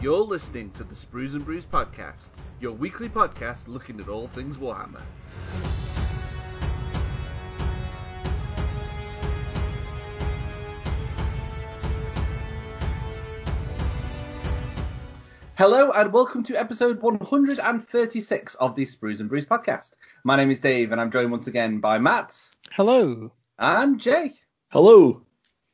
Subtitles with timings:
[0.00, 4.56] You're listening to the Sprues and Brews podcast, your weekly podcast looking at all things
[4.56, 5.02] Warhammer.
[15.56, 19.94] Hello and welcome to episode 136 of the Sprues and Brews podcast.
[20.22, 22.38] My name is Dave and I'm joined once again by Matt
[22.70, 23.32] Hello.
[23.58, 24.34] and Jay.
[24.68, 25.22] Hello.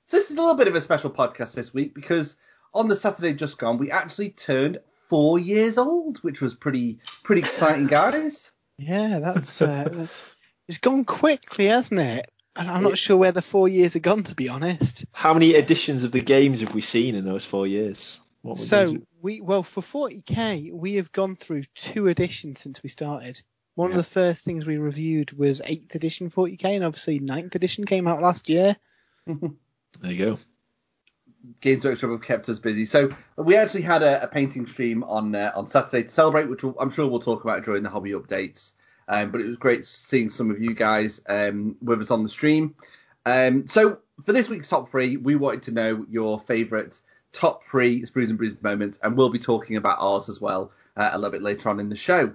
[0.06, 2.38] So this is a little bit of a special podcast this week because
[2.74, 4.78] on the Saturday just gone we actually turned
[5.08, 8.52] four years old, which was pretty pretty exciting, guys.
[8.78, 10.36] Yeah, that's uh, that's
[10.68, 12.30] it's gone quickly, hasn't it?
[12.56, 15.04] And I'm not sure where the four years have gone, to be honest.
[15.12, 18.20] How many editions of the games have we seen in those four years?
[18.42, 23.40] What So we well for 40k we have gone through two editions since we started.
[23.74, 27.84] One of the first things we reviewed was 8th edition 40k, and obviously 9th edition
[27.84, 28.76] came out last year.
[29.26, 30.38] there you go.
[31.60, 32.86] Games Workshop have kept us busy.
[32.86, 36.62] So we actually had a, a painting stream on uh, on Saturday to celebrate, which
[36.62, 38.72] we'll, I'm sure we'll talk about during the hobby updates.
[39.06, 42.28] Um, but it was great seeing some of you guys um, with us on the
[42.28, 42.74] stream.
[43.26, 47.00] Um, so for this week's top three, we wanted to know your favourite
[47.32, 51.10] top three Sprues and Brews moments, and we'll be talking about ours as well uh,
[51.12, 52.32] a little bit later on in the show.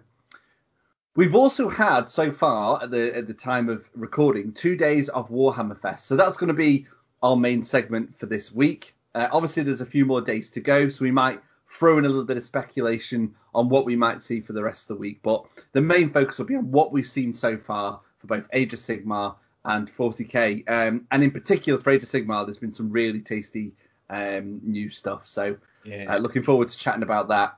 [1.15, 5.29] We've also had so far at the at the time of recording two days of
[5.29, 6.85] Warhammer Fest, so that's going to be
[7.21, 8.93] our main segment for this week.
[9.15, 12.07] Uh, obviously, there's a few more days to go, so we might throw in a
[12.07, 15.19] little bit of speculation on what we might see for the rest of the week.
[15.23, 18.73] But the main focus will be on what we've seen so far for both Age
[18.73, 22.91] of Sigmar and 40k, um, and in particular for Age of Sigmar, there's been some
[22.91, 23.71] really tasty
[24.09, 25.27] um, new stuff.
[25.27, 26.15] So Yeah.
[26.15, 27.55] uh, looking forward to chatting about that.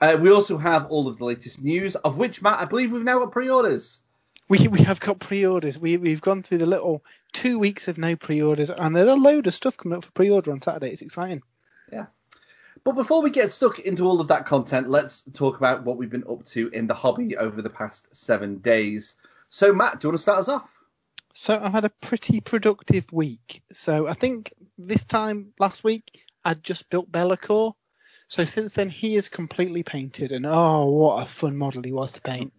[0.00, 3.02] Uh, we also have all of the latest news, of which Matt, I believe we've
[3.02, 4.00] now got pre-orders.
[4.48, 5.78] We we have got pre-orders.
[5.78, 9.46] We we've gone through the little two weeks of no pre-orders, and there's a load
[9.46, 10.90] of stuff coming up for pre-order on Saturday.
[10.90, 11.42] It's exciting.
[11.90, 12.06] Yeah.
[12.84, 16.10] But before we get stuck into all of that content, let's talk about what we've
[16.10, 19.16] been up to in the hobby over the past seven days.
[19.50, 20.68] So, Matt, do you want to start us off?
[21.34, 23.62] So I've had a pretty productive week.
[23.72, 27.74] So I think this time last week I'd just built Be'lakor.
[28.28, 32.12] So since then he is completely painted, and oh, what a fun model he was
[32.12, 32.52] to paint.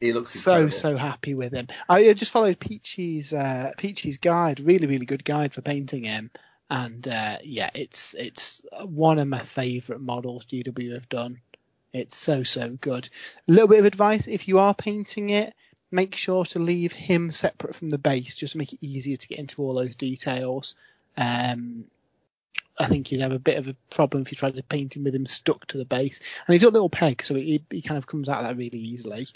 [0.00, 0.78] He looks So incredible.
[0.78, 1.68] so happy with him.
[1.88, 6.30] I just followed Peachy's uh, Peachy's guide, really really good guide for painting him.
[6.70, 11.40] And uh, yeah, it's it's one of my favourite models GW have done.
[11.92, 13.08] It's so so good.
[13.48, 15.54] A little bit of advice: if you are painting it,
[15.90, 19.28] make sure to leave him separate from the base, just to make it easier to
[19.28, 20.74] get into all those details.
[21.16, 21.84] Um,
[22.78, 25.02] I think you'd have a bit of a problem if you tried to paint him
[25.02, 26.20] with him stuck to the base.
[26.46, 28.56] And he's got a little peg, so he, he kind of comes out of that
[28.56, 29.26] really easily.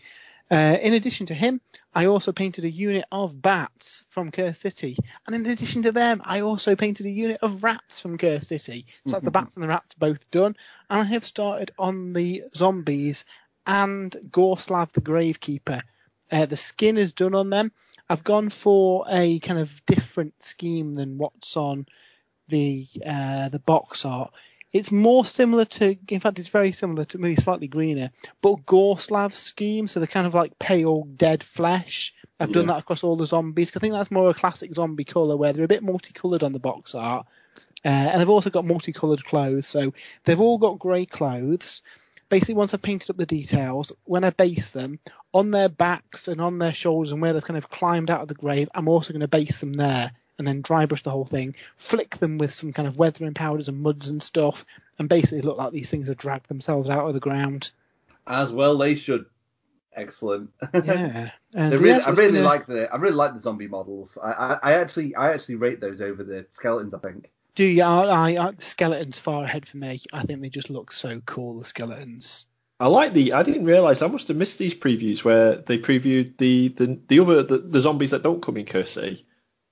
[0.50, 1.60] Uh, in addition to him,
[1.94, 6.20] I also painted a unit of bats from Curse City, and in addition to them,
[6.24, 8.86] I also painted a unit of rats from Curse City.
[9.06, 10.56] So that's the bats and the rats both done,
[10.90, 13.24] and I have started on the zombies
[13.66, 15.82] and Gorslav the Gravekeeper.
[16.30, 17.72] Uh, the skin is done on them.
[18.08, 21.86] I've gone for a kind of different scheme than what's on
[22.48, 24.32] the uh, the box art.
[24.72, 28.10] It's more similar to, in fact, it's very similar to maybe slightly greener,
[28.40, 32.14] but Gorslav's scheme, so they're kind of like pale dead flesh.
[32.40, 33.76] I've done that across all the zombies.
[33.76, 36.58] I think that's more a classic zombie colour where they're a bit multicoloured on the
[36.58, 37.26] box art.
[37.84, 39.92] Uh, and they've also got multicoloured clothes, so
[40.24, 41.82] they've all got grey clothes.
[42.30, 44.98] Basically, once I've painted up the details, when I base them
[45.34, 48.28] on their backs and on their shoulders and where they've kind of climbed out of
[48.28, 51.24] the grave, I'm also going to base them there and then dry brush the whole
[51.24, 54.64] thing, flick them with some kind of weathering powders and muds and stuff,
[54.98, 57.70] and basically look like these things have dragged themselves out of the ground.
[58.26, 59.26] As well, they should.
[59.94, 60.50] Excellent.
[60.72, 64.16] Yeah, really, yes, I really gonna- like the I really like the zombie models.
[64.22, 66.94] I, I, I actually I actually rate those over the skeletons.
[66.94, 67.30] I think.
[67.54, 67.82] Do you?
[67.82, 70.00] I, I, the skeletons far ahead for me.
[70.12, 71.58] I think they just look so cool.
[71.58, 72.46] The skeletons.
[72.80, 73.34] I like the.
[73.34, 77.20] I didn't realise I must have missed these previews where they previewed the the, the
[77.20, 79.26] other the, the zombies that don't come in Curse City.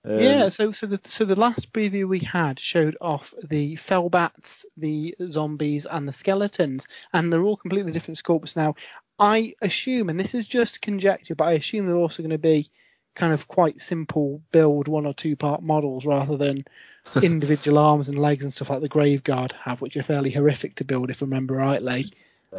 [0.05, 4.65] Um, yeah, so so the so the last preview we had showed off the fellbats,
[4.77, 8.77] the zombies, and the skeletons, and they're all completely different sculpts now.
[9.19, 12.69] I assume, and this is just conjecture, but I assume they're also going to be
[13.15, 16.65] kind of quite simple build one or two part models rather than
[17.23, 20.85] individual arms and legs and stuff like the Graveguard have, which are fairly horrific to
[20.85, 22.07] build if I remember rightly.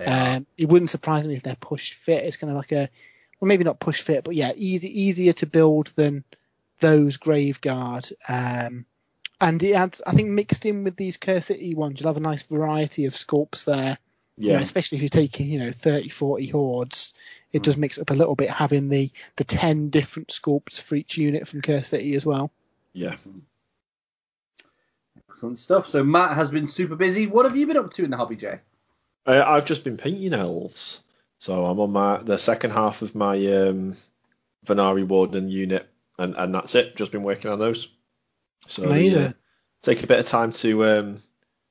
[0.05, 2.23] Um, it wouldn't surprise me if they're push fit.
[2.25, 2.89] It's kind of like a,
[3.39, 6.23] well, maybe not push fit, but yeah, easy, easier to build than
[6.81, 8.11] those Graveguard.
[8.27, 8.85] Um,
[9.39, 12.19] and it adds, I think, mixed in with these Curse City ones, you'll have a
[12.19, 13.97] nice variety of sculpts there.
[14.37, 17.13] You know, yeah, especially if you're taking, you know, 30, 40 hordes,
[17.51, 21.17] it does mix up a little bit having the the 10 different sculpts for each
[21.17, 22.51] unit from Curse City as well.
[22.93, 23.15] yeah.
[25.29, 25.87] Excellent stuff.
[25.87, 27.27] So Matt has been super busy.
[27.27, 28.59] What have you been up to in the hobby, Jay?
[29.25, 31.03] Uh, I've just been painting elves,
[31.39, 33.95] so I'm on my the second half of my um,
[34.65, 35.87] Vanari Warden unit,
[36.21, 36.95] and, and that's it.
[36.95, 37.87] Just been working on those.
[38.67, 39.21] So Amazing.
[39.21, 39.33] The, uh,
[39.81, 41.17] take a bit of time to um,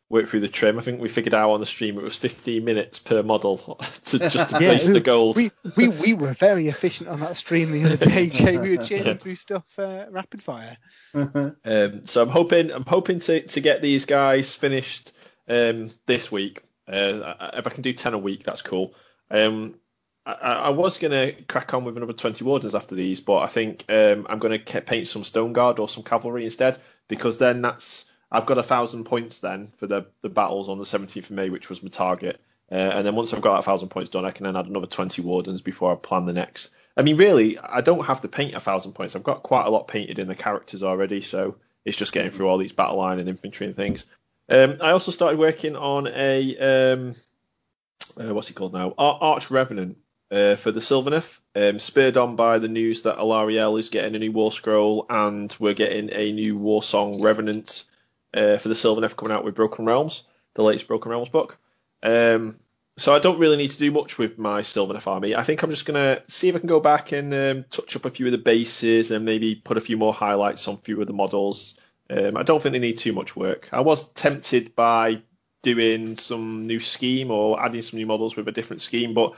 [0.08, 0.78] work through the trim.
[0.78, 3.58] I think we figured out on the stream it was 15 minutes per model
[4.06, 5.36] to just to Yeah, place the we- gold.
[5.36, 8.58] We, we we were very efficient on that stream the other day, Jay.
[8.58, 10.76] We were churning through stuff uh, rapid fire.
[11.14, 15.12] Um, so I'm hoping I'm hoping to, to get these guys finished
[15.48, 16.62] um, this week.
[16.88, 18.94] Uh, if I can do 10 a week, that's cool.
[19.30, 19.76] Um,
[20.40, 23.46] I, I was going to crack on with another 20 wardens after these, but I
[23.46, 26.78] think um, I'm going to paint some stone guard or some cavalry instead
[27.08, 30.84] because then that's I've got a thousand points then for the, the battles on the
[30.84, 32.40] 17th of May, which was my target.
[32.70, 34.86] Uh, and then once I've got that thousand points done, I can then add another
[34.86, 36.70] 20 wardens before I plan the next.
[36.96, 39.16] I mean, really, I don't have to paint a thousand points.
[39.16, 42.48] I've got quite a lot painted in the characters already, so it's just getting through
[42.48, 44.06] all these battle line and infantry and things.
[44.48, 47.14] Um, I also started working on a um,
[48.20, 48.94] uh, what's he called now?
[48.98, 49.98] Ar- Arch Revenant
[50.30, 54.18] uh, for the Sylvaneth, um, spurred on by the news that Alarielle is getting a
[54.18, 57.84] new War Scroll and we're getting a new War Song Revenant
[58.34, 60.24] uh, for the Sylvaneth coming out with Broken Realms,
[60.54, 61.58] the latest Broken Realms book.
[62.02, 62.56] Um,
[62.96, 65.34] so I don't really need to do much with my Sylvaneth army.
[65.34, 68.04] I think I'm just gonna see if I can go back and um, touch up
[68.04, 71.00] a few of the bases and maybe put a few more highlights on a few
[71.00, 71.78] of the models.
[72.08, 73.68] Um, I don't think they need too much work.
[73.72, 75.22] I was tempted by
[75.62, 79.34] doing some new scheme or adding some new models with a different scheme, but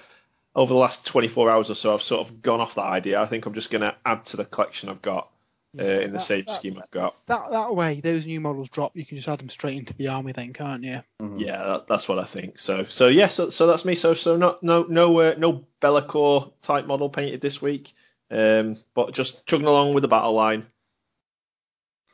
[0.55, 3.21] over the last 24 hours or so, I've sort of gone off that idea.
[3.21, 5.31] I think I'm just going to add to the collection I've got
[5.79, 7.15] uh, in the that- same that- scheme I've got.
[7.27, 8.95] That that way, those new models drop.
[8.95, 11.03] You can just add them straight into the army, then, can't you?
[11.39, 12.59] Yeah, that, that's what I think.
[12.59, 13.95] So, so yeah, so, so that's me.
[13.95, 17.93] So, so not no no uh, no Be'lakor type model painted this week,
[18.31, 20.67] um, but just chugging along with the battle line.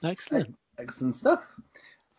[0.04, 0.54] Excellent.
[0.78, 1.42] Excellent stuff.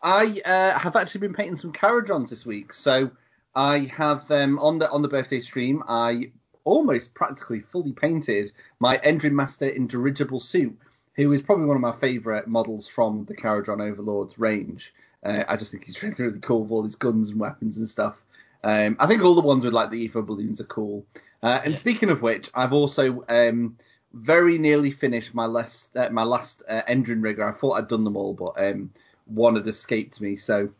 [0.02, 2.72] I uh, have actually been painting some Kharadrons this week.
[2.72, 3.10] So
[3.54, 6.32] I have um, on the on the birthday stream, I
[6.64, 10.78] almost practically fully painted my Endrin Master in dirigible suit,
[11.14, 14.94] who is probably one of my favourite models from the Kharadron Overlords range.
[15.24, 17.88] Uh, I just think he's really, really cool with all his guns and weapons and
[17.88, 18.16] stuff.
[18.62, 21.04] Um, I think all the ones with like the Evo balloons are cool.
[21.42, 23.78] Uh, and speaking of which, I've also um,
[24.12, 27.48] very nearly finished my last uh, my last uh, Endrin rigger.
[27.48, 28.90] I thought I'd done them all, but um,
[29.24, 30.36] one had escaped me.
[30.36, 30.70] So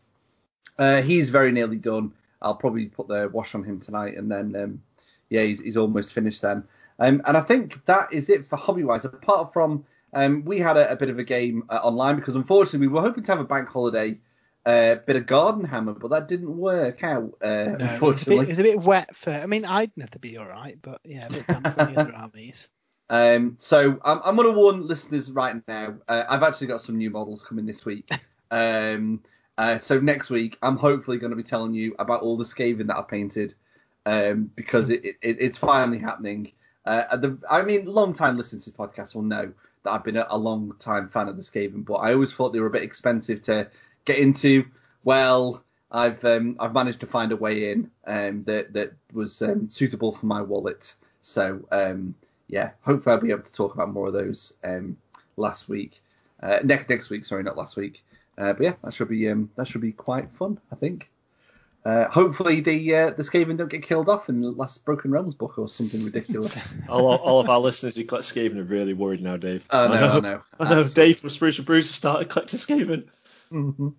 [0.77, 2.13] uh, he's very nearly done.
[2.41, 4.81] I'll probably put the wash on him tonight, and then um,
[5.29, 6.67] yeah, he's, he's almost finished them.
[6.99, 9.05] Um, and I think that is it for hobby wise.
[9.05, 12.87] Apart from um, we had a, a bit of a game uh, online because unfortunately
[12.87, 14.19] we were hoping to have a bank holiday
[14.65, 17.33] uh, bit of garden hammer, but that didn't work out.
[17.41, 19.31] Uh, No, it's, a unfortunately, bit, it's a bit wet for.
[19.31, 22.13] I mean, I'd to be all right, but yeah, a bit damp for the other
[22.15, 22.69] armies.
[23.09, 25.95] Um, so I'm, I'm going to warn listeners right now.
[26.07, 28.09] Uh, I've actually got some new models coming this week.
[28.53, 29.23] Um,
[29.61, 32.87] uh, so next week, I'm hopefully going to be telling you about all the Skaven
[32.87, 33.53] that I painted
[34.07, 36.51] um, because it, it, it's finally happening.
[36.83, 39.53] Uh, the, I mean, long time listeners to this podcast will know
[39.83, 42.53] that I've been a, a long time fan of the Skaven, but I always thought
[42.53, 43.69] they were a bit expensive to
[44.05, 44.65] get into.
[45.03, 49.69] Well, I've um, I've managed to find a way in um, that that was um,
[49.69, 50.95] suitable for my wallet.
[51.21, 52.15] So um,
[52.47, 54.97] yeah, hopefully I'll be able to talk about more of those um,
[55.37, 56.01] last week,
[56.41, 57.25] uh, next next week.
[57.25, 58.03] Sorry, not last week.
[58.41, 61.11] Uh, but yeah, that should be um, that should be quite fun, I think.
[61.85, 65.35] Uh, hopefully the uh, the Skaven don't get killed off in the last Broken Realms
[65.35, 66.57] book or something ridiculous.
[66.89, 69.63] All, all of our listeners who collect Skaven are really worried now, Dave.
[69.69, 70.41] Oh, no, I know.
[70.59, 70.83] I know.
[70.85, 73.07] Dave from Sprues and Brews has started collecting Skaven.
[73.51, 73.93] Mhm.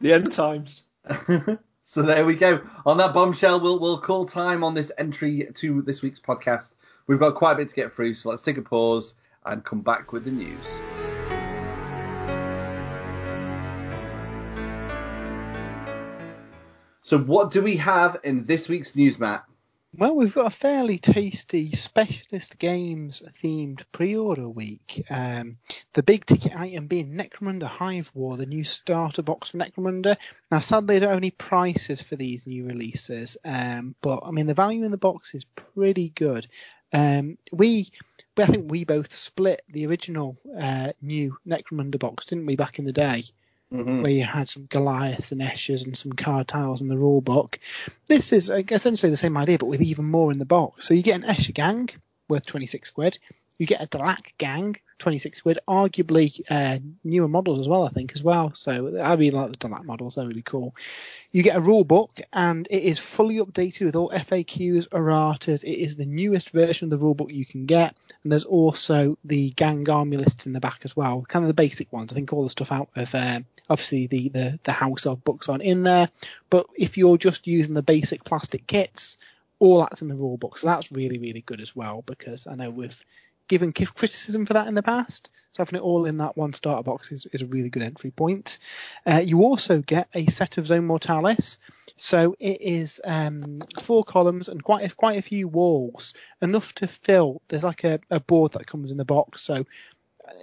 [0.00, 0.82] The end times.
[1.82, 2.60] so there we go.
[2.84, 6.72] On that bombshell, we'll we'll call time on this entry to this week's podcast.
[7.08, 9.80] We've got quite a bit to get through, so let's take a pause and come
[9.80, 10.78] back with the news.
[17.06, 19.44] So what do we have in this week's news, Matt?
[19.96, 25.04] Well, we've got a fairly tasty specialist games themed pre-order week.
[25.08, 25.58] Um,
[25.94, 30.16] the big ticket item being Necromunda Hive War, the new starter box for Necromunda.
[30.50, 34.54] Now, sadly, there are only prices for these new releases, um, but I mean the
[34.54, 36.48] value in the box is pretty good.
[36.92, 37.92] Um, we,
[38.36, 42.84] I think we both split the original uh, new Necromunda box, didn't we, back in
[42.84, 43.22] the day?
[43.72, 44.02] Mm-hmm.
[44.02, 47.58] where you had some Goliath and Eschers and some card tiles in the rule book.
[48.06, 50.86] This is uh, essentially the same idea, but with even more in the box.
[50.86, 51.90] So you get an Escher gang
[52.28, 53.18] worth 26 quid.
[53.58, 55.58] You get a Delaque gang 26 quid.
[55.68, 58.54] Arguably uh, newer models as well, I think, as well.
[58.54, 60.14] So I really like the Delaque models.
[60.14, 60.74] They're really cool.
[61.32, 65.64] You get a rule book, and it is fully updated with all FAQs, erratas.
[65.64, 69.18] It is the newest version of the rule book you can get, and there's also
[69.24, 72.12] the gang army lists in the back as well, kind of the basic ones.
[72.12, 75.48] I think all the stuff out of um, obviously the, the the house of books
[75.48, 76.08] aren't in there,
[76.50, 79.18] but if you're just using the basic plastic kits,
[79.58, 80.58] all that's in the rule book.
[80.58, 83.04] So that's really really good as well because I know we've
[83.48, 85.30] given criticism for that in the past.
[85.50, 88.10] So having it all in that one starter box is, is a really good entry
[88.10, 88.58] point.
[89.06, 91.58] Uh, you also get a set of Zone Mortalis.
[91.96, 96.12] So it is um, four columns and quite a, quite a few walls,
[96.42, 97.40] enough to fill.
[97.48, 99.40] There's like a, a board that comes in the box.
[99.40, 99.64] So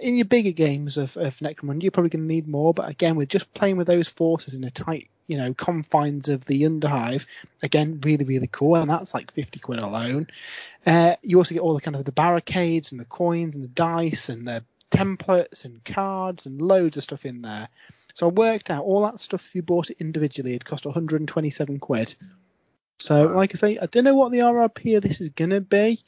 [0.01, 2.73] in your bigger games of, of Necromunda, you're probably going to need more.
[2.73, 6.45] But again, with just playing with those forces in a tight, you know, confines of
[6.45, 7.25] the Underhive,
[7.61, 8.75] again, really, really cool.
[8.75, 10.27] And that's like 50 quid alone.
[10.85, 13.69] Uh, you also get all the kind of the barricades and the coins and the
[13.69, 17.69] dice and the templates and cards and loads of stuff in there.
[18.15, 19.45] So I worked out all that stuff.
[19.45, 22.15] If you bought it individually, it cost 127 quid.
[22.99, 25.99] So, like I say, I don't know what the RRP of this is gonna be.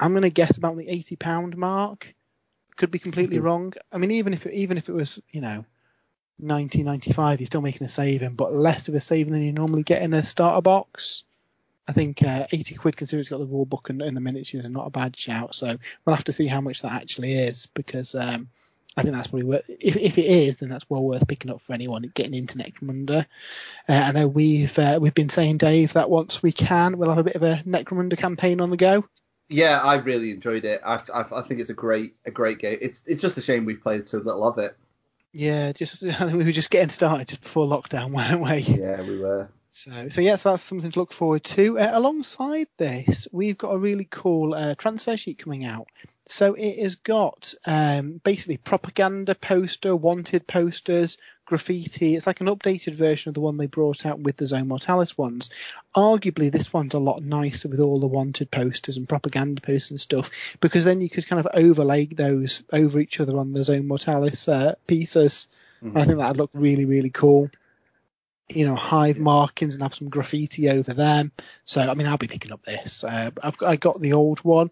[0.00, 2.14] I'm gonna guess about the 80 pound mark.
[2.76, 3.42] Could be completely Mhm.
[3.44, 3.72] wrong.
[3.92, 5.64] I mean, even if it, even if it was, you know,
[6.38, 10.02] 1995, you're still making a saving, but less of a saving than you normally get
[10.02, 11.24] in a starter box.
[11.86, 14.64] I think uh, 80 quid considering it's got the rule book and, and the miniatures
[14.64, 15.54] is not a bad shout.
[15.54, 18.48] So we'll have to see how much that actually is because um,
[18.96, 19.68] I think that's probably worth.
[19.68, 23.26] If, if it is, then that's well worth picking up for anyone getting into Necromunda.
[23.88, 27.18] Uh, I know we've uh, we've been saying Dave that once we can, we'll have
[27.18, 29.04] a bit of a Necromunda campaign on the go.
[29.48, 30.80] Yeah, I really enjoyed it.
[30.84, 32.78] I, I, I think it's a great a great game.
[32.80, 34.76] It's it's just a shame we've played so little of it.
[35.34, 38.80] Yeah, just I think we were just getting started just before lockdown, weren't we?
[38.80, 39.48] Yeah, we were.
[39.76, 41.80] So, so yes, that's something to look forward to.
[41.80, 45.88] Uh, alongside this, we've got a really cool uh, transfer sheet coming out.
[46.26, 52.14] So it has got um, basically propaganda poster, wanted posters, graffiti.
[52.14, 55.18] It's like an updated version of the one they brought out with the Zone Mortalis
[55.18, 55.50] ones.
[55.94, 60.00] Arguably, this one's a lot nicer with all the wanted posters and propaganda posters and
[60.00, 63.88] stuff, because then you could kind of overlay those over each other on the Zone
[63.88, 65.48] Mortalis uh, pieces.
[65.82, 65.98] Mhm.
[65.98, 67.50] I think that'd look really, really cool.
[68.48, 71.32] You know, hive markings and have some graffiti over them.
[71.64, 73.02] So, I mean, I'll be picking up this.
[73.02, 74.70] Uh, I've got, I got the old one,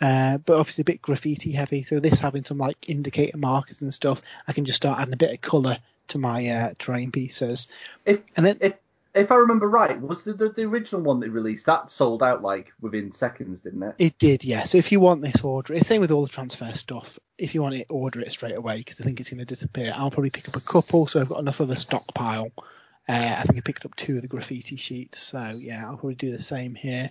[0.00, 1.82] uh, but obviously a bit graffiti heavy.
[1.82, 5.18] So this having some like indicator markers and stuff, I can just start adding a
[5.18, 7.68] bit of colour to my uh, terrain pieces.
[8.04, 8.74] If And then if
[9.12, 12.42] if I remember right, was the, the the original one they released that sold out
[12.42, 13.94] like within seconds, didn't it?
[13.98, 14.64] It did, yeah.
[14.64, 15.84] So if you want this, order it.
[15.84, 17.18] Same with all the transfer stuff.
[17.36, 19.92] If you want it, order it straight away because I think it's going to disappear.
[19.96, 22.50] I'll probably pick up a couple, so I've got enough of a stockpile.
[23.10, 26.14] Uh, I think I picked up two of the graffiti sheets, so yeah, I'll probably
[26.14, 27.10] do the same here.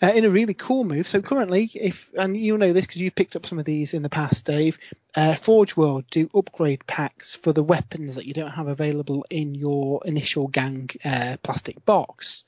[0.00, 1.06] Uh, in a really cool move.
[1.06, 4.02] So currently, if and you know this because you've picked up some of these in
[4.02, 4.78] the past, Dave.
[5.14, 9.54] Uh, Forge World do upgrade packs for the weapons that you don't have available in
[9.54, 12.44] your initial gang uh, plastic box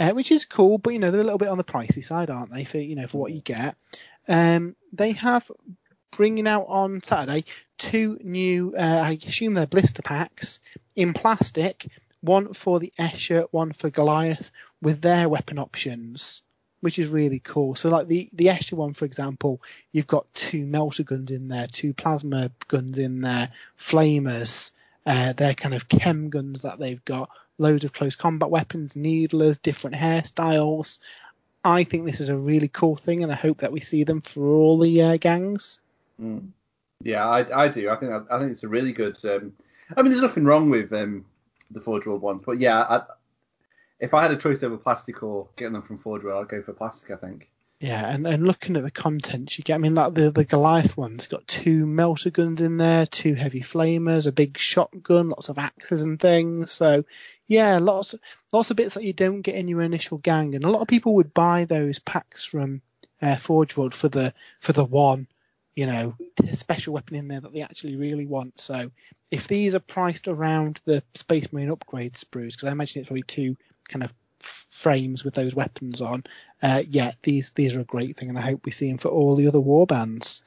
[0.00, 2.30] uh, which is cool, but you know they're a little bit on the pricey side,
[2.30, 2.64] aren't they?
[2.64, 3.76] For you know for what you get.
[4.26, 5.50] Um, they have
[6.10, 7.44] bringing out on Saturday
[7.78, 10.60] two new, uh, I assume they're blister packs
[10.96, 11.86] in plastic,
[12.20, 14.50] one for the Escher, one for Goliath,
[14.82, 16.42] with their weapon options,
[16.80, 17.74] which is really cool.
[17.74, 19.62] So like the the Escher one, for example,
[19.92, 24.72] you've got two melter guns in there, two plasma guns in there, flamers.
[25.06, 29.58] Uh, they're kind of chem guns that they've got, loads of close combat weapons, needlers,
[29.58, 30.98] different hairstyles.
[31.64, 34.20] I think this is a really cool thing, and I hope that we see them
[34.20, 35.80] for all the uh, gangs.
[36.20, 36.48] Mm.
[37.02, 37.88] Yeah, I, I do.
[37.90, 39.18] I think I think it's a really good.
[39.24, 39.52] Um,
[39.96, 41.24] I mean, there's nothing wrong with um,
[41.70, 43.02] the Forge World ones, but yeah, I,
[43.98, 46.62] if I had a choice over plastic or getting them from Forge World, I'd go
[46.62, 47.10] for plastic.
[47.10, 47.50] I think.
[47.80, 50.98] Yeah, and, and looking at the content you get, I mean, like the, the Goliath
[50.98, 55.56] one's got two melter guns in there, two heavy flamers, a big shotgun, lots of
[55.56, 56.72] axes and things.
[56.72, 57.04] So,
[57.46, 58.14] yeah, lots
[58.52, 60.88] lots of bits that you don't get in your initial gang, and a lot of
[60.88, 62.82] people would buy those packs from
[63.22, 65.26] uh, Forge World for the for the one,
[65.80, 66.14] you know,
[66.58, 68.60] special weapon in there that they actually really want.
[68.60, 68.90] So,
[69.30, 73.22] if these are priced around the Space Marine upgrade sprues, because I imagine it's probably
[73.22, 73.56] two
[73.88, 76.24] kind of frames with those weapons on.
[76.62, 79.08] Uh, yeah, these these are a great thing, and I hope we see them for
[79.08, 80.42] all the other war bands.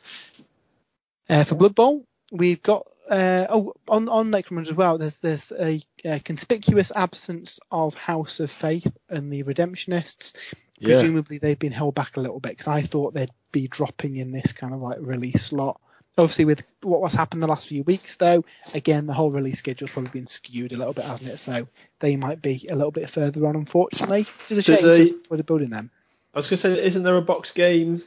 [1.27, 4.99] Uh, for Blood Bowl, we've got uh, oh on on Necromunda as well.
[4.99, 10.35] There's there's a, a conspicuous absence of House of Faith and the Redemptionists.
[10.83, 10.99] Yeah.
[10.99, 14.31] Presumably they've been held back a little bit because I thought they'd be dropping in
[14.31, 15.79] this kind of like release slot.
[16.17, 18.43] Obviously, with what was happened the last few weeks, though,
[18.75, 21.37] again the whole release schedule's probably been skewed a little bit, hasn't it?
[21.37, 21.67] So
[21.99, 24.27] they might be a little bit further on, unfortunately.
[24.47, 25.89] Which is a There's shame a- for the building them.
[26.33, 28.01] I was going to say, isn't there a box game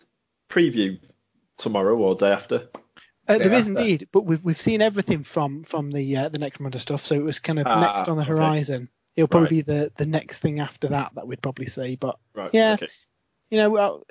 [0.50, 0.98] preview
[1.58, 2.68] tomorrow or day after?
[3.28, 6.38] Uh, there Yeah, is indeed, but we've we've seen everything from from the uh, the
[6.38, 8.30] Necromunda stuff, so it was kind of Ah, next on the okay.
[8.30, 8.88] horizon.
[9.16, 9.66] It'll probably Right.
[9.66, 11.96] be the the next thing after that that we'd probably see.
[11.96, 12.50] But Right.
[12.52, 12.74] Yeah.
[12.74, 12.86] Okay.
[13.50, 14.04] you know,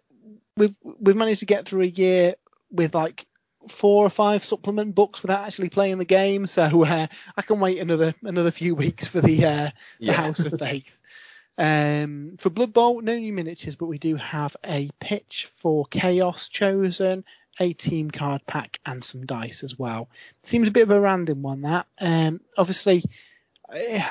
[0.57, 2.35] we've we've managed to get through a year
[2.71, 3.25] with like
[3.69, 7.07] four or five supplement books without actually playing the game, so uh,
[7.37, 9.69] I can wait another another few weeks for the uh,
[9.99, 10.13] the Yeah.
[10.13, 10.97] House of Faith.
[11.57, 16.49] Um, for Blood Bowl, no new miniatures, but we do have a pitch for Chaos
[16.49, 17.23] chosen,
[17.59, 20.09] a team card pack, and some dice as well.
[20.43, 21.87] Seems a bit of a random one that.
[21.99, 23.03] Um, obviously,
[23.73, 24.03] eh,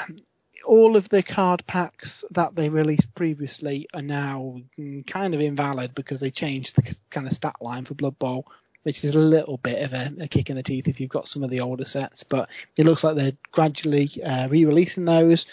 [0.64, 4.60] all of the card packs that they released previously are now
[5.06, 8.46] kind of invalid because they changed the kind of stat line for Blood Bowl,
[8.82, 11.28] which is a little bit of a, a kick in the teeth if you've got
[11.28, 12.22] some of the older sets.
[12.22, 15.46] But it looks like they're gradually uh, re-releasing those.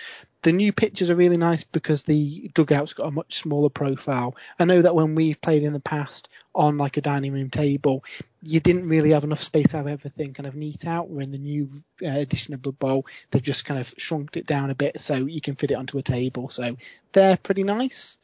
[0.44, 4.36] The new pictures are really nice because the dugout's got a much smaller profile.
[4.58, 8.04] I know that when we've played in the past on like a dining room table,
[8.44, 11.10] you didn't really have enough space to have everything kind of neat out.
[11.10, 11.70] Where in the new
[12.04, 15.16] uh, edition of Blood Bowl, they've just kind of shrunk it down a bit so
[15.16, 16.50] you can fit it onto a table.
[16.50, 16.76] So
[17.14, 18.18] they're pretty nice.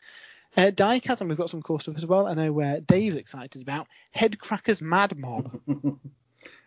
[0.56, 2.26] Uh, Diecast, we've got some cool stuff as well.
[2.26, 5.60] I know uh, Dave's excited about Hedkrakka's Mad Mob.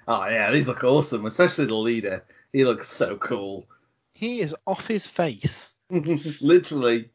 [0.08, 2.24] Oh yeah, these look awesome, especially the leader.
[2.52, 3.68] He looks so cool.
[4.12, 5.76] He is off his face.
[5.90, 7.10] Literally.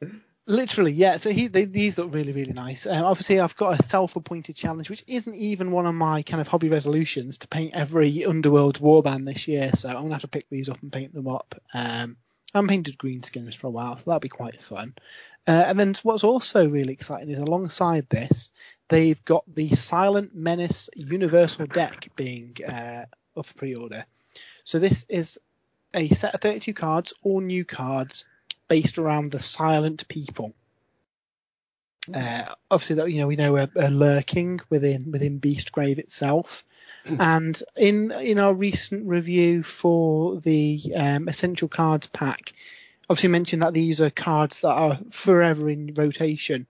[0.48, 1.18] Literally, yeah.
[1.18, 2.86] So he, they, these look really, really nice.
[2.86, 6.48] Um, obviously, I've got a self-appointed challenge, which isn't even one of my kind of
[6.48, 9.72] hobby resolutions to paint every Underworld warband this year.
[9.74, 11.60] So I'm gonna have to pick these up and paint them up.
[11.74, 12.18] Um,
[12.54, 14.94] I haven't painted greenskins for a while, so that'll be quite fun.
[15.48, 18.52] Uh, and then what's also really exciting is alongside this,
[18.88, 24.06] they've got the Silent Menace Universal deck being uh, up for pre-order.
[24.64, 25.40] So this is
[25.94, 28.26] a set of 32 cards, all new cards,
[28.68, 30.54] based around the silent people.
[32.14, 36.64] Uh, obviously, that you know we know are, are lurking within within Beastgrave itself,
[37.20, 42.54] and in in our recent review for the um, Essential Cards pack,
[43.10, 46.68] obviously mentioned that these are cards that are forever in rotation.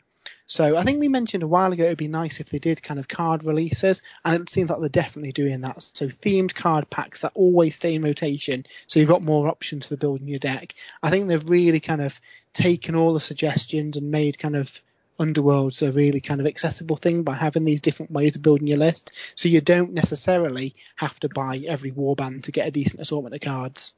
[0.47, 2.99] So I think we mentioned a while ago it'd be nice if they did kind
[2.99, 5.81] of card releases, and it seems like they're definitely doing that.
[5.81, 9.95] So themed card packs that always stay in rotation, so you've got more options for
[9.95, 10.75] building your deck.
[11.01, 12.19] I think they've really kind of
[12.53, 14.81] taken all the suggestions and made kind of
[15.17, 18.77] Underworlds a really kind of accessible thing by having these different ways of building your
[18.77, 23.33] list, so you don't necessarily have to buy every warband to get a decent assortment
[23.33, 23.93] of cards.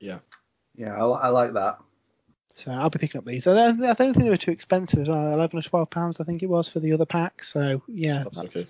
[0.00, 0.18] Yeah.
[0.76, 1.78] Yeah, I, I like that.
[2.58, 3.46] So I'll be picking up these.
[3.46, 5.32] I don't, I don't think they were too expensive as well.
[5.32, 7.44] Eleven or twelve pounds, I think it was for the other pack.
[7.44, 8.66] So yeah, That's that's, okay.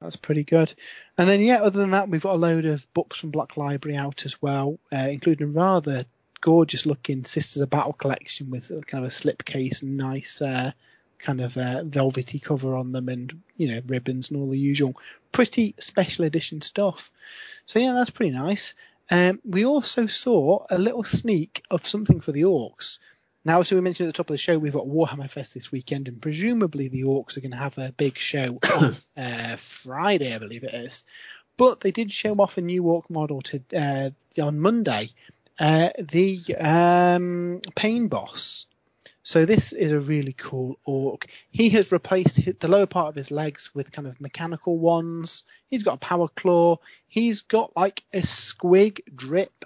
[0.00, 0.74] that's pretty good.
[1.16, 3.96] And then yeah, other than that, we've got a load of books from Black Library
[3.96, 6.04] out as well, uh, including a rather
[6.40, 10.72] gorgeous looking Sisters of Battle collection with a kind of a slipcase and nice uh,
[11.20, 14.96] kind of uh, velvety cover on them, and you know ribbons and all the usual
[15.30, 17.12] pretty special edition stuff.
[17.66, 18.74] So yeah, that's pretty nice.
[19.10, 22.98] Um, we also saw a little sneak of something for the orcs.
[23.44, 25.72] Now, as we mentioned at the top of the show, we've got Warhammer Fest this
[25.72, 30.34] weekend, and presumably the orcs are going to have a big show on uh, Friday,
[30.34, 31.04] I believe it is.
[31.56, 35.08] But they did show off a new orc model to uh, on Monday,
[35.58, 38.66] uh, the um, Pain Boss.
[39.24, 41.26] So this is a really cool orc.
[41.50, 45.44] He has replaced the lower part of his legs with kind of mechanical ones.
[45.66, 46.78] He's got a power claw.
[47.06, 49.64] He's got like a squig drip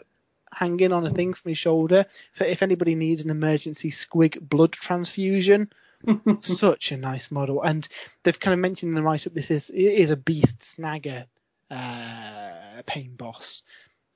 [0.57, 4.73] hanging on a thing from his shoulder for if anybody needs an emergency squig blood
[4.73, 5.71] transfusion.
[6.41, 7.87] Such a nice model, and
[8.23, 11.25] they've kind of mentioned in the write-up this is it is a Beast Snagga
[11.71, 13.63] uh, pain boss.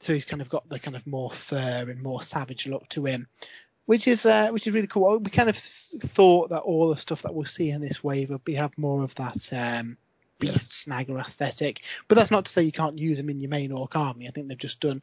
[0.01, 3.05] So he's kind of got the kind of more fur and more savage look to
[3.05, 3.27] him,
[3.87, 5.19] which is uh, which is really cool.
[5.19, 8.45] We kind of thought that all the stuff that we'll see in this wave would
[8.45, 9.97] be have more of that um,
[10.39, 13.73] Beast Snagga aesthetic, but that's not to say you can't use them in your main
[13.73, 14.29] orc army.
[14.29, 15.03] I think they've just done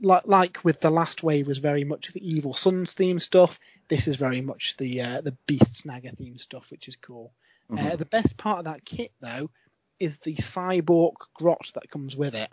[0.00, 3.58] like like with the last wave was very much the Evil Sunz theme stuff.
[3.88, 7.32] This is very much the uh, the Beast Snagga theme stuff, which is cool.
[7.76, 9.50] Uh, the best part of that kit though
[9.98, 12.50] is the cyborg grot that comes with it.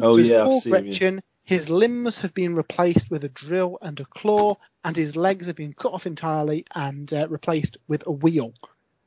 [0.00, 0.84] Oh So it's yeah, I've Paul seen him.
[0.84, 1.22] Gretchen.
[1.44, 5.56] His limbs have been replaced with a drill and a claw, and his legs have
[5.56, 8.52] been cut off entirely and uh, replaced with a wheel.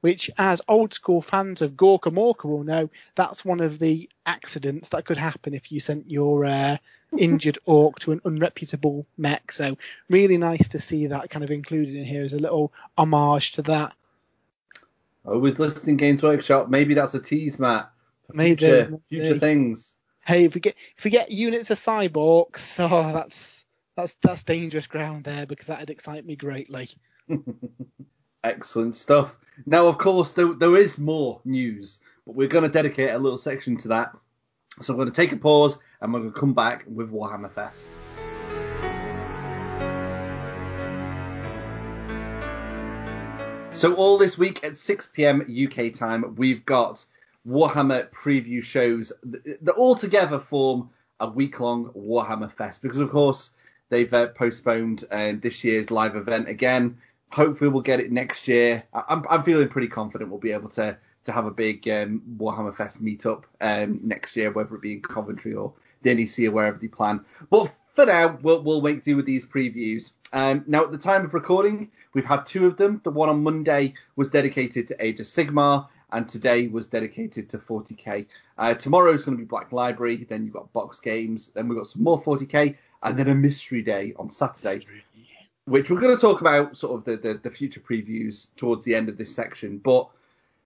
[0.02, 4.90] Which, as old school fans of Gorka Morka will know, that's one of the accidents
[4.90, 6.78] that could happen if you sent your uh,
[7.18, 9.52] injured orc to an unreputable mech.
[9.52, 9.78] So,
[10.10, 13.62] really nice to see that kind of included in here as a little homage to
[13.64, 13.94] that.
[15.26, 16.70] Always listening to Games Workshop.
[16.70, 17.92] Maybe that's a tease, Matt.
[18.34, 19.96] Maybe, Future, future things.
[20.26, 23.64] Hey, if we get if we get units of cyborgs, oh, that's
[23.96, 26.90] that's that's dangerous ground there because that'd excite me greatly.
[28.44, 29.38] Excellent stuff.
[29.66, 33.38] Now, of course, there, there is more news, but we're going to dedicate a little
[33.38, 34.16] section to that
[34.80, 37.52] So we're going to take a pause and we're going to come back with Warhammer
[37.52, 37.90] Fest.
[43.74, 45.42] So all this week at 6 p.m.
[45.42, 47.06] UK time, we've got
[47.48, 53.52] Warhammer preview shows that all together form a week-long Warhammer Fest because, of course,
[53.90, 56.98] they've uh, postponed uh, this year's live event again.
[57.32, 58.84] Hopefully, we'll get it next year.
[58.94, 62.76] I'm, I'm feeling pretty confident we'll be able to to have a big um, Warhammer
[62.76, 66.78] Fest meetup um, next year, whether it be in Coventry or the NEC or wherever
[66.78, 67.24] they plan.
[67.50, 70.12] But for now, we'll, we'll make do with these previews.
[70.34, 73.02] Um, now, at the time of recording, we've had two of them.
[73.04, 77.58] The one on Monday was dedicated to Age of Sigmar, and today was dedicated to
[77.58, 78.26] 40k.
[78.58, 81.78] Uh, tomorrow is going to be Black Library, then you've got box games, then we've
[81.78, 85.04] got some more 40k, and then a mystery day on Saturday, mystery.
[85.66, 88.96] Which we're going to talk about sort of the, the, the future previews towards the
[88.96, 89.78] end of this section.
[89.78, 90.10] But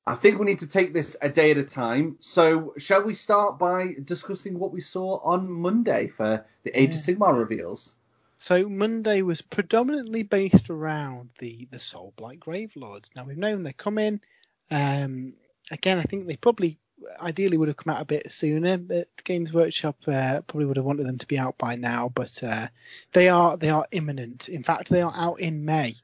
[0.08, 2.18] I think we need to take this a day at a time.
[2.20, 6.96] So, shall we start by discussing what we saw on Monday for the Age yeah.
[6.96, 7.96] of Sigmar reveals?
[8.38, 13.10] So Monday was predominantly based around the the Soul Blight Gravelords.
[13.16, 14.22] Now we've known they're coming.
[14.70, 15.34] Um,
[15.72, 16.78] again, I think they probably
[17.20, 18.78] ideally would have come out a bit sooner.
[18.78, 22.44] The Games Workshop uh, probably would have wanted them to be out by now, but
[22.44, 22.68] uh,
[23.14, 24.50] they are they are imminent.
[24.50, 25.96] In fact, they are out in May,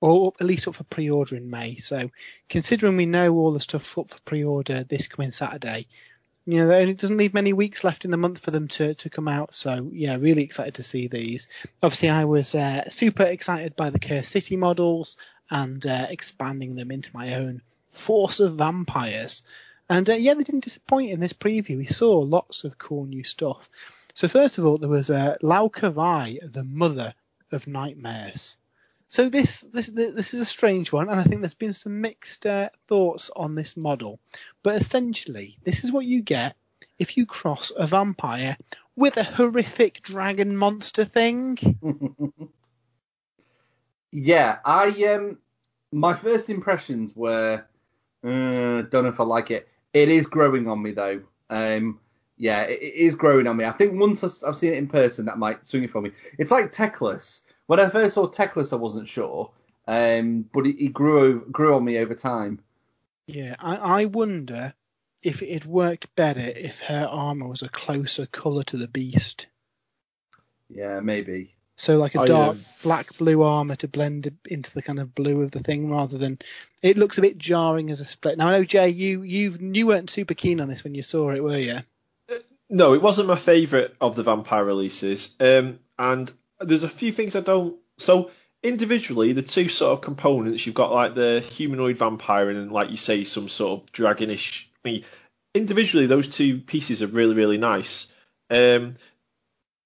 [0.00, 1.76] or at least up for pre-order in May.
[1.76, 2.10] So,
[2.48, 5.86] considering we know all the stuff up for pre-order this coming Saturday,
[6.46, 9.10] you know, it doesn't leave many weeks left in the month for them to, to
[9.10, 9.54] come out.
[9.54, 11.48] So yeah, really excited to see these.
[11.82, 15.16] Obviously, I was uh, super excited by the Curse City models
[15.50, 19.42] and uh, expanding them into my own force of vampires.
[19.90, 21.76] And uh, yeah, they didn't disappoint in this preview.
[21.76, 23.68] We saw lots of cool new stuff.
[24.14, 27.12] So first of all, there was uh, Lauka Vai, the mother
[27.50, 28.56] of nightmares.
[29.08, 32.46] So this, this this is a strange one, and I think there's been some mixed
[32.46, 34.20] uh, thoughts on this model.
[34.62, 36.54] But essentially, this is what you get
[37.00, 38.56] if you cross a vampire
[38.94, 41.58] with a horrific dragon monster thing.
[44.12, 45.38] yeah, I um,
[45.90, 47.64] my first impressions were,
[48.22, 49.66] uh, don't know if I like it.
[49.92, 51.22] It is growing on me though.
[51.48, 52.00] Um,
[52.36, 53.64] yeah, it, it is growing on me.
[53.64, 56.12] I think once I've seen it in person, that might swing it for me.
[56.38, 59.52] It's like Teclis when I first saw Teclis, I wasn't sure,
[59.86, 62.58] um, but he grew grew on me over time.
[63.28, 64.74] Yeah, I, I wonder
[65.22, 69.46] if it'd work better if her armor was a closer color to the beast.
[70.68, 71.54] Yeah, maybe.
[71.80, 75.50] So like a dark black blue armor to blend into the kind of blue of
[75.50, 76.38] the thing, rather than
[76.82, 78.36] it looks a bit jarring as a split.
[78.36, 81.30] Now I know Jay, you you you weren't super keen on this when you saw
[81.30, 81.78] it, were you?
[82.30, 82.34] Uh,
[82.68, 87.34] no, it wasn't my favourite of the vampire releases, um, and there's a few things
[87.34, 87.78] I don't.
[87.96, 88.30] So
[88.62, 92.98] individually, the two sort of components, you've got like the humanoid vampire and like you
[92.98, 94.66] say, some sort of dragonish.
[94.84, 95.04] I mean,
[95.54, 98.12] individually, those two pieces are really really nice.
[98.50, 98.96] Um,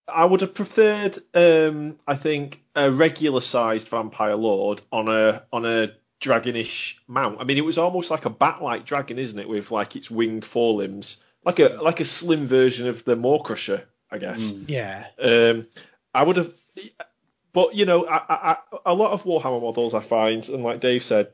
[0.06, 5.64] I would have preferred, um, I think, a regular sized vampire lord on a on
[5.64, 7.40] a dragonish mount.
[7.40, 10.44] I mean, it was almost like a bat-like dragon, isn't it, with like its winged
[10.44, 14.42] forelimbs, like a like a slim version of the Maw-krusha, I guess.
[14.42, 14.64] Mm.
[14.68, 15.06] Yeah.
[15.18, 15.66] Um,
[16.14, 16.54] I would have
[17.54, 21.04] but you know, I, I, a lot of Warhammer models I find, and like Dave
[21.04, 21.28] said,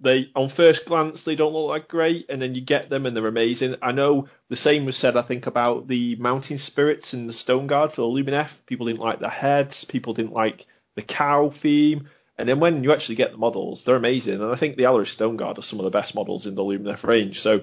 [0.00, 3.14] they on first glance they don't look like great, and then you get them and
[3.14, 3.76] they're amazing.
[3.82, 7.66] I know the same was said, I think, about the Mountain Spirits and the Stone
[7.66, 8.64] Guard for the Lumineth.
[8.64, 12.08] People didn't like the heads, people didn't like the cow theme,
[12.38, 14.40] and then when you actually get the models, they're amazing.
[14.40, 16.62] And I think the Alarith Stone Guard are some of the best models in the
[16.62, 17.40] Lumineth range.
[17.40, 17.62] So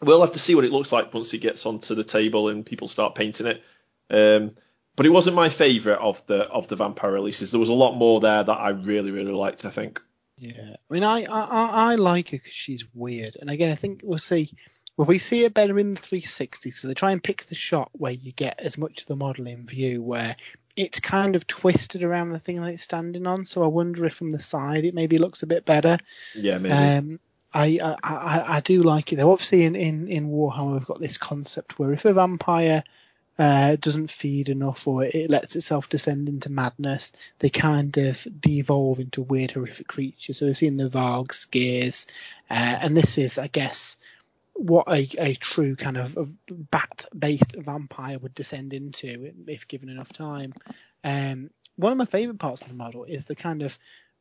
[0.00, 2.64] we'll have to see what it looks like once it gets onto the table and
[2.64, 3.62] people start painting it.
[4.08, 4.54] Um,
[5.00, 7.50] but it wasn't my favourite of the of the vampire releases.
[7.50, 9.64] There was a lot more there that I really really liked.
[9.64, 9.98] I think.
[10.36, 14.02] Yeah, I mean, I I, I like her because she's weird, and again, I think
[14.04, 14.52] we'll see.
[14.98, 17.88] Well, we see it better in the 360, so they try and pick the shot
[17.92, 20.36] where you get as much of the model in view, where
[20.76, 23.46] it's kind of twisted around the thing that it's standing on.
[23.46, 25.96] So I wonder if from the side it maybe looks a bit better.
[26.34, 26.74] Yeah, maybe.
[26.74, 27.20] Um,
[27.54, 29.32] I, I I do like it though.
[29.32, 32.84] Obviously, in, in, in Warhammer, we've got this concept where if a vampire
[33.38, 38.98] uh, doesn't feed enough or it lets itself descend into madness, they kind of devolve
[38.98, 40.38] into weird, horrific creatures.
[40.38, 42.06] So we've seen the Vargs, Gears,
[42.50, 43.96] uh, and this is, I guess,
[44.52, 50.52] what a, a true kind of bat-based vampire would descend into if given enough time.
[51.02, 53.78] Um, one of my favourite parts of the model is the kind of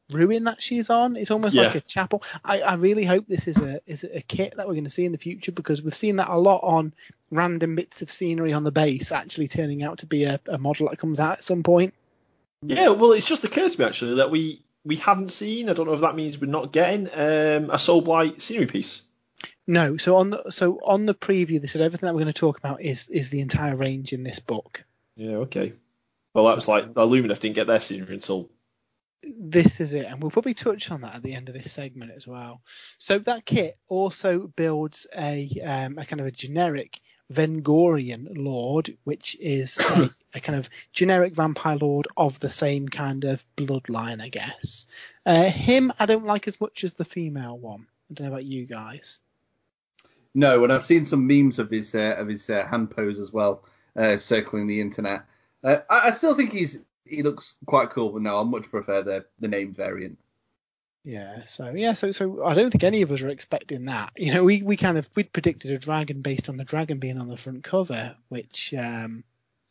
[0.09, 1.15] ruin that she's on.
[1.15, 1.63] It's almost yeah.
[1.63, 2.23] like a chapel.
[2.43, 5.05] I, I really hope this is a is a kit that we're going to see
[5.05, 6.93] in the future because we've seen that a lot on
[7.31, 10.89] random bits of scenery on the base actually turning out to be a, a model
[10.89, 11.93] that comes out at some point.
[12.61, 15.69] Yeah, well, it's just occurred to me actually that we we haven't seen.
[15.69, 19.03] I don't know if that means we're not getting um, a Soul Blight scenery piece.
[19.67, 22.39] No, so on the so on the preview they said everything that we're going to
[22.39, 24.83] talk about is is the entire range in this book.
[25.15, 25.73] Yeah, okay.
[26.33, 28.49] Well, that was like Lumineth didn't get their senior until
[29.23, 32.11] this is it, and we'll probably touch on that at the end of this segment
[32.15, 32.61] as well.
[32.97, 36.99] So that kit also builds a um, a kind of a generic
[37.31, 39.77] Vengorian Lord, which is
[40.33, 44.85] a, a, kind of generic vampire lord of the same kind of bloodline, I guess.
[45.25, 47.85] Uh, him, I don't like as much as the female one.
[48.09, 49.19] I don't know about you guys.
[50.33, 53.31] No, and I've seen some memes of his uh, of his uh, hand pose as
[53.31, 53.63] well,
[53.95, 55.25] uh, circling the internet.
[55.63, 59.01] Uh, I, I, still think he's he looks quite cool, but no, I much prefer
[59.01, 60.17] the the name variant.
[61.03, 64.11] Yeah, so yeah, so so I don't think any of us were expecting that.
[64.17, 67.19] You know, we, we kind of we'd predicted a dragon based on the dragon being
[67.19, 69.23] on the front cover, which um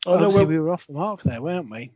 [0.07, 1.93] oh, obviously no, we were off the mark there, weren't we?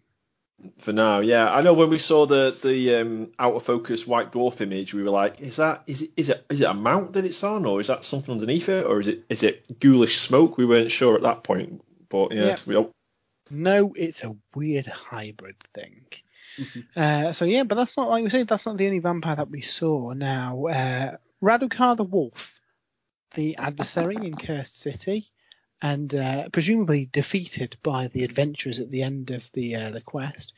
[0.79, 1.53] For now, yeah.
[1.53, 5.03] I know when we saw the the um, out of focus white dwarf image, we
[5.03, 7.65] were like, is that is it is it is it a mount that it's on,
[7.67, 10.57] or is that something underneath it, or is it is it ghoulish smoke?
[10.57, 12.57] We weren't sure at that point, but yeah, yeah.
[12.67, 12.77] we
[13.53, 16.07] no, it's a weird hybrid thing.
[16.59, 16.81] Mm-hmm.
[16.97, 18.49] Uh, so yeah, but that's not like we said.
[18.49, 20.13] That's not the only vampire that we saw.
[20.13, 22.61] Now, uh, Radukar the Wolf,
[23.35, 25.25] the adversary in Cursed City,
[25.81, 30.53] and uh, presumably defeated by the adventurers at the end of the uh, the quest.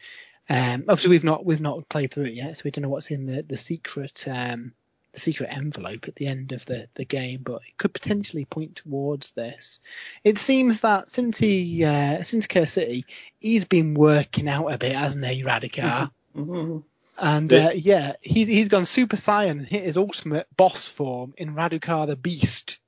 [0.48, 3.10] Um, obviously, we've not we've not played through it yet, so we don't know what's
[3.10, 4.72] in the the secret um,
[5.14, 8.76] the secret envelope at the end of the, the game, but it could potentially point
[8.76, 9.80] towards this.
[10.22, 13.06] It seems that since he uh, since Curse City,
[13.38, 16.10] he's been working out a bit, hasn't he, Radukar?
[16.36, 16.78] Mm-hmm.
[17.16, 21.54] And uh, yeah, he's he's gone Super Saiyan and hit his ultimate boss form in
[21.54, 22.80] Radukar the Beast.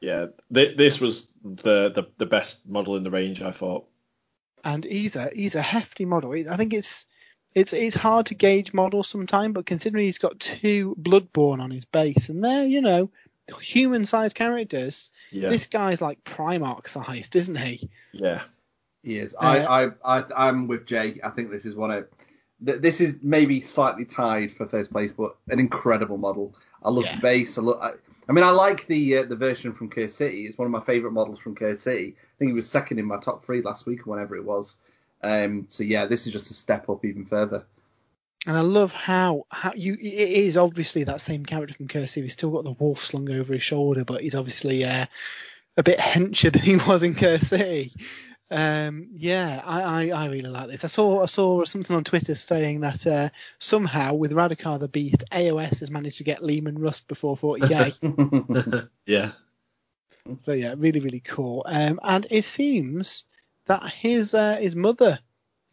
[0.00, 3.86] Yeah, th- this was the, the the best model in the range, I thought.
[4.64, 6.32] And he's a he's a hefty model.
[6.32, 7.06] I think it's
[7.54, 11.84] it's it's hard to gauge models sometimes, but considering he's got two Bloodborne on his
[11.84, 13.10] base, and they're you know
[13.60, 15.48] human-sized characters, yeah.
[15.48, 17.90] this guy's like Primarch-sized, isn't he?
[18.12, 18.42] Yeah,
[19.02, 19.34] he is.
[19.34, 21.20] Uh, I, I I I'm with Jay.
[21.22, 22.06] I think this is one of
[22.60, 26.54] this is maybe slightly tied for first place, but an incredible model.
[26.82, 27.16] I love yeah.
[27.16, 27.58] the base.
[27.58, 27.80] I look.
[27.82, 27.92] I,
[28.28, 30.46] I mean, I like the uh, the version from Curse City.
[30.46, 32.14] It's one of my favourite models from Curse City.
[32.16, 34.76] I think it was second in my top three last week, or whenever it was.
[35.22, 37.64] Um, so yeah, this is just a step up even further.
[38.46, 42.22] And I love how how you it is obviously that same character from Cursive.
[42.22, 45.06] He's still got the wolf slung over his shoulder, but he's obviously uh,
[45.76, 47.92] a bit hencher than he was in Cursive.
[48.52, 50.84] Um, yeah, I, I, I, really like this.
[50.84, 53.28] I saw I saw something on Twitter saying that uh,
[53.60, 58.88] somehow with Radukar the Beast, AOS has managed to get Leman Russ before 40k.
[59.06, 59.32] yeah.
[60.44, 61.62] So yeah, really really cool.
[61.66, 63.24] Um, and it seems
[63.70, 65.20] that his uh, his mother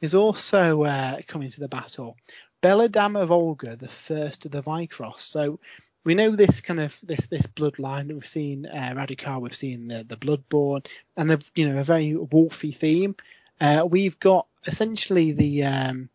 [0.02, 2.16] is also uh, coming to the battle.
[2.62, 5.22] Belladamma Volga, the first of the Vyrkos.
[5.22, 5.60] So
[6.04, 8.08] we know this kind of this this bloodline.
[8.08, 11.84] That we've seen uh, Radukar, we've seen the the Bloodborne, and the you know a
[11.84, 13.16] very wolfy theme.
[13.60, 16.08] Uh, we've got essentially the um,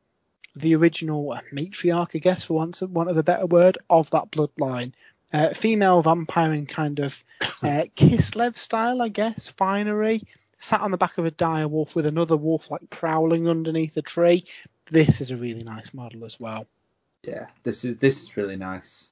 [0.55, 4.93] the original matriarch, I guess, for once want of a better word, of that bloodline.
[5.33, 7.25] Uh, female vampire in kind of
[7.65, 10.23] uh, Kislev style, I guess, finery
[10.63, 14.03] sat on the back of a dire wolf with another wolf like prowling underneath a
[14.03, 14.45] tree.
[14.91, 16.67] This is a really nice model as well.
[17.25, 19.11] Yeah, this is this is really nice.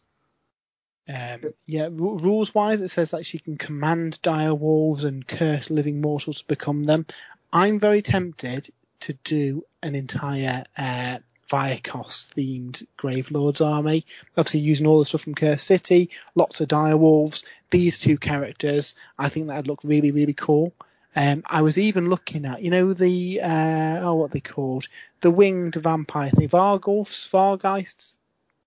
[1.09, 5.71] Um, yeah, r- rules wise, it says that she can command dire wolves and curse
[5.71, 7.07] living mortals to become them.
[7.53, 11.19] I'm very tempted to do an entire uh,
[11.51, 14.07] Vyrkos themed Gravelords army.
[14.37, 17.45] Obviously, using all the stuff from Curse City, lots of dire wolves.
[17.71, 20.73] These two characters, I think that'd look really, really cool.
[21.17, 24.87] Um, I was even looking at, you know, the uh, oh, what they called
[25.21, 28.15] the winged vampire thing, Vargulfs, Vargheists,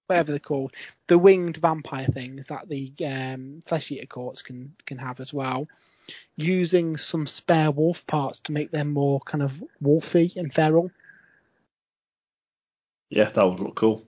[0.07, 0.73] whatever they're called,
[1.07, 5.67] the winged vampire things that the um, flesh eater courts can can have as well.
[6.35, 10.91] Using some spare wolf parts to make them more kind of wolfy and feral.
[13.09, 14.05] Yeah, that would look cool.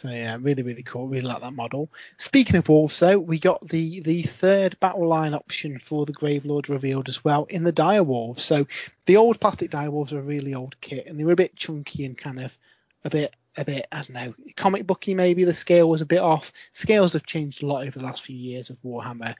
[0.00, 1.08] So yeah, really, really cool.
[1.08, 1.90] Really like that model.
[2.16, 6.70] Speaking of wolves, though, we got the the third battle line option for the Gravelord
[6.70, 8.42] revealed as well in the dire wolves.
[8.42, 8.66] So
[9.04, 11.54] the old plastic dire wolves are a really old kit, and they were a bit
[11.54, 12.56] chunky and kind of
[13.04, 15.44] a bit a bit I don't know comic booky maybe.
[15.44, 16.50] The scale was a bit off.
[16.72, 19.34] Scales have changed a lot over the last few years of Warhammer.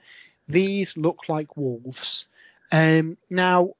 [0.47, 2.27] These look like wolves.
[2.71, 3.73] Um, now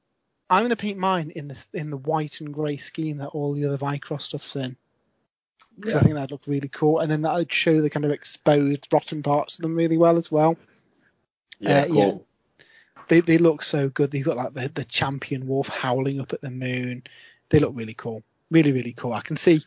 [0.50, 3.52] I'm going to paint mine in the in the white and grey scheme that all
[3.52, 4.76] the other Vyrkos stuff's in
[5.76, 6.00] because yeah.
[6.00, 9.22] I think that'd look really cool, and then that'd show the kind of exposed, rotten
[9.22, 10.56] parts of them really well as well.
[11.58, 11.96] Yeah, uh, cool.
[11.96, 12.64] yeah.
[13.08, 14.10] They they look so good.
[14.10, 17.02] They've got like the the champion wolf howling up at the moon.
[17.50, 19.12] They look really cool, really really cool.
[19.12, 19.62] I can see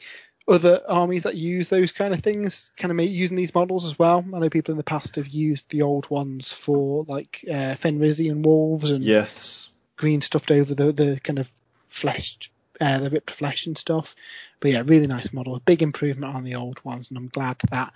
[0.48, 3.98] other armies that use those kind of things kind of make, using these models as
[3.98, 4.24] well.
[4.34, 8.44] I know people in the past have used the old ones for like uh, Fenrisian
[8.44, 9.70] wolves and Yes.
[9.96, 11.52] green stuffed over the the kind of
[11.88, 12.38] flesh,
[12.82, 14.16] uh, the ripped flesh and stuff.
[14.60, 15.56] But yeah, really nice model.
[15.56, 17.94] A big improvement on the old ones, and I'm glad that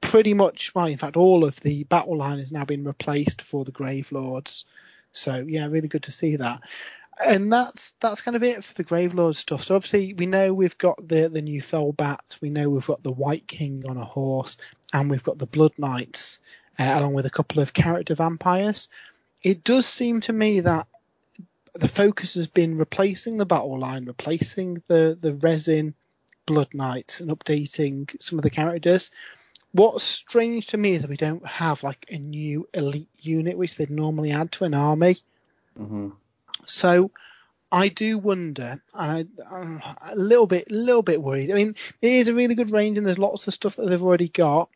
[0.00, 3.64] pretty much, well, in fact, all of the battle line has now been replaced for
[3.64, 4.64] the Grave Lords.
[5.12, 6.60] So yeah, really good to see that.
[7.24, 9.64] And that's that's kind of it for the Grave Lord stuff.
[9.64, 13.10] So obviously we know we've got the the new Felbat, we know we've got the
[13.10, 14.56] White King on a horse,
[14.92, 16.38] and we've got the Blood Knights,
[16.78, 18.88] uh, along with a couple of character vampires.
[19.42, 20.86] It does seem to me that
[21.78, 25.94] the focus has been replacing the battle line, replacing the the resin
[26.46, 29.10] Blood Knights, and updating some of the characters.
[29.72, 33.76] What's strange to me is that we don't have like a new elite unit, which
[33.76, 35.18] they'd normally add to an army.
[35.76, 36.10] hmm
[36.66, 37.10] So
[37.70, 38.82] I do wonder.
[38.94, 41.50] I, I'm a little bit, little bit worried.
[41.50, 44.02] I mean, it is a really good range, and there's lots of stuff that they've
[44.02, 44.70] already got.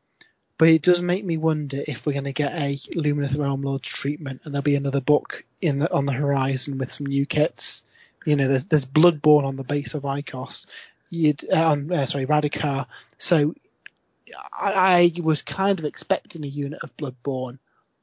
[0.58, 3.88] But it does make me wonder if we're going to get a Lumineth Realm Lords
[3.88, 7.82] treatment, and there'll be another book in the on the horizon with some new kits.
[8.24, 10.66] You know, there's, there's Blood-born on the base of Icos.
[11.10, 12.86] You'd, uh, uh, sorry, Radukar.
[13.18, 13.54] So
[14.52, 17.58] I, I was kind of expecting a unit of Blood-born.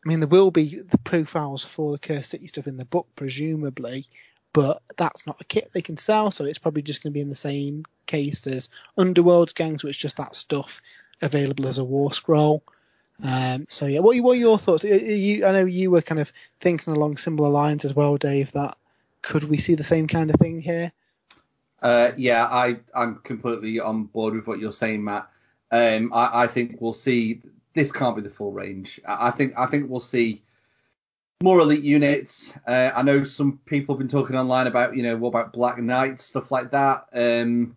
[0.05, 3.07] I mean, there will be the profiles for the Cursed City stuff in the book,
[3.15, 4.05] presumably,
[4.53, 7.21] but that's not a kit they can sell, so it's probably just going to be
[7.21, 10.81] in the same case as Underworld's gangs, which is just that stuff
[11.21, 12.63] available as a war scroll.
[13.23, 14.83] Um, so yeah, what, what are your thoughts?
[14.83, 18.51] You, I know you were kind of thinking along similar lines as well, Dave.
[18.53, 18.77] That
[19.21, 20.91] could we see the same kind of thing here?
[21.81, 25.29] Uh, yeah, I I'm completely on board with what you're saying, Matt.
[25.71, 27.41] Um, I, I think we'll see.
[27.73, 28.99] This can't be the full range.
[29.07, 30.43] I, think I think we'll see
[31.41, 32.53] more elite units.
[32.67, 35.77] Uh, I know some people have been talking online about you know what about Black
[35.77, 37.05] Knights stuff like that.
[37.13, 37.75] Um,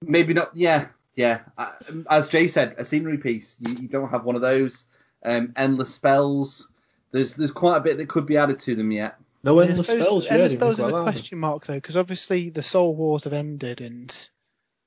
[0.00, 0.50] maybe not.
[0.54, 1.40] Yeah, yeah.
[1.58, 1.70] Uh,
[2.10, 3.56] as Jay said, a scenery piece.
[3.60, 4.84] You, you don't have one of those.
[5.24, 6.68] Um, endless spells.
[7.12, 9.16] There's there's quite a bit that could be added to them yet.
[9.44, 10.26] No endless I suppose spells.
[10.26, 11.02] Yeah, endless spells think is a that.
[11.02, 14.10] question mark though, because obviously the Soul Wars have ended and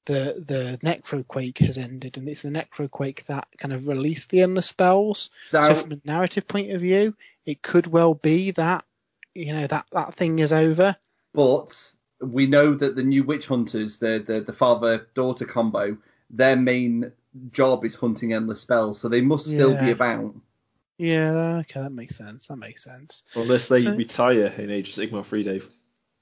[0.06, 4.68] the the Necroquake has ended, and it's the Necroquake that kind of released the endless
[4.68, 5.30] spells.
[5.54, 8.84] Now, So from a narrative point of view, it could well be that
[9.34, 10.96] you know that that thing is over.
[11.34, 15.98] but we know that the new witch hunters, the the, the father daughter combo,
[16.30, 17.12] their main
[17.52, 20.36] job is hunting endless spells, so they must still be about.
[20.98, 22.48] Yeah, okay, that makes sense.
[22.48, 23.24] That makes sense.
[23.36, 25.68] Unless they So- retire in Age of Sigmar free, Dave.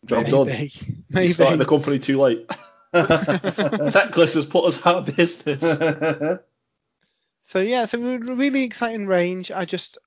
[0.05, 0.47] Job Maybe, done.
[0.49, 0.69] You
[1.09, 1.33] maybe.
[1.33, 2.47] started the company too late.
[2.93, 5.63] Teclis has put us out of business.
[7.45, 9.51] So yeah, so really exciting range.
[9.51, 9.97] I just,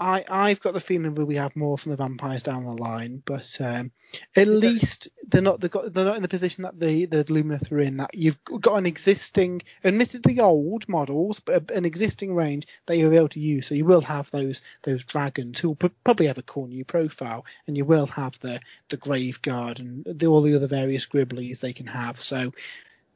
[0.00, 3.22] I I've got the feeling that we have more from the vampires down the line,
[3.26, 3.92] but um,
[4.34, 7.70] at least they're not they've got, they're not in the position that the the Lumineth
[7.70, 7.98] are in.
[7.98, 13.18] That you've got an existing, admittedly old models, but an existing range that you'll be
[13.18, 13.66] able to use.
[13.66, 16.86] So you will have those those dragons who will pro- probably have a cool new
[16.86, 21.04] profile, and you will have the the grave guard and the, all the other various
[21.04, 22.20] gribblies they can have.
[22.20, 22.54] So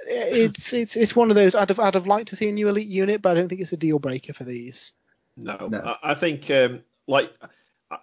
[0.07, 1.55] it's it's it's one of those.
[1.55, 3.63] I'd have I'd have liked to see a new elite unit, but I don't think
[3.63, 4.93] it's a deal breaker for these.
[5.37, 5.81] No, No.
[5.81, 7.33] I, I think um, like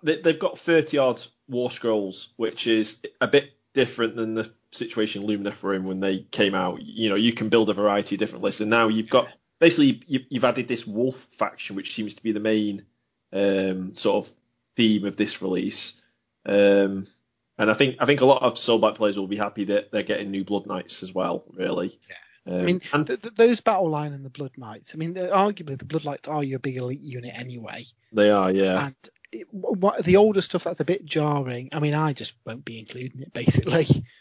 [0.03, 5.23] they, they've got 30 odd war scrolls, which is a bit different than the situation
[5.23, 6.81] Lumineth were in when they came out.
[6.81, 9.27] You know, you can build a variety of different lists, and now you've got
[9.59, 12.85] basically you, you've added this wolf faction, which seems to be the main
[13.33, 14.33] um, sort of
[14.75, 16.01] theme of this release.
[16.45, 17.07] Um,
[17.57, 20.03] and I think I think a lot of Soulblight players will be happy that they're
[20.03, 21.43] getting new Blood Knights as well.
[21.53, 21.99] Really.
[22.47, 24.93] Um, I mean, and th- th- those battle line and the blood knights.
[24.93, 27.85] I mean, arguably the blood knights are your big elite unit anyway.
[28.11, 28.87] they are, yeah.
[28.87, 28.95] And
[29.31, 31.69] it, what, the older stuff that's a bit jarring.
[31.71, 33.87] I mean, I just won't be including it basically.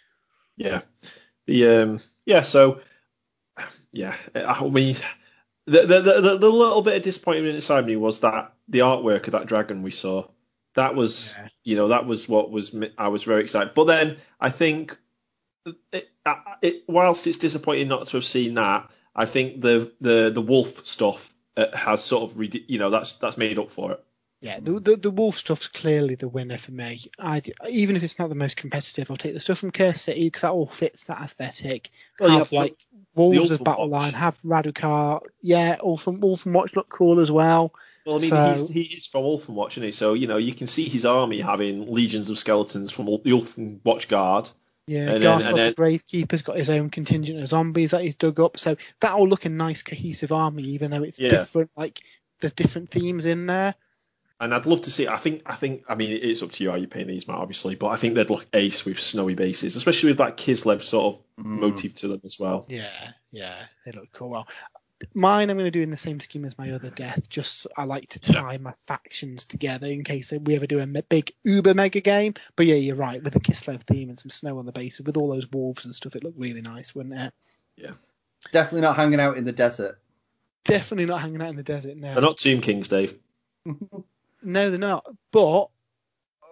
[0.57, 0.83] Yeah.
[1.47, 2.81] The um yeah, so
[3.93, 4.95] yeah, I mean
[5.65, 9.33] the the, the, the little bit of disappointment inside me was that the artwork of
[9.33, 10.27] that dragon we saw.
[10.75, 11.49] That was Yeah.
[11.65, 13.73] you know that was what was I was very excited.
[13.75, 14.99] But then I think
[15.93, 16.11] it,
[16.63, 20.87] it whilst it's disappointing not to have seen that, I think the the the wolf
[20.87, 24.05] stuff uh, has sort of you know that's that's made up for it.
[24.43, 27.01] Yeah, the, the the wolf stuff's clearly the winner for me.
[27.19, 30.25] I even if it's not the most competitive, I'll take the stuff from Cursed City
[30.25, 31.91] because that all fits that aesthetic.
[32.19, 32.77] Well, you have have the- like
[33.15, 34.03] wolves as battle Watch.
[34.03, 37.75] line, have Radukar, yeah, all from all from Watch look cool as well.
[38.07, 39.93] Well, I mean, So- he's, he is from Ulfenwatch, isn't he?
[39.93, 43.33] So, you know, you can see his army having legions of skeletons from all the
[43.33, 44.49] Ulfenwatch Guard.
[44.87, 48.03] Yeah, And then- Garth and then- the Gravekeeper's got his own contingent of zombies that
[48.03, 51.31] he's dug up, so that'll look a nice cohesive army, even though it's Yeah.
[51.31, 51.71] different.
[51.77, 52.01] Like
[52.41, 53.75] there's different themes in there.
[54.43, 55.07] and I'd love to see.
[55.07, 57.37] I think, I think, I mean, it's up to you how you paint these, Matt,
[57.37, 61.15] obviously, but I think they'd look ace with snowy bases, especially with that Kislev sort
[61.15, 61.61] of Mm.
[61.61, 62.65] motif to them as well.
[62.71, 62.89] Yeah,
[63.33, 64.31] yeah, they look cool.
[64.31, 64.49] Well,
[65.15, 67.29] mine I'm going to do in the same scheme as my other death.
[67.29, 71.33] Just I like to tie my factions together in case we ever do a big
[71.45, 72.35] uber mega game.
[72.57, 73.23] But yeah, you're right.
[73.23, 75.95] With the Kislev theme and some snow on the base, with all those wolves and
[75.95, 77.33] stuff, it looked really nice, wouldn't it?
[77.77, 77.93] Yeah.
[78.53, 79.99] Definitely not hanging out in the desert.
[80.65, 81.97] Definitely not hanging out in the desert.
[81.97, 83.19] No, They're not Tomb Kings, Dave.
[84.43, 85.07] no, they're not.
[85.33, 85.69] But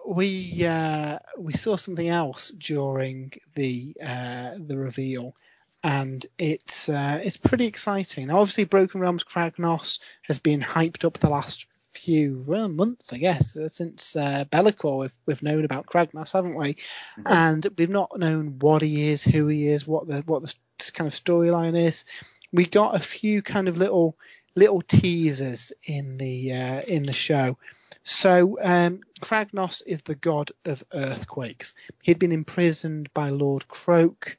[0.07, 5.35] we uh, we saw something else during the uh, the reveal,
[5.83, 8.27] and it's uh, it's pretty exciting.
[8.27, 13.17] Now, obviously, Broken Realms Kragnos has been hyped up the last few well, months, I
[13.17, 14.99] guess, uh, since uh, Be'lakor.
[14.99, 16.77] We've, we've known about Kragnos, haven't we?
[17.25, 20.53] And we've not known what he is, who he is, what the what the
[20.93, 22.05] kind of storyline is.
[22.51, 24.17] We got a few kind of little
[24.55, 27.57] little teasers in the uh, in the show.
[28.03, 31.75] So um, Kragnos is the god of earthquakes.
[32.01, 34.37] He'd been imprisoned by Lord Kroak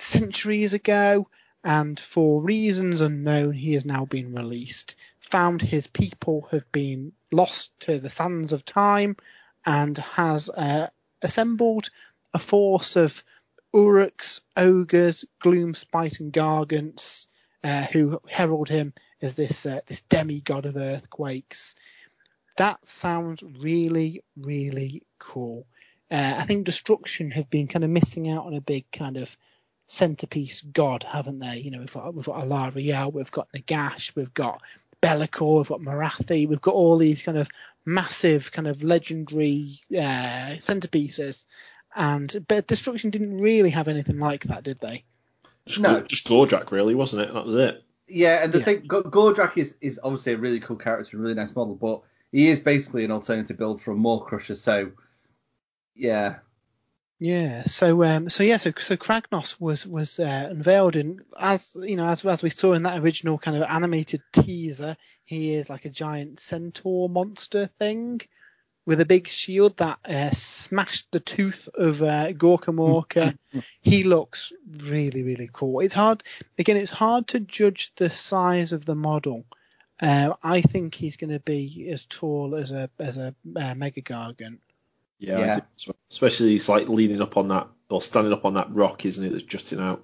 [0.00, 1.28] centuries ago,
[1.62, 4.94] and for reasons unknown, he has now been released.
[5.20, 9.16] Found his people have been lost to the sands of time,
[9.64, 10.88] and has uh,
[11.22, 11.90] assembled
[12.32, 13.22] a force of
[13.72, 17.28] Orruks, ogres, gloomspite, and gargants,
[17.62, 18.92] uh, who herald him
[19.22, 21.76] as this uh, this demigod of earthquakes.
[22.56, 25.66] That sounds really, really cool.
[26.10, 29.36] Uh, I think Destruction have been kind of missing out on a big kind of
[29.90, 31.58] centerpiece god, haven't they?
[31.58, 34.62] You know, we've got we've got Alarielle, we've got Nagash, we've got
[35.00, 37.48] Be'lakor, we've got Morathi, we've got all these kind of
[37.84, 41.44] massive, kind of legendary uh, centerpieces,
[41.96, 45.04] and but Destruction didn't really have anything like that, did they?
[45.66, 46.00] Just, No.
[46.02, 47.34] just Gordrakk, really, wasn't it?
[47.34, 47.82] That was it.
[48.06, 48.64] Yeah, and the Yeah.
[48.64, 52.02] thing, Go- Gordrakk is, is obviously a really cool character, a really nice model, but
[52.30, 54.56] he is basically an alternative build from Maw-krusha.
[54.56, 54.92] So,
[55.96, 56.36] yeah,
[57.22, 57.64] Yeah.
[57.64, 62.06] So um so yeah so so Kragnos was was uh, unveiled in as you know
[62.06, 65.90] as as we saw in that original kind of animated teaser he is like a
[65.90, 68.22] giant centaur monster thing
[68.86, 73.36] with a big shield that uh, smashed the tooth of uh, Gorka Morka.
[73.82, 75.80] he looks really really cool.
[75.80, 76.24] It's hard
[76.58, 79.44] again it's hard to judge the size of the model.
[80.00, 84.00] Uh, I think he's going to be as tall as a as a uh, Mega
[84.00, 84.60] Gargant.
[85.20, 85.92] Yeah, Yeah.
[86.10, 89.30] especially he's like leaning up on that or standing up on that rock, isn't it?
[89.30, 90.02] That's jutting out.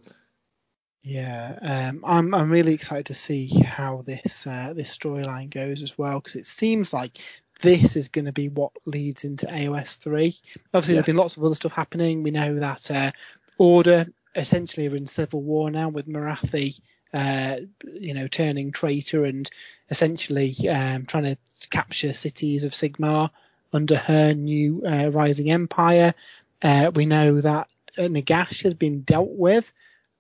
[1.03, 5.97] Yeah, um, I'm I'm really excited to see how this uh, this storyline goes as
[5.97, 7.19] well because it seems like
[7.63, 10.37] this is going to be what leads into AOS three.
[10.75, 10.97] Obviously, Yeah.
[11.01, 12.23] there's been lots of other stuff happening.
[12.23, 13.13] We know that uh,
[13.57, 16.79] Order essentially are in civil war now with Morathi,
[17.15, 17.59] uh,
[17.95, 19.49] you know, turning traitor and
[19.89, 21.39] essentially um, trying to
[21.71, 23.31] capture cities of Sigmar
[23.73, 26.15] under her new uh, rising empire.
[26.63, 29.73] Uh, we know that uh, Nagash has been dealt with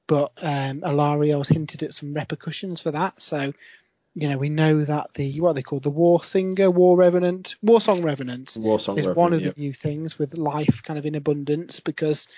[0.07, 3.20] but um, Alarielle's hinted at some repercussions for that.
[3.20, 3.53] So,
[4.14, 7.57] you know, we know that the what are they call the War Singer, War Revenant,
[7.62, 9.51] War Song Revenant War Song is Revenant, one of yeah.
[9.51, 12.28] the new things with life kind of in abundance because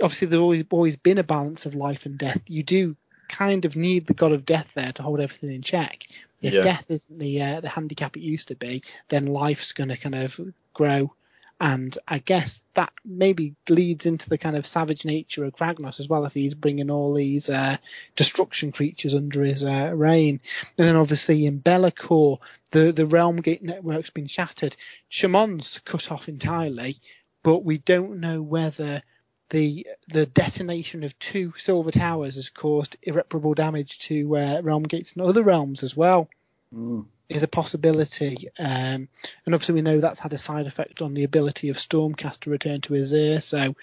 [0.00, 2.40] obviously there's always always been a balance of life and death.
[2.46, 2.96] You do
[3.28, 6.06] kind of need the god of death there to hold everything in check.
[6.40, 6.62] If Yeah.
[6.62, 10.14] death isn't the uh, the handicap it used to be, then life's going to kind
[10.14, 10.40] of
[10.74, 11.12] grow.
[11.60, 16.08] And I guess that maybe leads into the kind of savage nature of Kragnos as
[16.08, 17.78] well, if he's bringing all these uh,
[18.14, 20.40] destruction creatures under his uh, reign.
[20.76, 22.38] And then obviously in Be'lakor,
[22.70, 24.76] the, the Realm Gate network's been shattered.
[25.10, 26.98] Shamon's cut off entirely,
[27.42, 29.02] but we don't know whether
[29.50, 35.12] the the detonation of two silver towers has caused irreparable damage to uh, realm gates
[35.12, 36.28] and other realms as well
[36.74, 37.06] Mm.
[37.30, 39.08] is a possibility um,
[39.46, 42.50] and obviously we know that's had a side effect on the ability of stormcast to
[42.50, 43.74] return to Azyr so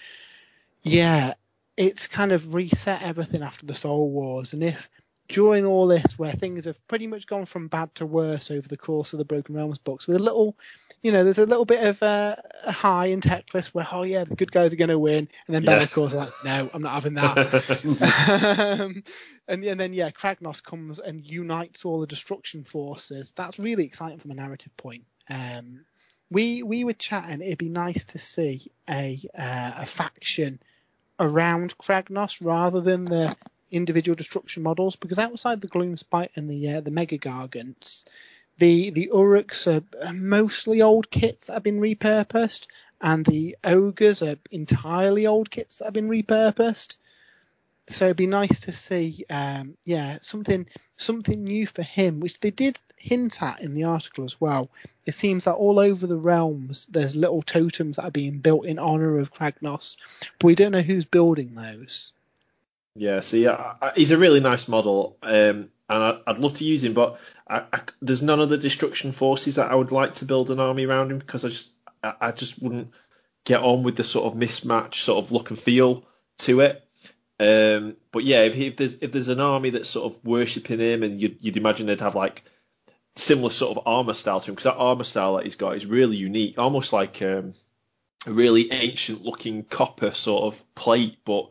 [0.82, 1.34] yeah
[1.76, 4.88] it's kind of reset everything after the soul wars and if
[5.28, 8.76] during all this where things have pretty much gone from bad to worse over the
[8.76, 10.56] course of the broken realms books with a little
[11.02, 14.24] you know there's a little bit of uh, a high in Teclis where oh yeah
[14.24, 15.78] the good guys are going to win and then Yeah.
[15.78, 18.76] Be'lakor's like no I'm not having that.
[18.86, 19.02] Um,
[19.48, 23.32] and, and then yeah Kragnos comes and unites all the destruction forces.
[23.36, 25.04] That's really exciting from a narrative point.
[25.30, 25.80] Um,
[26.30, 30.60] we we were chatting it'd be nice to see a uh, a faction
[31.18, 33.34] around Kragnos rather than the
[33.70, 38.04] individual destruction models because outside the Gloomspite and the uh, the Mega Gargants,
[38.58, 42.66] the the Orruks are mostly old kits that have been repurposed,
[43.00, 46.96] and the ogres are entirely old kits that have been repurposed.
[47.88, 52.50] So it'd be nice to see, um, yeah, something something new for him, which they
[52.50, 54.70] did hint at in the article as well.
[55.04, 58.78] It seems that all over the realms there's little totems that are being built in
[58.78, 59.96] honor of Kragnos,
[60.38, 62.12] but we don't know who's building those.
[62.96, 66.64] Yeah, see, I, I, he's a really nice model, um, and I, would love to
[66.64, 67.20] use him, but
[68.00, 71.12] there's none of the destruction forces that I would like to build an army around
[71.12, 71.70] him because I just
[72.02, 72.92] I, just wouldn't
[73.44, 76.04] get on with the sort of mismatch sort of look and feel
[76.38, 76.82] to it.
[77.38, 81.02] Um, but yeah, if, if, there's if there's an army that's sort of worshipping him,
[81.02, 82.42] and you'd, you'd imagine they'd have like
[83.14, 85.86] similar sort of armor style to him, because that armor style that he's got is
[85.86, 87.52] really unique, almost like um,
[88.26, 91.18] a really ancient looking copper sort of plate.
[91.24, 91.50] But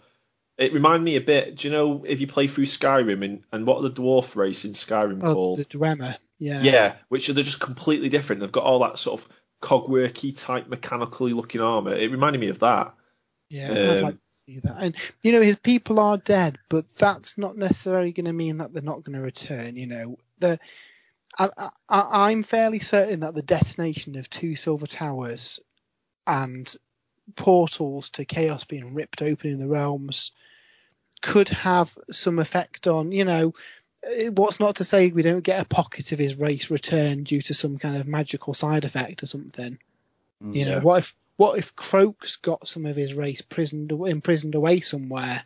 [0.57, 1.55] it reminded me a bit.
[1.57, 4.65] Do you know if you play through Skyrim and, and what are the dwarf race
[4.65, 5.59] in Skyrim oh, called?
[5.59, 6.17] The Dwemer.
[6.37, 6.61] Yeah.
[6.61, 8.41] Yeah, which are they're just completely different.
[8.41, 9.27] They've got all that sort of
[9.61, 11.93] cogworky type mechanically looking armor.
[11.93, 12.93] It reminded me of that.
[13.49, 14.75] Yeah, um, I'd like to see that.
[14.77, 18.73] And you know, his people are dead, but that's not necessarily going to mean that
[18.73, 19.75] they're not going to return.
[19.75, 20.59] You know, the
[21.37, 21.49] I,
[21.89, 25.59] I, I'm fairly certain that the detonation of two silver towers
[26.27, 26.73] and
[27.35, 30.31] portals to chaos being ripped open in the realms
[31.21, 33.53] could have some effect on, you know,
[34.31, 37.53] what's not to say we don't get a pocket of his race return due to
[37.53, 39.79] some kind of magical side effect or something.
[40.43, 44.55] Mm, you know, what if what if Kroak's got some of his race prisoned imprisoned
[44.55, 45.43] away somewhere?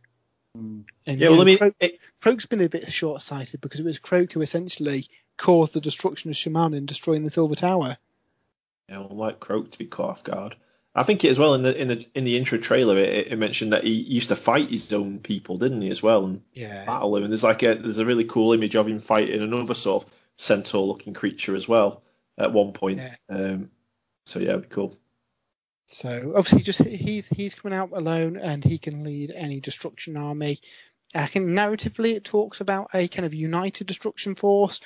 [0.57, 0.83] Mm.
[1.05, 3.79] And, yeah, well, know, I mean, Kroak, it, Kroak's been a bit short sighted because
[3.79, 5.07] it was Kroak who essentially
[5.37, 7.97] caused the destruction of Shaman and destroying the Silver Tower.
[8.89, 10.55] Yeah, well, like Kroak to be caught off guard.
[10.99, 13.39] I think it as well in the in the in the intro trailer it, it,
[13.39, 16.83] mentioned that he used to fight his own people, didn't he as well, and yeah.
[16.83, 17.23] battle him.
[17.23, 20.11] And there's like a there's a really cool image of him fighting another sort of
[20.35, 22.03] centaur looking creature as well
[22.37, 22.99] at one point.
[22.99, 23.15] Yeah.
[23.29, 23.71] Um,
[24.25, 24.93] so yeah, it'd be cool.
[25.93, 30.59] So obviously, just he's he's coming out alone, and he can lead any destruction army.
[31.15, 34.81] I think narratively it talks about a kind of united destruction force.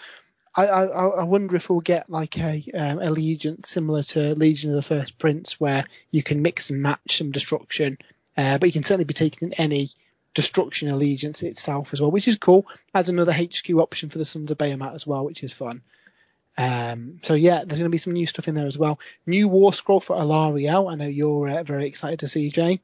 [0.55, 4.75] I, I, I wonder if we'll get like a um, allegiance similar to Legion of
[4.75, 7.97] the First Prince, where you can mix and match some destruction,
[8.37, 9.89] uh, but you can certainly be taking in any
[10.33, 12.67] destruction allegiance itself as well, which is cool.
[12.93, 15.81] Adds another HQ option for the Sons of Behemat as well, which is fun.
[16.55, 18.99] Um, so yeah, there's going to be some new stuff in there as well.
[19.25, 20.91] New War Scroll for Alarielle.
[20.91, 22.79] I know you're uh, very excited to see, Jay.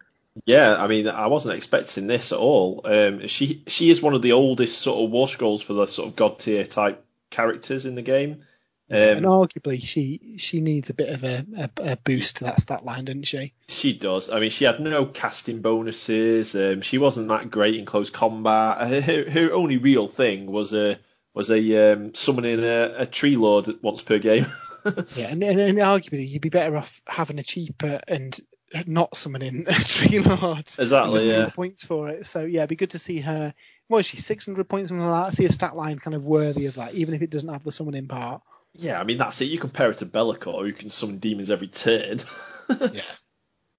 [0.45, 2.81] Yeah, I mean, I wasn't expecting this at all.
[2.85, 6.07] Um, she she is one of the oldest sort of War Scrolls for the sort
[6.07, 8.43] of god tier type characters in the game.
[8.91, 12.59] Um, and arguably, she she needs a bit of a, a, a, boost to that
[12.59, 13.53] stat line, doesn't she?
[13.67, 14.31] She does.
[14.31, 16.55] I mean, she had no casting bonuses.
[16.55, 19.03] Um, she wasn't that great in close combat.
[19.03, 20.97] Her, her only real thing was a
[21.35, 24.47] was a um, summoning a, a, tree lord once per game.
[25.15, 28.39] yeah, and, and, and, arguably you'd be better off having a cheaper and
[28.85, 30.65] not summoning a tree lord.
[30.77, 31.29] Exactly.
[31.29, 31.49] Yeah.
[31.49, 32.25] Points for it.
[32.25, 33.53] So yeah, it'd be good to see her.
[33.87, 34.17] What is she?
[34.17, 35.37] 600 points, something like that.
[35.37, 37.71] See a stat line kind of worthy of that, even if it doesn't have the
[37.71, 38.41] summoning part.
[38.73, 39.45] Yeah, I mean that's it.
[39.45, 42.21] You compare it to Be'lakor, who can summon demons every turn.
[42.69, 43.01] yeah.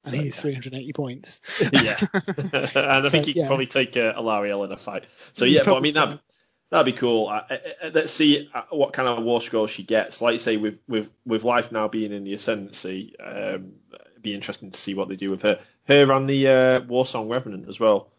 [0.03, 0.43] And so, he's yeah.
[0.43, 1.41] 380 points.
[1.73, 1.97] yeah.
[2.13, 3.43] and I so, think he yeah.
[3.43, 5.05] can probably take uh, Alarielle in a fight.
[5.35, 6.21] So yeah, but I mean that
[6.71, 7.27] That'd be cool.
[7.27, 10.23] Uh, uh, uh, let's see uh, what kind of war scroll she gets.
[10.23, 13.73] Like you say, with with with life now being in the ascendancy, um,
[14.21, 15.61] it'd be interesting to see what they do with her.
[15.85, 18.11] Her and the uh, Warsong Revenant as well.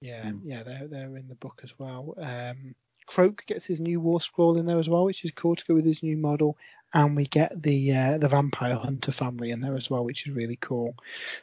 [0.00, 2.14] Yeah, yeah, they're they're in the book as well.
[2.18, 2.74] Um,
[3.06, 5.74] Kroak gets his new war scroll in there as well, which is cool to go
[5.74, 6.56] with his new model,
[6.92, 10.34] and we get the uh, the vampire hunter family in there as well, which is
[10.34, 10.94] really cool.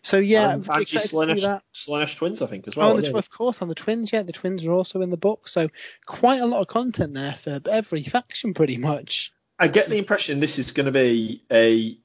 [0.02, 2.91] So yeah, um, and Slaanesh, Slaanesh twins, I think, as well.
[2.91, 5.47] Oh, the, of course, on the twins, yeah, the twins are also in the book,
[5.47, 5.70] so
[6.06, 9.32] quite a lot of content there for every faction, pretty much.
[9.60, 11.97] I get the impression this is going to be a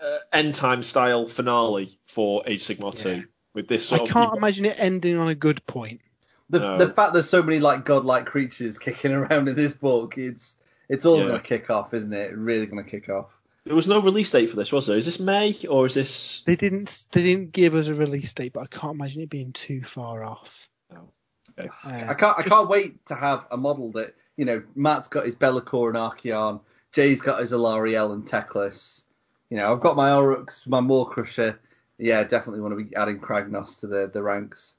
[0.00, 3.22] uh, end time style finale for Age Sigmar yeah.
[3.22, 3.24] 2
[3.54, 3.92] with this.
[3.92, 6.00] I can't imagine it ending on a good point.
[6.48, 6.78] The, no.
[6.78, 10.56] the fact there's so many like godlike creatures kicking around in this book, it's
[10.88, 11.28] it's all yeah.
[11.28, 12.36] going to kick off, isn't it?
[12.36, 13.28] Really going to kick off.
[13.64, 14.96] There was no release date for this, was there?
[14.96, 16.42] Is this May or is this?
[16.44, 17.04] They didn't.
[17.12, 20.24] They didn't give us a release date, but I can't imagine it being too far
[20.24, 20.68] off.
[20.92, 21.10] Oh,
[21.58, 21.68] okay.
[21.84, 22.38] Uh, I can't.
[22.38, 24.62] I can't wait to have a model that you know.
[24.74, 26.60] Matt's got his Be'lakor and Archaon.
[26.92, 29.02] Jay's got his Alarielle and Teclis.
[29.50, 31.58] You know, I've got my Oryx, my Maw-krusha.
[31.98, 34.74] Yeah, definitely want to be adding Kragnos to the the ranks.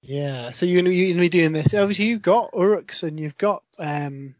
[0.00, 1.74] Yeah, so you're gonna, you're gonna be doing this.
[1.74, 4.36] Obviously, you've got Orruks and you've got um,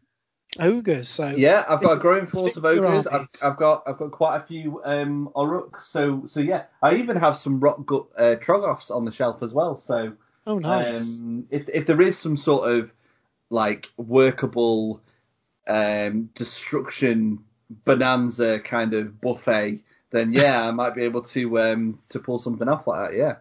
[0.59, 1.09] ogres.
[1.09, 3.05] So yeah, I've got a growing force of ogres.
[3.05, 5.81] I've, I've, got I've got quite a few um, Orruks.
[5.81, 8.35] So so yeah, I even have some rock gut uh,
[8.91, 9.77] on the shelf as well.
[9.77, 10.13] So
[10.47, 11.19] oh nice.
[11.19, 12.91] Um, if if there is some sort of
[13.49, 15.01] like workable
[15.67, 22.19] um, destruction bonanza kind of buffet, then yeah, I might be able to um, to
[22.19, 23.17] pull something off like that.
[23.17, 23.35] Yeah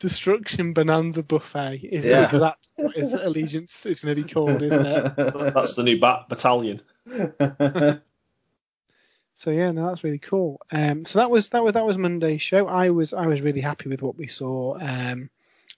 [0.00, 2.24] Destruction Bonanza Buffet is Yeah.
[2.26, 5.16] exactly what his allegiance is going to be called, isn't it?
[5.54, 6.82] That's the new bat battalion.
[9.36, 10.60] So yeah, no, that's really cool.
[10.70, 12.68] Um, so that was that was that was Monday's show.
[12.68, 14.78] I was I was really happy with what we saw.
[14.80, 15.28] Um,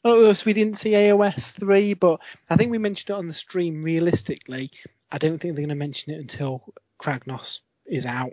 [0.04, 3.34] oh, so we didn't see AOS three, but I think we mentioned it on the
[3.34, 3.82] stream.
[3.82, 4.70] Realistically,
[5.10, 8.32] I don't think they're going to mention it until Kragnos is out.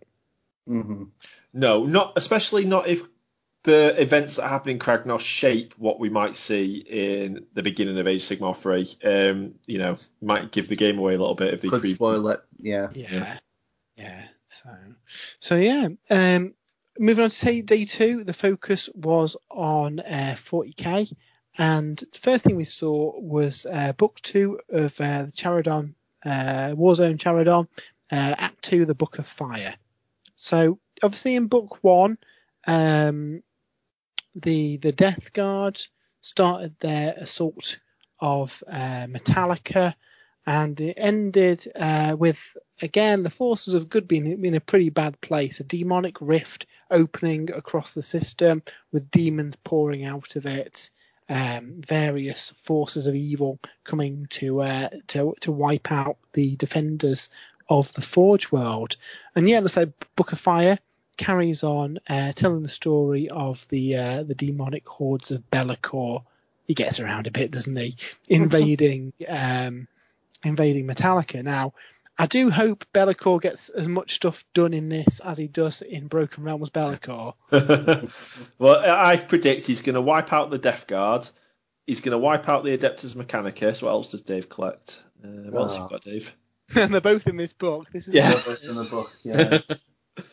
[0.68, 1.10] Mhm.
[1.54, 3.02] No, not especially not if
[3.64, 8.08] the events that happen in Kragnos shape what we might see in the beginning of
[8.08, 8.98] Age of Sigmar 3.
[9.04, 11.94] Um, you know, might give the game away a little bit if they Could pre-
[11.94, 12.42] spoil it.
[12.60, 12.90] Yeah.
[12.94, 13.38] Yeah,
[13.96, 14.24] yeah.
[14.50, 14.70] So
[15.40, 15.88] so yeah.
[16.10, 16.54] Um,
[17.00, 21.14] moving on to day- day two, the focus was on uh, 40k,
[21.58, 25.94] and the first thing we saw was uh, book two of uh, the Charadon
[26.26, 27.68] uh, Warzone Charadon,
[28.14, 29.76] uh, Act two, the Book of Fire.
[30.36, 32.18] So obviously in book one,
[32.68, 33.42] um,
[34.36, 35.82] the the Death Guard
[36.22, 37.80] started their assault
[38.20, 39.96] of uh, Metalica,
[40.46, 42.40] and it ended uh, with
[42.82, 45.60] again the forces of good being in a pretty bad place.
[45.60, 48.62] A demonic rift opening across the system
[48.92, 50.92] with demons pouring out of it.
[51.30, 57.30] Um, various forces of evil coming to uh, to to wipe out the defenders
[57.80, 58.96] of the Forge world.
[59.36, 60.78] And yeah, let's say Book of Fire
[61.18, 66.24] carries on uh, telling the story of the uh, the demonic hordes of Be'lakor.
[66.66, 67.96] He gets around a bit, doesn't he?
[68.30, 69.88] Invading um,
[70.46, 71.44] invading Metalica.
[71.44, 71.74] Now,
[72.18, 76.08] I do hope Be'lakor gets as much stuff done in this as he does in
[76.08, 77.34] Broken Realms Be'lakor.
[78.60, 81.28] well, I predict he's going to wipe out the Death Guard.
[81.88, 83.82] He's going to wipe out the Adeptus Mechanicus.
[83.82, 85.02] What else does Dave collect?
[85.24, 85.84] Uh, what else Oh.
[85.84, 86.34] you got, Dave?
[86.76, 87.88] and they're both in this book.
[87.92, 88.34] This is Yeah.
[88.36, 89.12] It's in the book.
[89.24, 90.24] Yeah.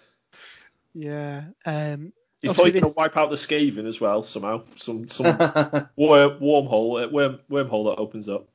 [0.95, 1.45] yeah.
[1.65, 2.13] Um,
[2.43, 4.63] He's Obviously probably going to wipe out the Skaven as well somehow.
[4.77, 5.27] Some some
[5.97, 8.49] worm, wormhole, uh, worm, wormhole that opens up.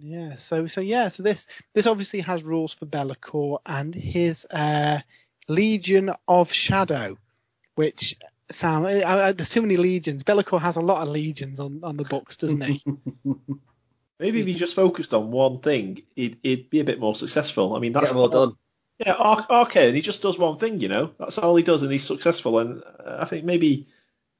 [0.00, 4.98] Yeah, so so yeah, so this this obviously has rules for Be'lakor and his uh,
[5.46, 7.16] Legion of Shadow,
[7.76, 8.16] which
[8.50, 10.24] sound I, I, there's too many legions.
[10.24, 12.82] Be'lakor has a lot of legions on, on the books, doesn't he?
[14.24, 17.76] Maybe if he just focused on one thing, he'd, he'd be a bit more successful.
[17.76, 18.56] I mean, that's Get them all done.
[18.98, 21.10] Yeah, Ar- Archaon, he just does one thing, you know.
[21.18, 22.58] That's all he does, and he's successful.
[22.58, 23.86] And uh, I think maybe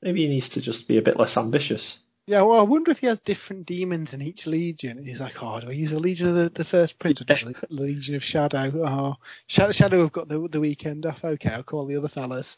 [0.01, 1.99] maybe he needs to just be a bit less ambitious.
[2.27, 5.05] yeah, well, I wonder if he has different demons in each legion.
[5.05, 7.45] He's like, oh, do I use the Legion of the, the First Prince or just
[7.45, 8.73] the Legion of Shadow?
[8.87, 9.17] Oh,
[9.49, 11.23] Shadow, Shadow have got the the weekend off.
[11.23, 12.57] Okay, I'll call the other fellas.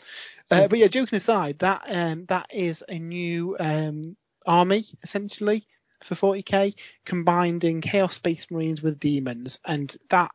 [0.48, 4.16] Uh, but yeah, joking aside, that um, that is a new um,
[4.46, 5.66] army essentially
[6.03, 6.74] for 40k,
[7.05, 10.30] combining Chaos Space Marines with demons, and that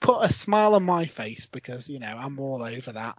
[0.00, 3.18] put a smile on my face because you know I'm all over that.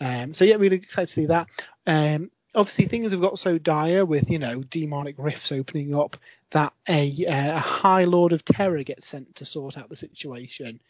[0.00, 1.48] Um, so yeah, really excited to see that.
[1.86, 6.16] Um, obviously, things have got so dire with you know demonic rifts opening up
[6.50, 10.80] that a, uh, a High Lord of Terror gets sent to sort out the situation.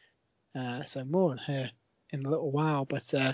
[0.55, 1.71] Uh, so more on her
[2.11, 3.33] in a little while, but uh,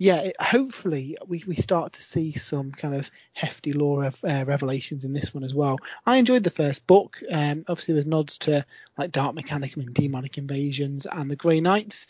[0.00, 4.46] yeah, it, hopefully we, we start to see some kind of hefty lore of, uh,
[4.46, 5.76] revelations in this one as well.
[6.06, 7.22] I enjoyed the first book.
[7.30, 8.64] Um, obviously, there's nods to
[8.96, 12.06] like Dark Mechanicum and Demonic Invasions and the Grey Knights.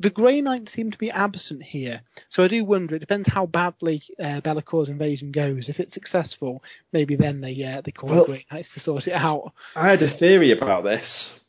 [0.00, 2.96] The Grey Knights seem to be absent here, so I do wonder.
[2.96, 5.70] It depends how badly uh, invasion goes.
[5.70, 6.62] If it's successful,
[6.92, 9.54] maybe then they uh, they call Well- the Grey Knights to sort it out.
[9.74, 11.42] I had a theory about this,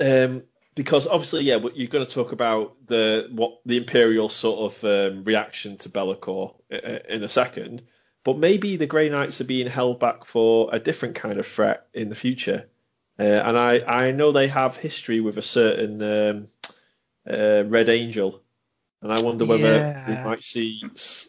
[0.00, 0.42] um,
[0.74, 5.24] because obviously, yeah, you're going to talk about the what the Imperial sort of um,
[5.24, 7.82] reaction to Be'lakor i- i- in a second,
[8.24, 11.86] but maybe the Grey Knights are being held back for a different kind of threat
[11.92, 12.68] in the future,
[13.18, 16.48] uh, and I I know they have history with a certain um,
[17.30, 18.40] uh, Red Angel.
[19.02, 20.08] And I wonder whether Yeah.
[20.08, 20.80] we might see,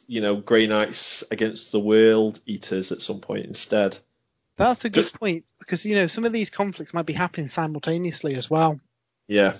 [0.07, 3.97] you know, Grey Knights against the World Eaters at some point instead.
[4.57, 7.47] That's a good Just- point because you know some of these conflicts might be happening
[7.47, 8.79] simultaneously as well.
[9.27, 9.55] Yeah.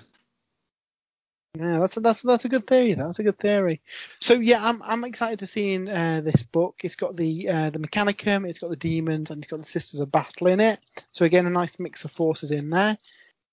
[1.56, 2.94] Yeah, that's a, that's that's a good theory.
[2.94, 3.80] That's a good theory.
[4.18, 6.80] So yeah, I'm I'm excited to see in uh, this book.
[6.82, 10.00] It's got the uh, the Mechanicum, it's got the demons, and it's got the Sisters
[10.00, 10.80] of Battle in it.
[11.12, 12.98] So again, a nice mix of forces in there.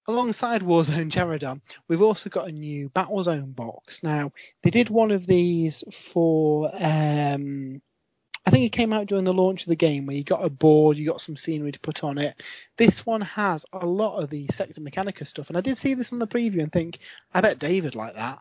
[0.07, 4.01] Alongside Warzone Charadon, we've also got a new Battlezone box.
[4.01, 4.31] Now
[4.63, 7.83] they did one of these for um,
[8.45, 10.49] I think it came out during the launch of the game where you got a
[10.49, 12.41] board, you got some scenery to put on it.
[12.75, 16.11] This one has a lot of the Sector Mechanica stuff, and I did see this
[16.11, 16.99] on the preview and think,
[17.33, 18.39] I bet David like that.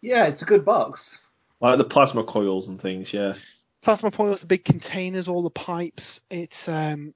[0.00, 1.18] Yeah, it's a good box.
[1.60, 3.34] Like the plasma coils and things, yeah.
[3.82, 6.20] Plasma coils, the big containers, all the pipes.
[6.30, 7.14] It's um,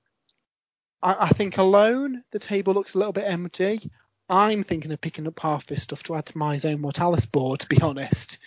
[1.03, 3.91] I, I think alone the table looks a little bit empty.
[4.29, 7.61] I'm thinking of picking up half this stuff to add to my Zone Mortalis board,
[7.61, 8.39] to be honest.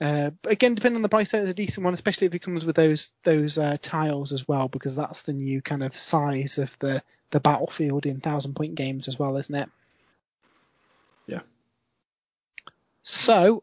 [0.00, 2.66] Uh, but again, depending on the price, it's a decent one, especially if it comes
[2.66, 6.76] with those those uh, tiles as well, because that's the new kind of size of
[6.80, 9.68] the the battlefield in thousand point games as well, isn't it?
[11.26, 11.40] Yeah.
[13.02, 13.62] So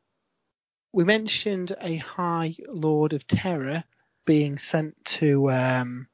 [0.91, 3.83] we mentioned a High Lord of Terror
[4.25, 6.07] being sent to um,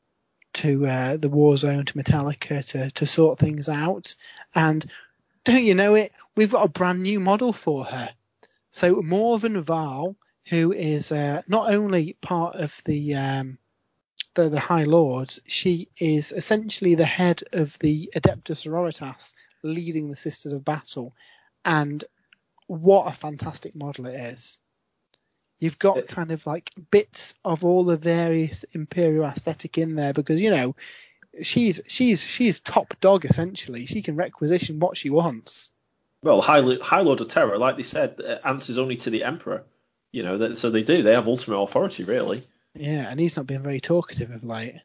[0.53, 4.15] to uh, the war zone to Metalica to to sort things out,
[4.53, 4.85] and
[5.45, 6.11] don't you know it?
[6.35, 8.09] We've got a brand new model for her.
[8.71, 10.15] So Morvenn Vahl,
[10.47, 13.57] who is uh, not only part of the, um,
[14.35, 20.15] the the High Lords, she is essentially the head of the Adeptus Sororitas, leading the
[20.15, 21.15] Sisters of Battle,
[21.65, 22.03] and
[22.67, 24.59] what a fantastic model it is.
[25.59, 30.39] You've got kind of like bits of all the various Imperial aesthetic in there because
[30.39, 30.75] you know
[31.41, 33.85] she's she's she's top dog essentially.
[33.85, 35.71] She can requisition what she wants.
[36.21, 39.63] Well, High, High Lord of Terror, like they said, uh, answers only to the Emperor.
[40.11, 41.03] You know, that, so they do.
[41.03, 42.43] They have ultimate authority, really.
[42.73, 44.81] Yeah, and he's not been very talkative of late.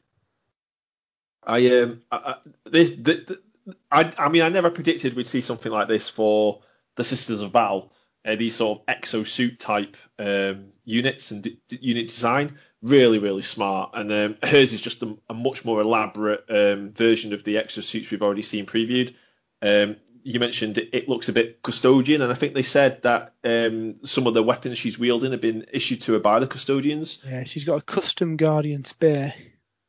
[1.47, 5.41] I um, I, I, this, the, the, I, I mean, I never predicted we'd see
[5.41, 6.63] something like this for
[6.97, 7.93] the Sisters of Battle.
[8.27, 13.91] Uh, these sort of exosuit type um, units and d- unit design, really, really smart.
[13.95, 18.11] And um, hers is just a, a much more elaborate um, version of the exosuits
[18.11, 19.15] we've already seen previewed.
[19.61, 23.35] Um, you mentioned it, it, looks a bit custodian, and I think they said that
[23.45, 27.23] um, some of the weapons she's wielding have been issued to her by the custodians.
[27.29, 29.35] Yeah, she's got a Custodian spear.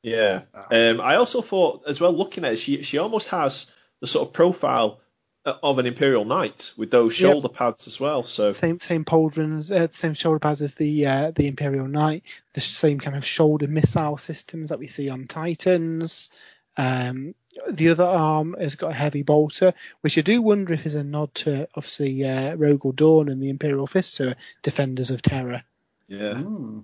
[0.03, 0.43] Yeah.
[0.69, 3.71] Um, I also thought as well, looking at it, she she almost has
[4.01, 4.99] the sort of profile
[5.45, 7.57] of an Imperial Knight with those shoulder yep.
[7.57, 8.23] pads as well.
[8.23, 12.23] So same same pauldrons, uh, same shoulder pads as the uh, the Imperial Knight.
[12.53, 16.29] The same kind of shoulder missile systems that we see on Titans.
[16.77, 17.35] Um,
[17.69, 21.03] the other arm has got a heavy bolter, which I do wonder if is a
[21.03, 24.33] nod to obviously uh, Rogal Dorn and the Imperial Fist, so
[24.63, 25.63] Defenders of Terror.
[26.07, 26.33] Yeah.
[26.33, 26.83] Mm.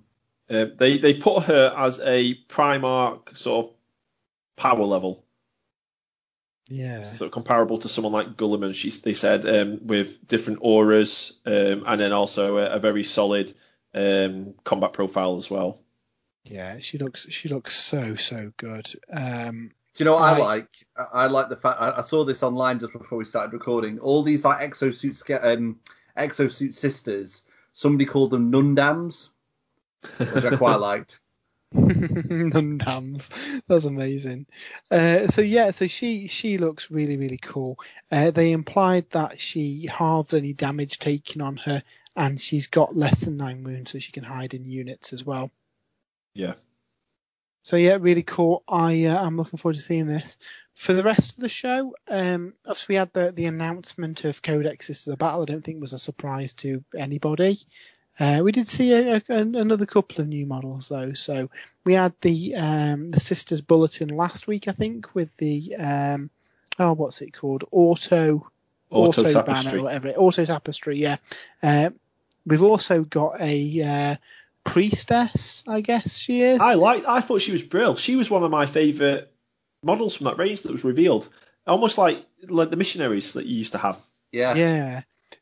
[0.50, 3.74] Uh, they they put her as a Primarch sort of
[4.56, 5.24] power level.
[6.68, 7.04] Yeah.
[7.04, 12.00] So comparable to someone like Guilliman, she they said um, with different auras um, and
[12.00, 13.54] then also a, a very solid
[13.94, 15.82] um, combat profile as well.
[16.44, 18.88] Yeah, she looks she looks so so good.
[19.12, 20.70] Um, do you know what I, I like?
[21.14, 24.00] I like the fact I, I, saw this online just before we started recording.
[24.00, 25.80] All these like exosuit um,
[26.18, 27.44] exosuit sisters.
[27.74, 29.30] Somebody called them nundams,
[30.18, 31.20] which I quite liked.
[31.74, 33.30] nundams,
[33.68, 34.46] that's amazing.
[34.90, 37.78] Uh, so yeah, so she she looks really really cool.
[38.12, 41.84] Uh, they implied that she halved any damage taken on her,
[42.16, 45.52] and she's got less than nine wounds, so she can hide in units as well.
[46.34, 46.54] Yeah,
[47.64, 48.64] so yeah, really cool.
[48.68, 50.38] I uh, I'm looking forward to seeing this.
[50.74, 54.88] For the rest of the show, um, obviously we had the the announcement of Codex
[54.88, 55.44] Sisters of Battle.
[55.44, 57.60] I don't think was a surprise to anybody.
[58.20, 61.14] Uh, we did see a, a, another couple of new models though.
[61.14, 61.50] So
[61.84, 66.30] we had the um, the Sisters Bulletin last week, I think, with the um,
[66.80, 67.64] oh what's it called?
[67.72, 68.50] Auto
[68.92, 69.72] Auto, Auto Tapestry.
[69.72, 70.10] Banner, whatever.
[70.10, 71.18] Auto Tapestry, yeah.
[71.64, 71.92] Uh,
[72.46, 74.16] we've also got a uh,
[74.64, 76.60] priestess, I guess she is.
[76.60, 77.06] I like.
[77.08, 78.00] I thought she was brilliant.
[78.00, 79.28] She was one of my favourite
[79.84, 81.28] models from that range that was revealed.
[81.68, 84.00] Almost like like the missionaries that you used to have.
[84.32, 84.56] Yeah.
[84.56, 85.02] Yeah.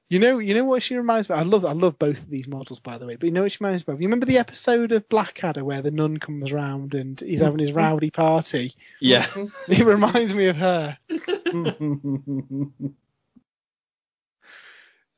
[0.10, 1.36] You know, you know what she reminds me.
[1.36, 1.42] Of?
[1.42, 3.16] I love, I love both of these models, by the way.
[3.16, 4.02] But you know what she reminds me of?
[4.02, 7.74] You remember the episode of Blackadder where the nun comes round and he's having his
[7.74, 8.74] rowdy party?
[9.00, 9.26] Yeah.
[9.68, 10.98] it reminds me of her.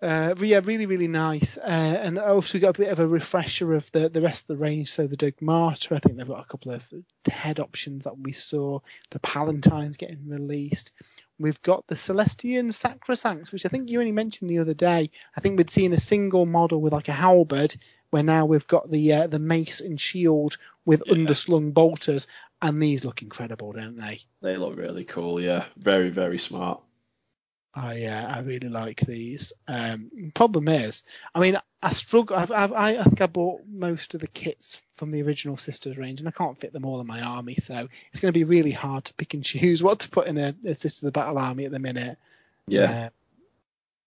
[0.01, 1.57] Uh, but yeah, really, really nice.
[1.57, 4.63] Uh, and also got a bit of a refresher of the, the rest of the
[4.63, 4.91] range.
[4.91, 6.83] So the Dogmata, I think they've got a couple of
[7.29, 8.79] head options that we saw.
[9.11, 10.91] The Palatine's getting released.
[11.37, 15.11] We've got the Celestian Sacrosancts, which I think you only mentioned the other day.
[15.35, 17.75] I think we'd seen a single model with like a halberd,
[18.11, 21.13] where now we've got the uh, the mace and shield with yeah.
[21.13, 22.27] underslung bolters,
[22.61, 24.19] and these look incredible, don't they?
[24.41, 25.41] They look really cool.
[25.41, 26.81] Yeah, very, very smart.
[27.73, 29.53] I uh, I really like these.
[29.67, 31.03] Um, problem is,
[31.33, 32.35] I mean, I struggle.
[32.35, 36.19] I've, I've, I think I bought most of the kits from the original Sisters range,
[36.19, 38.71] and I can't fit them all in my army, so it's going to be really
[38.71, 41.65] hard to pick and choose what to put in a, a Sisters of Battle army
[41.65, 42.17] at the minute.
[42.67, 43.05] Yeah.
[43.05, 43.09] Uh,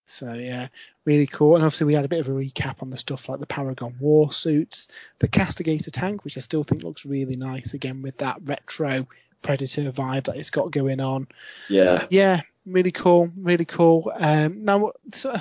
[0.06, 0.68] so yeah,
[1.04, 1.54] really cool.
[1.54, 3.96] And obviously we had a bit of a recap on the stuff like the Paragon
[3.98, 4.88] War suits,
[5.18, 9.06] the Castigator tank, which I still think looks really nice again with that retro
[9.42, 11.28] Predator vibe that it's got going on.
[11.68, 12.06] Yeah.
[12.10, 14.12] Yeah, really cool, really cool.
[14.14, 15.34] Um, now, so,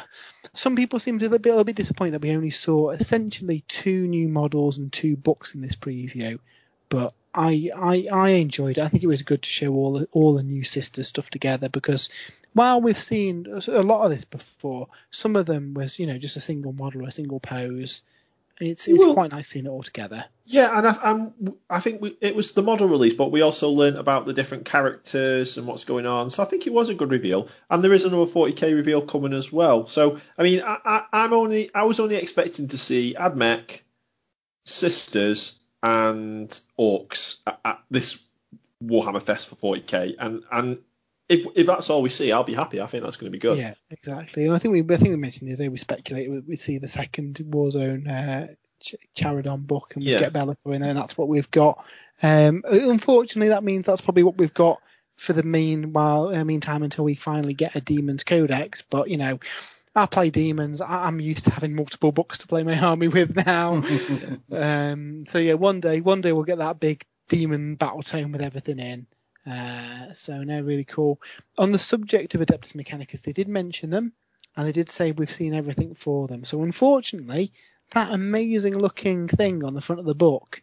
[0.53, 4.07] some people seem to be a little bit disappointed that we only saw essentially two
[4.07, 6.39] new models and two books in this preview,
[6.89, 8.81] but I, I, I enjoyed it.
[8.83, 11.69] I think it was good to show all the, all the new sister stuff together
[11.69, 12.09] because
[12.53, 16.37] while we've seen a lot of this before, some of them was you know just
[16.37, 18.03] a single model a single pose.
[18.59, 20.25] It's it's will- quite nice seeing it all together.
[20.45, 21.33] Yeah, and I, I'm,
[21.69, 24.65] I think we, it was the model release, but we also learned about the different
[24.65, 26.29] characters and what's going on.
[26.29, 29.33] So I think it was a good reveal, and there is another 40k reveal coming
[29.33, 29.87] as well.
[29.87, 33.81] So I mean, I, I'm only, I was only expecting to see Admech,
[34.65, 36.49] Sisters, and
[36.79, 38.21] Orcs at, at this
[38.83, 40.77] Warhammer Fest for 40k, and and
[41.29, 42.81] if if that's all we see, I'll be happy.
[42.81, 43.57] I think that's going to be good.
[43.57, 44.45] Yeah, exactly.
[44.45, 46.55] And I think we I think we mentioned the other day we speculate we we
[46.55, 50.19] see the second Warzone uh, Ch- Charadon book and we Yeah.
[50.19, 51.83] get Be'lakor in there, and that's what we've got.
[52.21, 54.81] Um, unfortunately, that means that's probably what we've got
[55.17, 58.81] for the meanwhile uh, meantime until we finally get a Demons Codex.
[58.81, 59.39] But you know.
[59.95, 60.81] I play demons.
[60.81, 63.83] I- I'm used to having multiple books to play my army with now.
[64.51, 68.41] um, so yeah, one day, one day we'll get that big demon battle tome with
[68.41, 69.05] everything in.
[69.45, 71.19] Uh, so no, really cool.
[71.57, 74.13] On the subject of Adeptus Mechanicus, they did mention them,
[74.55, 76.45] and they did say we've seen everything for them.
[76.45, 77.51] So unfortunately,
[77.91, 80.61] that amazing looking thing on the front of the book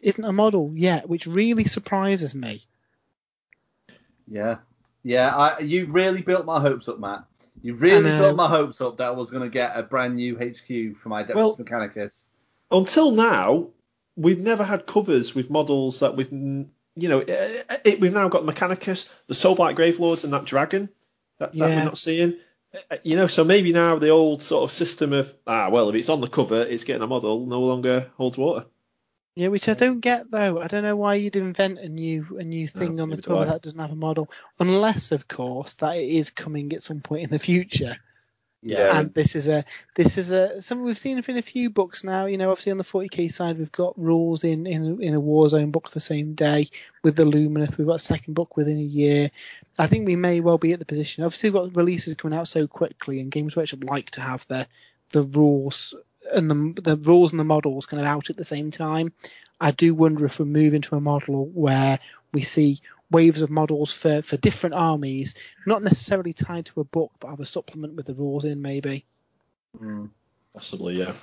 [0.00, 2.64] isn't a model yet, which really surprises me.
[4.26, 4.58] Yeah,
[5.02, 5.34] yeah.
[5.34, 7.24] I, you really built my hopes up, Matt.
[7.62, 10.36] You really built my hopes up that I was going to get a brand new
[10.36, 12.24] HQ for my Adeptus Well- Mechanicus.
[12.70, 13.68] until now,
[14.16, 18.28] we've never had covers with models that we've, n- you know, it, it, we've now
[18.28, 20.88] got Mechanicus, the Soulblight Gravelords, and that dragon
[21.38, 21.78] that, that Yeah.
[21.78, 22.34] we're not seeing.
[22.90, 25.94] Uh, You know, so maybe now the old sort of system of ah, well, if
[25.94, 28.66] it's on the cover, it's getting a model, no longer holds water.
[29.36, 30.60] Yeah, which I don't get though.
[30.60, 33.44] I don't know why you'd invent a new a new thing on the do cover
[33.46, 34.28] that doesn't have a model,
[34.58, 37.96] unless of course that it is coming at some point in the future.
[38.60, 38.98] Yeah.
[38.98, 42.26] and this is a this is a something we've seen in a few books now.
[42.26, 45.70] You know, obviously on the 40k side, we've got rules in in in a Warzone
[45.70, 46.68] book the same day
[47.04, 47.78] with the Lumineth.
[47.78, 49.30] We've got a second book within a year.
[49.78, 51.24] I think we may well be at the position.
[51.24, 54.66] Obviously, we've got releases coming out so quickly, and Games Workshop like to have the
[55.12, 55.94] the rules
[56.32, 59.12] and the the rules and the models kind of out at the same time.
[59.60, 61.98] I do wonder if we move into a model where
[62.32, 62.80] we see
[63.10, 65.34] waves of models for, for different armies,
[65.66, 69.04] not necessarily tied to a book, but have a supplement with the rules in maybe.
[69.80, 70.10] Mm.
[70.52, 71.14] Possibly, yeah.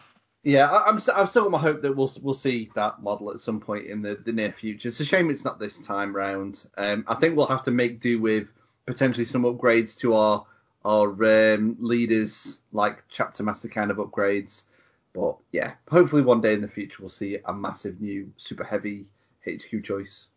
[0.43, 0.99] Yeah, I, I'm.
[0.99, 3.87] st- I've still got my hope that we'll we'll see that model at some point
[3.87, 4.89] in the, the near future.
[4.89, 6.67] It's a shame it's not this time round.
[6.77, 8.47] Um, I think we'll have to make do with
[8.85, 10.45] potentially some upgrades to our
[10.85, 11.09] our
[11.55, 14.65] um, leaders, like chapter master kind of upgrades.
[15.13, 19.07] But yeah, hopefully one day in the future we'll see a massive new super heavy
[19.47, 20.29] HQ choice.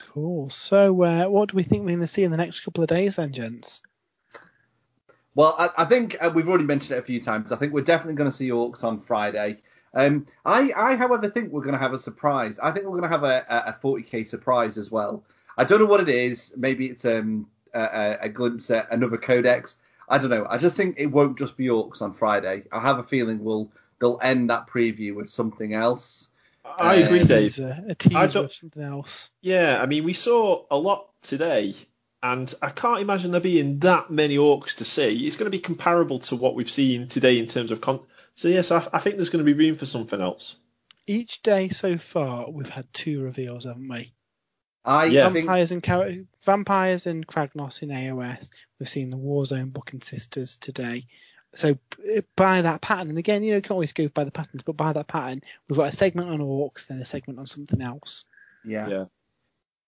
[0.00, 0.50] Cool.
[0.50, 2.88] So, uh, what do we think we're going to see in the next couple of
[2.88, 3.82] days then, gents?
[5.34, 7.52] Well, I, I think uh, we've already mentioned it a few times.
[7.52, 9.58] I think we're definitely going to see Orcs on Friday.
[9.94, 12.58] Um, I, I, however, think we're going to have a surprise.
[12.58, 15.24] I think we're going to have a, a, a 40k surprise as well.
[15.56, 16.54] I don't know what it is.
[16.56, 19.76] Maybe it's um, a, a, a glimpse at another codex.
[20.08, 20.46] I don't know.
[20.48, 22.64] I just think it won't just be Orcs on Friday.
[22.72, 23.70] I have a feeling we'll
[24.00, 26.29] they'll end that preview with something else.
[26.64, 27.54] I agree, Um, Dave.
[27.54, 29.30] Teaser, a teaser I of something else.
[29.40, 31.74] Yeah, I mean, we saw a lot today,
[32.22, 35.26] and I can't imagine there being that many orcs to see.
[35.26, 38.00] It's going to be comparable to what we've seen today in terms of con.
[38.34, 40.56] So yes, I, I think there's going to be room for something else.
[41.06, 44.12] Each day so far, we've had two reveals, haven't we?
[44.84, 45.26] I, Yeah.
[45.26, 48.50] I think Vampires and Char- Vampires and Kragnos in AOS.
[48.78, 51.06] We've seen the Warzone book and Sisters today.
[51.54, 51.76] So
[52.36, 54.76] by that pattern, and again, you know, you can always go by the patterns, but
[54.76, 58.24] by that pattern, we've got a segment on orcs, then a segment on something else.
[58.64, 58.88] yeah.
[58.88, 59.04] Yeah.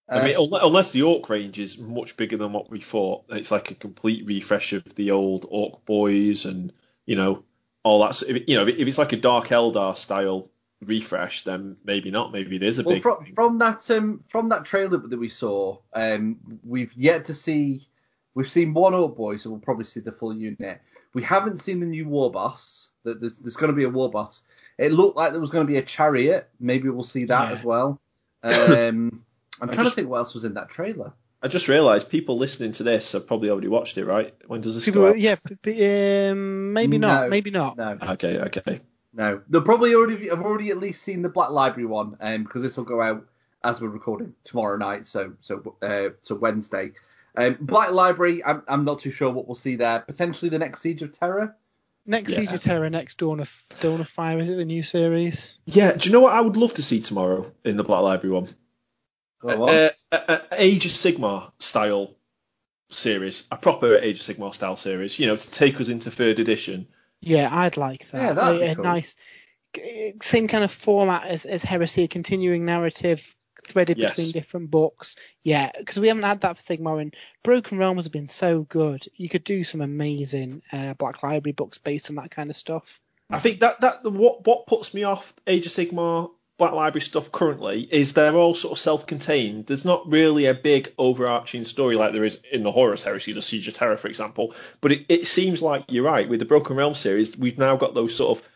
[0.09, 3.53] Uh, I mean, unless the orc range is much bigger than what we thought, it's
[3.53, 6.73] like a complete refresh of the old orc boys and
[7.07, 7.45] you know
[7.85, 8.09] all that.
[8.11, 10.51] s- If, you know, if it's like a Dark Eldar style
[10.85, 12.33] refresh, then maybe not.
[12.33, 13.03] Maybe it is a well, big.
[13.03, 13.35] from, thing.
[13.35, 17.87] from that um, from that trailer that we saw, um, we've yet to see.
[18.35, 20.81] We've seen one Orc Boy, so we'll probably see the full unit.
[21.15, 22.91] We haven't seen the new War Boss.
[23.05, 24.43] That there's, there's going to be a War Boss.
[24.79, 26.49] It looked like there was going to be a chariot.
[26.61, 27.53] Maybe we'll see that Yeah.
[27.53, 28.01] as well.
[28.45, 29.25] Um,
[29.61, 31.13] I'm I trying just- to think what else was in that trailer.
[31.45, 34.33] I just realised people listening to this have probably already watched it, right?
[34.47, 35.19] When does this People, go out?
[35.21, 37.09] yeah, p- p- um, maybe No.
[37.09, 37.77] not, maybe not.
[37.77, 38.81] No, Okay, okay.
[39.13, 39.43] no.
[39.49, 42.77] They'll probably already have already at least seen the Black Library one, um, because this
[42.77, 43.27] will go out
[43.65, 46.93] as we're recording tomorrow night, so so uh, so Wednesday.
[47.37, 50.01] Um, Black Library, I'm, I'm not too sure what we'll see there.
[50.01, 51.55] Potentially the next Siege of Terra.
[52.05, 52.41] Next Yeah.
[52.41, 55.59] Siege of Terra, next Dawn of Dawn of Fire, is it the new series?
[55.66, 58.35] Yeah, do you know what I would love to see tomorrow in the Black Library
[58.35, 58.49] one?
[59.41, 59.70] Go on.
[59.70, 62.16] Uh, a, a Age of Sigmar style
[62.91, 65.18] series, a proper Age of Sigmar style series.
[65.18, 66.89] You know, to take us into third edition.
[67.20, 68.22] Yeah, I'd like that.
[68.22, 68.85] Yeah, that'd a, be a cool.
[68.85, 69.14] nice,
[70.20, 73.35] same kind of format as, as Heresy, a continuing narrative
[73.67, 74.17] threaded Yes.
[74.17, 75.17] between different books.
[75.43, 79.05] Yeah, because we haven't had that for Sigmar, and Broken Realms has been so good.
[79.17, 83.01] You could do some amazing uh, Black Library books based on that kind of stuff.
[83.31, 87.33] I think that that what what puts me off Age of Sigmar Black Library stuff
[87.33, 89.67] currently is they're all sort of self-contained.
[89.67, 93.43] There's not really a big overarching story like there is in the Horus Heresy, the
[93.43, 94.55] Siege of Terra, for example.
[94.83, 97.37] But it, it seems like you're right with the Broken Realm series.
[97.37, 98.49] We've now got those sort of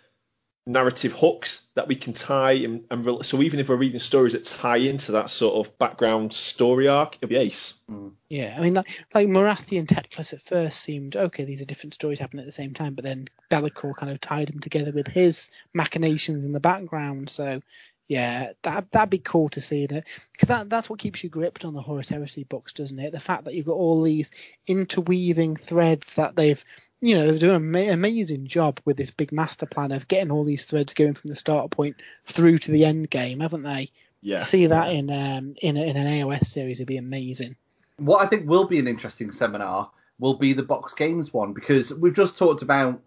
[0.67, 4.45] narrative hooks that we can tie and, and so even if we're reading stories that
[4.45, 7.75] tie into that sort of background story arc, it'll be ace.
[7.89, 8.12] Mm.
[8.29, 11.45] Yeah, I mean, like, like Morathi and Teclis at first seemed okay.
[11.45, 14.49] These are different stories happening at the same time, but then Be'lakor kind of tied
[14.49, 17.31] them together with his machinations in the background.
[17.31, 17.62] So
[18.09, 21.64] yeah, that that'd be cool to see it because that that's what keeps you gripped
[21.64, 23.12] on the Horus Heresy books, doesn't it?
[23.12, 24.31] The fact that you've got all these
[24.67, 26.64] interweaving threads that they've
[27.07, 30.45] you know, they're doing an amazing job with this big master plan of getting all
[30.45, 33.91] these threads going from the start point through to the end game, haven't they?
[34.23, 34.41] Yeah.
[34.41, 37.55] To see that in um in a, in an AOS series would be amazing.
[37.99, 41.93] What I think will be an interesting seminar will be the box games one because
[41.95, 43.01] we've just talked about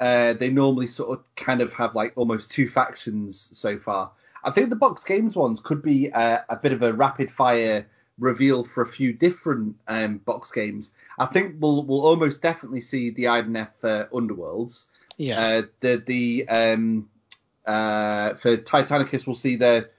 [0.00, 4.10] uh, they normally sort of kind of have like almost two factions so far.
[4.44, 7.86] I think the box games ones could be uh, a bit of a rapid fire
[8.18, 10.90] revealed for a few different um, box games.
[11.18, 14.86] I think we'll we'll almost definitely see the Idoneth uh, Underworlds.
[15.16, 15.40] Yeah.
[15.40, 17.08] Uh, the the um,
[17.66, 19.90] uh, for Titanicus, we'll see the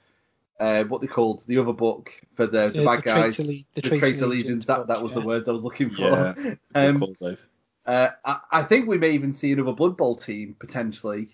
[0.58, 3.64] uh, what they called the other book for the, the, bad the guys, traitor, the,
[3.74, 4.66] the traitor, traitor legions.
[4.66, 5.20] That that was yeah.
[5.20, 6.02] the words I was looking for.
[6.02, 6.54] Yeah.
[6.74, 7.36] um, cool,
[7.86, 11.28] uh, I, I think we may even see another Blood Bowl team potentially.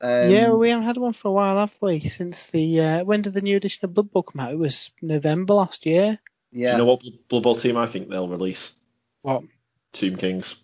[0.00, 2.00] Um, yeah, we haven't had one for a while, have we?
[2.00, 4.52] Since the uh, when did the new edition of Blood Bowl come out?
[4.52, 6.18] It was November last year.
[6.52, 6.66] yeah.
[6.68, 8.76] Do you know what Blood Bowl team I think they'll release?
[9.22, 9.44] What?
[9.92, 10.56] Tomb Kings.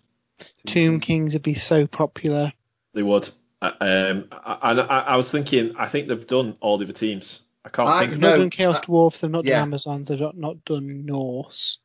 [0.65, 2.51] Tomb Kings would be so popular.
[2.93, 3.29] They would.
[3.61, 7.41] Um, I, I, I was thinking, I think they've done all the other teams.
[7.63, 9.55] I can't I- think They've of No, not done Chaos uh, Dwarf, they've not yeah.
[9.59, 11.77] done Amazons, they've not, not done Norse.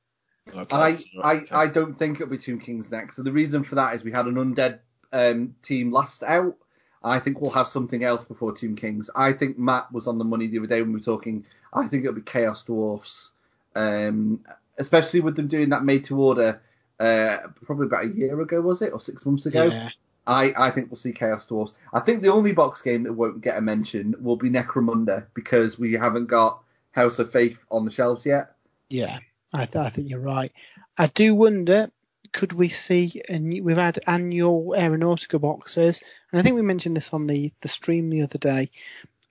[0.54, 1.44] okay, I, I.
[1.50, 3.16] I don't think it'll be Tomb Kings next.
[3.16, 4.78] So the reason for that is we had an undead
[5.12, 6.56] um, team last out.
[7.02, 9.08] I think we'll have something else before Tomb Kings.
[9.14, 11.44] I think Matt was on the money the other day when we were talking.
[11.72, 13.30] I think it'll be Chaos Dwarfs,
[13.74, 14.44] um,
[14.78, 16.60] especially with them doing that made to order
[16.98, 19.64] uh, probably about a year ago, was it, or six months ago?
[19.64, 19.90] Yeah.
[20.26, 21.72] I, I think we'll see Chaos Dwarfs.
[21.92, 25.78] I think the only box game that won't get a mention will be Necromunda because
[25.78, 28.56] we haven't got House of Faith on the shelves yet.
[28.88, 29.18] Yeah,
[29.52, 30.52] I, th- I think you're right.
[30.98, 31.90] I do wonder,
[32.36, 37.14] could we see And we've had annual Aeronautica boxes, and I think we mentioned this
[37.14, 38.70] on the, the stream the other day.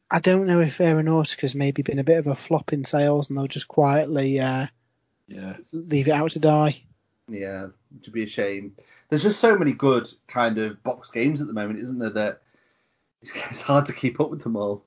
[0.09, 3.37] I don't know if Aeronautica's maybe been a bit of a flop in sales and
[3.37, 4.65] they'll just quietly uh,
[5.27, 5.55] yeah.
[5.71, 6.81] leave it out to die.
[7.27, 7.67] Yeah,
[8.01, 8.75] to be a shame.
[9.09, 12.09] There's just so many good kind of box games at the moment, isn't there?
[12.09, 12.41] That
[13.21, 14.83] it's, it's hard to keep up with them all.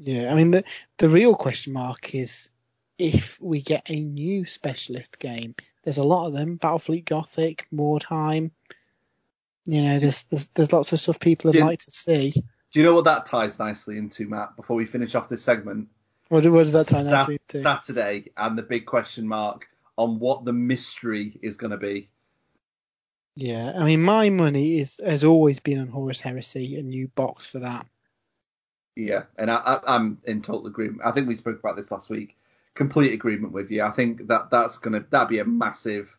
[0.00, 0.64] Yeah, I mean the
[0.98, 2.50] the real question mark is
[2.98, 5.54] if we get a new specialist game.
[5.84, 8.50] There's a lot of them: Battlefleet Gothic, Mordheim.
[9.66, 11.64] You know, there's there's, there's lots of stuff people would Yeah.
[11.66, 12.30] like to see.
[12.32, 14.56] Do you know what that ties nicely into, Matt?
[14.56, 15.88] Before we finish off this segment,
[16.28, 17.62] What, do- what does that time Sat- out to?
[17.62, 19.66] Saturday and the big question mark
[19.96, 22.10] on what the mystery is going to be.
[23.36, 27.46] Yeah, I mean, my money is has always been on Horus Heresy, a new box
[27.46, 27.86] for that.
[28.96, 31.00] Yeah, and I, I, I'm in total agreement.
[31.04, 32.36] I think we spoke about this last week.
[32.74, 33.82] Complete agreement with you.
[33.82, 36.16] I think that that's gonna that'd be a massive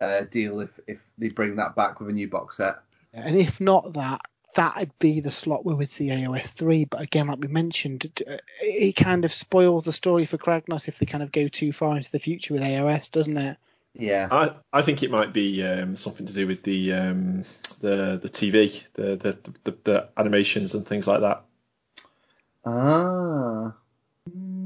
[0.00, 2.78] uh, deal if if they bring that back with a new box set.
[3.12, 4.20] And if not that,
[4.54, 6.84] that'd be the slot where we'd see AOS 3.
[6.84, 10.98] But again, like we mentioned, it, it kind of spoils the story for Kragnos if
[10.98, 13.56] they kind of go too far into the future with AOS, doesn't it?
[13.94, 17.42] Yeah, I, I think it might be um, something to do with the um,
[17.80, 21.42] the the TV, the, the the the animations and things like that.
[22.64, 23.74] ah,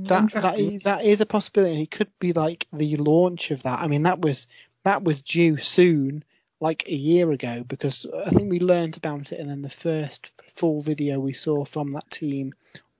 [0.09, 1.73] That that that is a possibility.
[1.73, 3.81] and It could be like the launch of that.
[3.81, 4.47] I mean, that was
[4.85, 6.25] that was due soon,
[6.61, 10.33] like a year ago, because I think we learned about it, and then the first
[10.55, 12.55] full video we saw from that team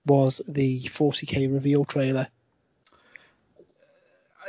[0.05, 2.27] was the 40k reveal trailer.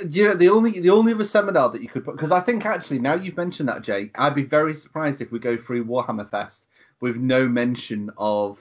[0.09, 2.67] you know the only the only other seminar that you could put because I think
[2.67, 6.29] actually now you've mentioned that Jay, I'd be very surprised if we go through Warhammer
[6.29, 6.67] Fest
[7.01, 8.59] with no mention of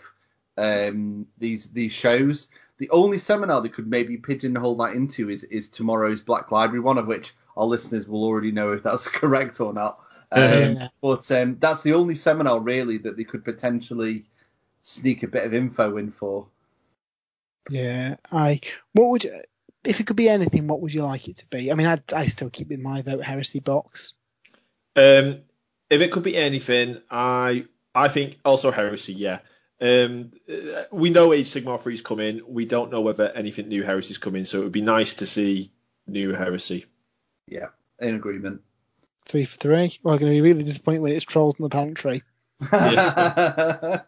[0.57, 2.49] um, these these shows.
[2.83, 6.97] The only seminar that could maybe pigeonhole that into is is tomorrow's Black Library one,
[6.97, 9.99] of which our listeners will already know if that's correct or not.
[10.33, 14.25] Um, But um, that's the only seminar really that they could potentially
[14.83, 16.47] sneak a bit of info in for.
[17.69, 18.59] Yeah, I.
[18.91, 19.43] What would you-
[19.85, 20.67] if it could be anything?
[20.67, 21.71] What would you like it to be?
[21.71, 24.13] I mean, I I still keep in my vote Heresy box.
[24.97, 25.37] Um,
[25.89, 27.63] if it could be anything, I
[27.95, 29.13] I think also heresy.
[29.13, 29.39] Yeah.
[29.83, 32.39] Um, uh, we know Age Sigmar 3 is coming.
[32.47, 35.27] We don't know whether anything new heresy is coming, so it would be nice to
[35.27, 35.73] see
[36.07, 36.85] new heresy.
[37.49, 37.67] Yeah,
[37.99, 38.61] in agreement.
[39.25, 39.99] Three for three.
[40.01, 42.23] We're going to be really disappointed when it's trolls in the pantry.
[42.61, 44.05] Excellent.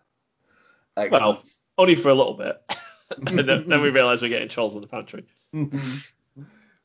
[1.12, 1.44] Well,
[1.78, 2.62] only for a little bit.
[3.28, 5.26] and then, then we realise we're getting trolls in the pantry.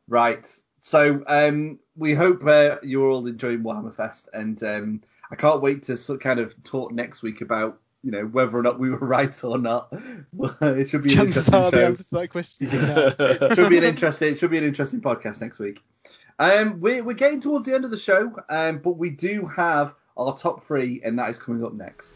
[0.08, 0.60] right.
[0.80, 5.84] So um, we hope uh, you're all enjoying Warhammer Fest, and um, I can't wait
[5.84, 8.90] to sort of kind of talk next week about you know whether or not we
[8.90, 9.88] were right or not.
[10.60, 11.86] it should be an Chances interesting are the show.
[11.86, 12.68] answer to that question.
[13.48, 13.54] no.
[13.54, 15.80] should be an interesting should be an interesting podcast next week.
[16.38, 19.94] Um, we're we're getting towards the end of the show, um, but we do have
[20.16, 22.14] our top three, and that is coming up next.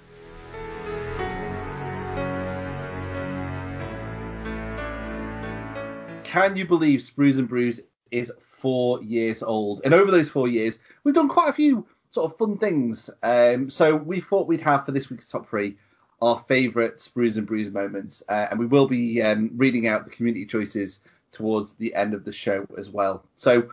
[6.24, 7.80] Can you believe Sprues and Brews
[8.10, 9.82] is four years old?
[9.84, 13.10] And over those four years, we've done quite a few sort of fun things.
[13.22, 15.76] Um, so we thought we'd have for this week's top three
[16.22, 20.10] our favourite Sprues and Brews moments, uh, and we will be um, reading out the
[20.10, 21.00] community choices
[21.32, 23.24] towards the end of the show as well.
[23.34, 23.68] So,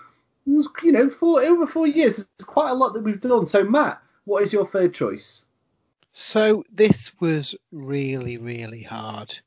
[0.45, 3.45] you know, for over four years, it's quite a lot that we've done.
[3.45, 5.45] So, Matt, what is your third choice?
[6.13, 9.37] So this was really, really hard.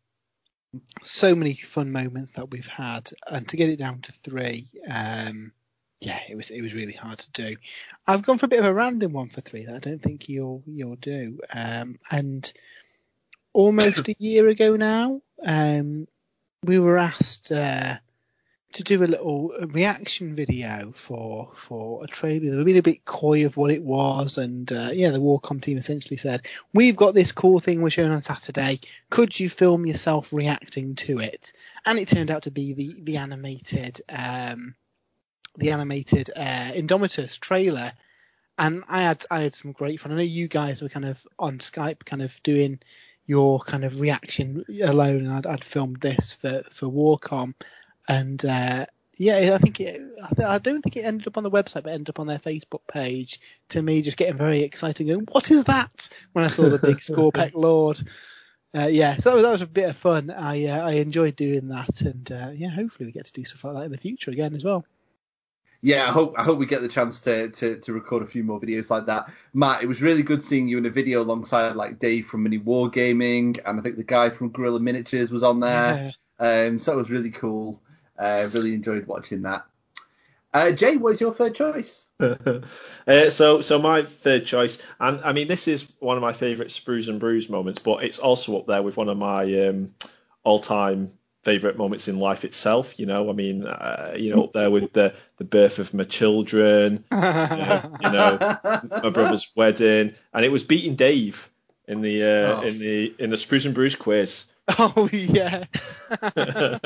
[1.02, 5.52] So many fun moments that we've had, and to get it down to three, um,
[6.04, 7.56] yeah, it was it was really hard to do.
[8.06, 10.28] I've gone for a bit of a random one for three that I don't think
[10.28, 11.40] you'll you'll do.
[11.52, 12.52] Um, and
[13.52, 16.06] almost a year ago now, um,
[16.62, 17.96] we were asked uh,
[18.74, 22.50] to do a little reaction video for for a trailer.
[22.50, 25.62] They were being a bit coy of what it was, and uh, yeah, the Warcom
[25.62, 28.80] team essentially said, "We've got this cool thing we're showing on Saturday.
[29.10, 31.52] Could you film yourself reacting to it?"
[31.86, 34.74] And it turned out to be the the animated um,
[35.56, 37.92] the animated uh, Indomitus trailer.
[38.56, 40.12] And I had I had some great fun.
[40.12, 42.78] I know you guys were kind of on Skype, kind of doing
[43.26, 45.28] your kind of reaction alone.
[45.28, 47.54] I'd, I'd filmed this for for Warcom,
[48.06, 48.86] and uh,
[49.16, 50.00] yeah, I think it,
[50.38, 52.38] I I don't think it ended up on the website, but ended up on their
[52.38, 53.40] Facebook page.
[53.70, 56.98] To me, just getting very exciting, going, "What is that?" When I saw the big
[56.98, 58.00] Skorpekh Lord.
[58.76, 60.30] Uh, yeah, so that was, that was a bit of fun.
[60.30, 63.64] I uh, I enjoyed doing that, and uh, yeah, hopefully we get to do stuff
[63.64, 64.84] like that in the future again as well.
[65.84, 68.42] Yeah, I hope I hope we get the chance to, to, to record a few
[68.42, 69.30] more videos like that.
[69.52, 72.58] Matt, it was really good seeing you in a video alongside like Dave from Mini
[72.58, 76.14] Wargaming, and I think the guy from Guerrilla Miniatures was on there.
[76.38, 77.82] Um, so it was really cool.
[78.18, 79.66] Uh, really enjoyed watching that.
[80.54, 82.08] Uh, Jay, what is your third choice?
[82.18, 86.70] uh, so, so my third choice, and I mean, this is one of my favourite
[86.70, 89.94] Sprues and Brews moments, but it's also up there with one of my um,
[90.44, 91.10] all-time
[91.44, 92.98] favourite moments in life itself.
[92.98, 96.04] You know, I mean, uh, you know, up there with the the birth of my
[96.04, 98.38] children, uh, you know,
[99.02, 101.50] my brother's wedding, and it was beating Dave
[101.86, 102.62] in the uh, Oh.
[102.62, 104.44] in the in the Sprues and Brews quiz.
[104.78, 106.00] Oh yes.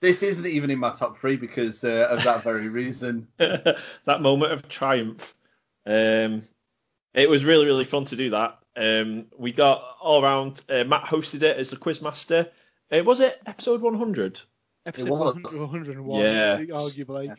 [0.00, 3.26] This isn't even in my top three because uh, of that very reason.
[3.38, 5.34] that moment of triumph.
[5.84, 6.42] Um,
[7.14, 8.58] it was really, really fun to do that.
[8.76, 10.62] Um, we got all around.
[10.68, 12.48] Uh, Matt hosted it as the quiz master.
[12.92, 14.40] Uh, was it episode 100
[14.86, 15.34] Episode was.
[15.34, 16.58] 100, 101, Yeah.
[16.58, 17.36] arguably.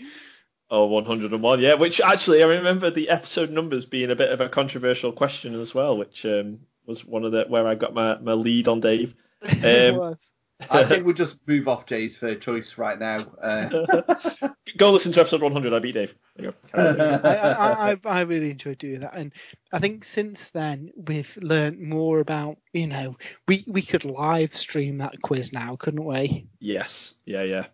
[0.69, 1.59] Oh, 101?
[1.61, 5.59] Yeah, which actually I remember the episode numbers being a bit of a controversial question
[5.59, 8.79] as well, which um, was one of the where I got my, my lead on
[8.79, 9.15] Dave.
[9.41, 10.31] It Um, was.
[10.69, 13.19] I think we'll just move off Jay's third choice right now.
[13.41, 15.73] Uh, Go listen to episode 100.
[15.73, 16.15] I beat Dave.
[16.35, 16.79] There you go.
[17.23, 19.31] I, I, I, I really enjoyed doing that, and
[19.71, 22.57] I think since then we've learnt more about.
[22.73, 26.47] You know, we we could live stream that quiz now, couldn't we?
[26.59, 27.67] Yes, yeah, yeah.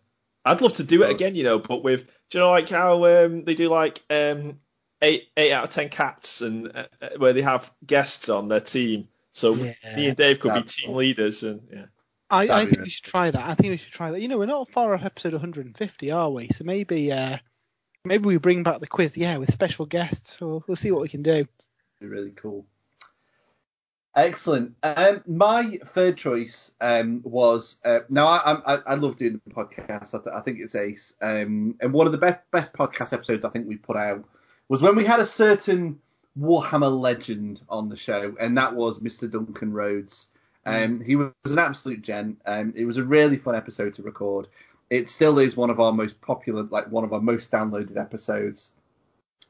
[0.45, 3.03] I'd love to do it again, you know, but with do you know like how
[3.05, 4.59] um, they do like um,
[5.01, 8.59] eight eight out of ten cats and uh, uh, where they have guests on their
[8.61, 9.73] team, so Yeah.
[9.95, 10.97] me and Dave could be team cool.
[10.97, 11.86] leaders and yeah.
[12.30, 13.45] I, I think we should try that.
[13.45, 14.21] I think we should try that.
[14.21, 16.49] You know, we're not far off episode 150, are we?
[16.49, 17.38] So maybe uh,
[18.03, 20.39] maybe we bring back the quiz, yeah, with special guests.
[20.41, 21.47] We'll, we'll see what we can do.
[21.99, 22.65] be really cool.
[24.15, 24.76] Excellent.
[24.82, 30.15] Um, my third choice um, was uh, now I, I I love doing the podcast.
[30.15, 31.13] I, th- I think it's ace.
[31.21, 34.24] Um, and one of the best best podcast episodes I think we put out
[34.70, 35.99] was when we had a certain
[36.39, 39.29] Warhammer legend on the show, and that was Mr.
[39.29, 40.29] Duncan Rhodes.
[40.66, 42.42] Um, he was an absolute gent.
[42.46, 44.47] Um, it was a really fun episode to record.
[44.89, 48.71] It still is one of our most popular, like one of our most downloaded episodes.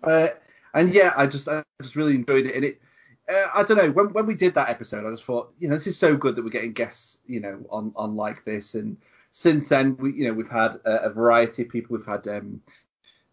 [0.03, 0.27] Uh,
[0.73, 2.55] and yeah, I just I just really enjoyed it.
[2.55, 2.81] And it,
[3.29, 5.75] uh, I don't know, when when we did that episode, I just thought, you know,
[5.75, 8.75] this is so good that we're getting guests, you know, on on like this.
[8.75, 8.97] And
[9.31, 11.97] since then, we you know we've had a, a variety of people.
[11.97, 12.61] We've had um,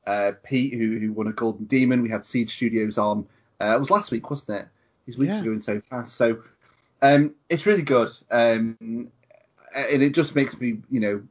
[0.07, 2.03] uh, Pete who who won a Golden Demon.
[2.03, 3.27] We had Seed Studios on.
[3.61, 4.69] Uh, it was last week, wasn't it?
[5.07, 5.43] These weeks Yeah.
[5.43, 6.17] are going so fast.
[6.17, 6.43] So
[7.03, 8.11] um, it's really good.
[8.31, 9.11] Um,
[9.75, 11.23] and it just makes me, you know,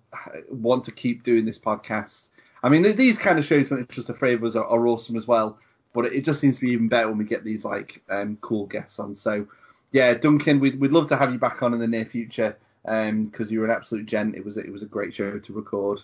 [0.49, 2.27] want to keep doing this podcast.
[2.63, 4.87] I mean, these kind of shows when it's just the three of us are, are
[4.87, 5.57] awesome as well.
[5.93, 8.65] But it just seems to be even better when we get these like um, cool
[8.65, 9.15] guests on.
[9.15, 9.47] So
[9.91, 13.09] yeah, Duncan, we'd, we'd love to have you back on in the near future because
[13.09, 14.35] um, you were an absolute gent.
[14.35, 16.01] It was it was a great show to record.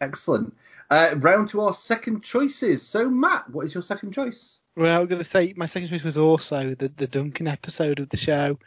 [0.00, 0.54] Excellent.
[0.90, 2.82] Uh, round to our second choices.
[2.82, 4.60] So Matt, what is your second choice?
[4.76, 8.08] Well, I'm going to say my second choice was also the the Duncan episode of
[8.08, 8.58] the show.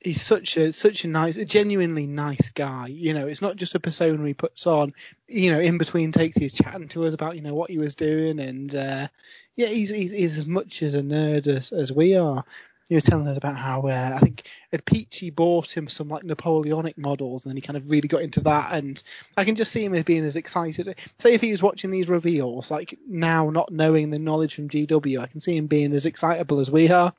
[0.00, 2.86] He's such a such a nice, a genuinely nice guy.
[2.86, 4.94] You know, it's not just a persona he puts on.
[5.28, 7.94] You know, in between takes he's chatting to us about you know what he was
[7.94, 9.08] doing, and uh,
[9.56, 12.44] yeah, he's, he's he's as much as a nerd as as we are
[12.90, 14.48] he was telling us about how uh, I think
[14.84, 18.40] Peachy bought him some like Napoleonic models, and then he kind of really got into
[18.40, 18.74] that.
[18.74, 19.00] And
[19.36, 20.96] I can just see him as being as excited.
[21.20, 25.20] Say if he was watching these reveals, like now not knowing the knowledge from GW,
[25.20, 27.12] I can see him being as excitable as we are.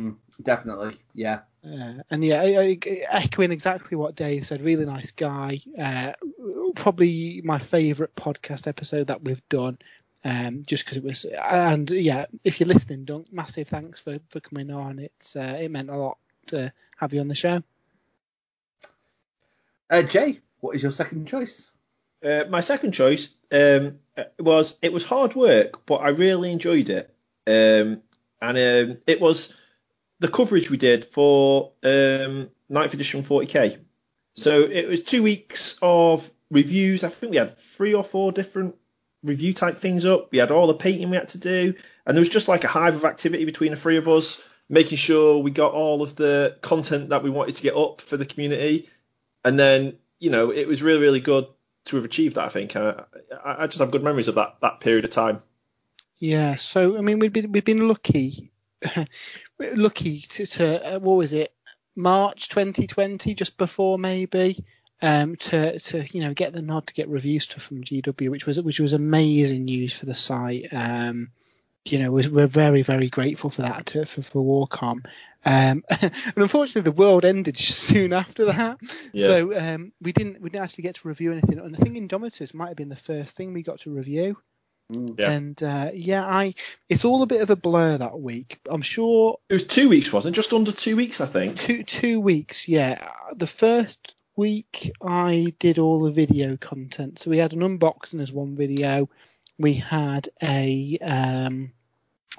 [0.00, 1.40] Mm, definitely, yeah.
[1.62, 5.58] Uh, and yeah, I, I, echoing exactly what Dave said, really nice guy.
[5.78, 6.12] Uh,
[6.74, 9.76] probably my favourite podcast episode that we've done
[10.26, 11.24] um, just because it was.
[11.24, 14.98] And yeah, if you're listening, Dunk, massive thanks for, for coming on.
[14.98, 17.62] It's uh, it meant a lot to have you on the show.
[19.88, 21.70] Uh, Jay, what is your second choice?
[22.24, 24.00] Uh, my second choice um,
[24.40, 27.14] was it was hard work, but I really enjoyed it,
[27.46, 28.02] um,
[28.42, 29.56] and um, it was
[30.18, 33.78] the coverage we did for um, 9th edition 40k.
[34.34, 37.04] So it was two weeks of reviews.
[37.04, 38.74] I think we had three or four different
[39.26, 40.30] review type things up.
[40.32, 41.74] We had all the painting we had to do,
[42.06, 44.98] and there was just like a hive of activity between the three of us, making
[44.98, 48.26] sure we got all of the content that we wanted to get up for the
[48.26, 48.88] community.
[49.44, 51.46] And then, you know, it was really, really good
[51.86, 52.44] to have achieved that.
[52.44, 53.04] I think I,
[53.44, 55.40] I just have good memories of that that period of time.
[56.18, 56.56] Yeah.
[56.56, 58.52] So I mean, we've been we've been lucky,
[59.58, 61.54] lucky to, to uh, what was it,
[61.94, 64.64] March 2020, just before maybe
[65.02, 68.46] um, to to you know get the nod to get review stuff from GW, which
[68.46, 70.68] was which was amazing news for the site.
[70.72, 71.30] Um,
[71.84, 75.04] you know, we're very very grateful for that to, for for Warcom.
[75.44, 78.78] Um, and unfortunately, the world ended soon after that,
[79.12, 79.26] yeah.
[79.26, 81.58] so um, we didn't we didn't actually get to review anything.
[81.58, 84.36] And I think Indomitus might have been the first thing we got to review.
[84.92, 85.18] Mm.
[85.18, 85.30] Yeah.
[85.30, 86.54] And uh, yeah, I
[86.88, 88.58] it's all a bit of a blur that week.
[88.68, 90.36] I'm sure it was two weeks, wasn't it?
[90.36, 91.58] Just under two weeks, I think.
[91.58, 93.08] Two two weeks, yeah.
[93.34, 97.20] The first week I did all the video content.
[97.20, 99.08] So we had an unboxing as one video.
[99.58, 101.72] We had a um,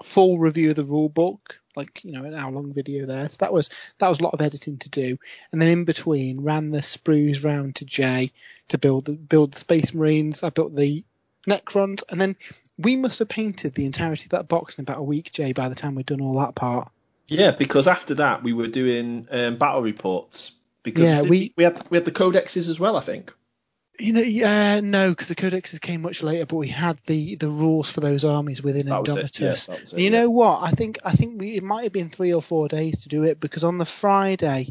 [0.03, 3.29] full review of the rule book, like you know an hour long video there.
[3.29, 5.17] So that was that was a lot of editing to do.
[5.51, 8.31] And then in between ran the sprues round to Jay
[8.69, 10.43] to build the build the Space Marines.
[10.43, 11.03] I built the
[11.47, 12.35] Necrons, and then
[12.77, 15.53] we must have painted the entirety of that box in about a week, Jay.
[15.53, 16.91] By the time we'd done all that part.
[17.27, 20.57] Yeah, because after that we were doing um, battle reports
[20.87, 23.33] because yeah, we we had we had the codexes as well, I think.
[23.99, 27.49] You know, yeah, no, because the codexes came much later, but we had the the
[27.49, 29.67] rules for those armies within that Indomitus.
[29.67, 30.09] It, you yeah.
[30.11, 30.63] know what?
[30.63, 33.23] I think I think we, it might have been three or four days to do
[33.23, 34.69] it because on the Friday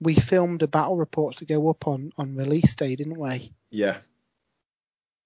[0.00, 3.52] we filmed a battle report to go up on on release day, didn't we?
[3.70, 3.96] Yeah.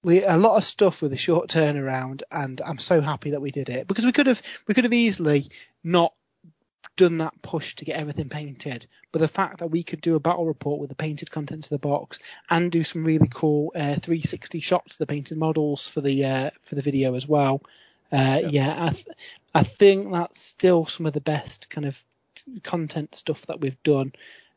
[0.03, 3.51] We a lot of stuff with a short turnaround, and I'm so happy that we
[3.51, 5.51] did it because we could have we could have easily
[5.85, 6.15] not
[6.97, 8.87] done that push to get everything painted.
[9.13, 11.71] But the fact that we could do a battle report with the painted contents of
[11.71, 12.19] the box
[12.51, 16.51] and do some really cool uh, 360 shots of the painted models for the uh,
[16.63, 17.63] for the video as well.
[18.13, 19.07] Uh, yeah, yeah I, th-
[19.55, 22.03] I think that's still some of the best kind of
[22.63, 24.13] content stuff that we've done.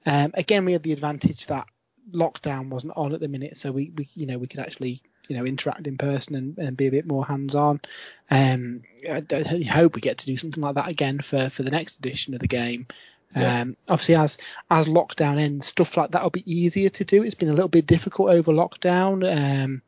[0.06, 1.68] Um, again, we had the advantage that
[2.12, 5.38] lockdown wasn't on at the minute, so we, we you know we could actually you
[5.38, 7.82] know interact in person and, and be a bit more hands on.
[8.30, 11.72] Um, I, I, hope we get to do something like that again for for the
[11.72, 12.88] next edition of the game.
[13.36, 13.62] Yeah.
[13.62, 14.38] Um, obviously, as
[14.72, 17.24] as lockdown ends, stuff like that will be easier to do.
[17.24, 19.24] It's been a little bit difficult over lockdown.
[19.26, 19.82] Um,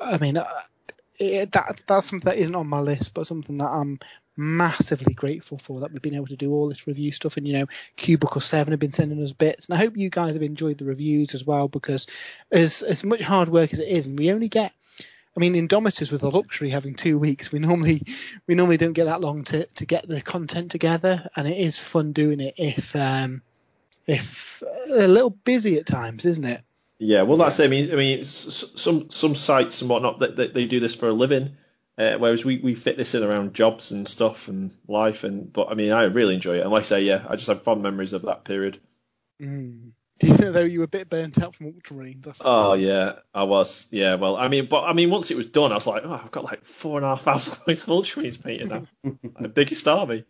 [0.00, 0.46] I mean, uh,
[1.18, 3.98] it, that that's something that isn't on my list, but something that I'm
[4.38, 7.36] massively grateful for that we've been able to do all this review stuff.
[7.36, 7.66] And, you know,
[7.96, 9.66] Cubicle 7 have been sending us bits.
[9.66, 12.06] And I hope you guys have enjoyed the reviews as well because
[12.50, 14.72] as, as much hard work as it is, and we only get
[15.36, 17.52] I mean, Indomitus was the luxury having two weeks.
[17.52, 18.02] We normally
[18.48, 21.78] we normally don't get that long to, to get the content together, and it is
[21.78, 23.42] fun doing it if um,
[24.08, 26.62] if a little busy at times, isn't it?
[26.98, 27.66] Yeah, well, that's it.
[27.66, 31.08] I mean, I mean, some some sites and whatnot that they, they do this for
[31.08, 31.56] a living.
[31.98, 35.68] Uh, whereas we, we fit this in around jobs and stuff and life and but
[35.68, 37.82] I mean I really enjoy it and like I say yeah I just have fond
[37.82, 38.78] memories of that period.
[39.42, 39.90] Mm.
[40.20, 42.34] Though you were a bit burnt out from Ultramarines.
[42.40, 43.86] Oh yeah, I was.
[43.92, 46.20] Yeah, well, I mean, but I mean, once it was done, I was like, oh,
[46.24, 48.86] I've got like four and a half thousand points of Ultramarines painted now,
[49.40, 50.24] the biggest army.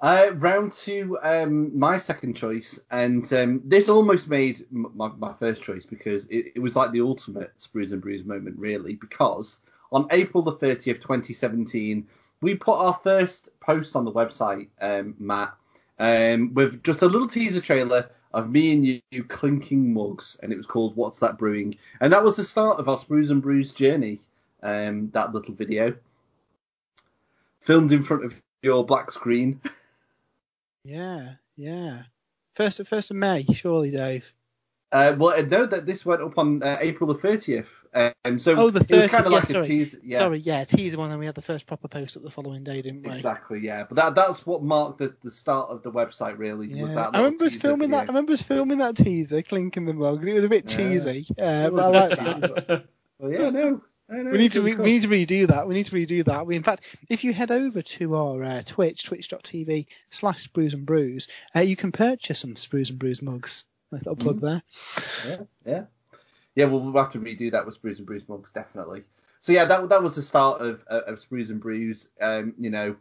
[0.00, 5.62] Uh, round two, um, my second choice, and um, this almost made my, my first
[5.62, 9.58] choice because it, it was like the ultimate Sprues and Brews moment, really, because
[9.92, 12.06] on April the 30th, 2017,
[12.40, 15.54] we put our first post on the website, um, Matt,
[15.98, 20.56] um, with just a little teaser trailer of me and you clinking mugs, and it
[20.56, 23.72] was called "What's That Brewing?" And that was the start of our Sprues and Brews
[23.72, 24.20] journey.
[24.62, 25.96] Um, that little video,
[27.60, 29.60] filmed in front of your black screen.
[30.82, 32.04] Yeah, yeah.
[32.54, 34.32] First, first of May, surely, Dave.
[34.92, 37.66] Uh, well, I know that this went up on uh, April the 30th.
[38.24, 39.64] Um, so Oh, the it was 30th, kind of yeah, like sorry.
[39.64, 39.98] a teaser.
[40.02, 42.64] Yeah, Sorry, yeah, teaser one, and we had the first proper post up the following
[42.64, 43.10] day, didn't we?
[43.12, 43.60] exactly.
[43.60, 46.38] Yeah, but that that's what marked the, the start of the website.
[46.38, 47.10] Really was that.
[47.14, 48.02] I remember us filming that.
[48.02, 50.26] I remember us filming that teaser, clinking the mugs.
[50.26, 50.76] It was a bit Yeah.
[50.76, 52.64] cheesy, uh, but I like that.
[52.66, 52.86] but-
[53.18, 53.82] Well, yeah, no.
[54.08, 54.84] Know, We need to re- cool.
[54.84, 55.68] we need to redo that.
[55.68, 56.44] We need to redo that.
[56.44, 60.84] We, in fact, if you head over to our uh, Twitch, twitch.tv slash Sprues and
[60.84, 63.64] Brews, uh, you can purchase some Sprues and Brews mugs.
[63.92, 64.62] Nice little plug there.
[65.26, 65.36] Yeah,
[65.66, 65.82] yeah,
[66.54, 66.64] yeah.
[66.66, 69.02] Well, we'll have to redo that with Sprues and Brews mugs, definitely.
[69.40, 72.08] So yeah, that that was the start of of Sprues and Brews.
[72.20, 72.96] Um, you know,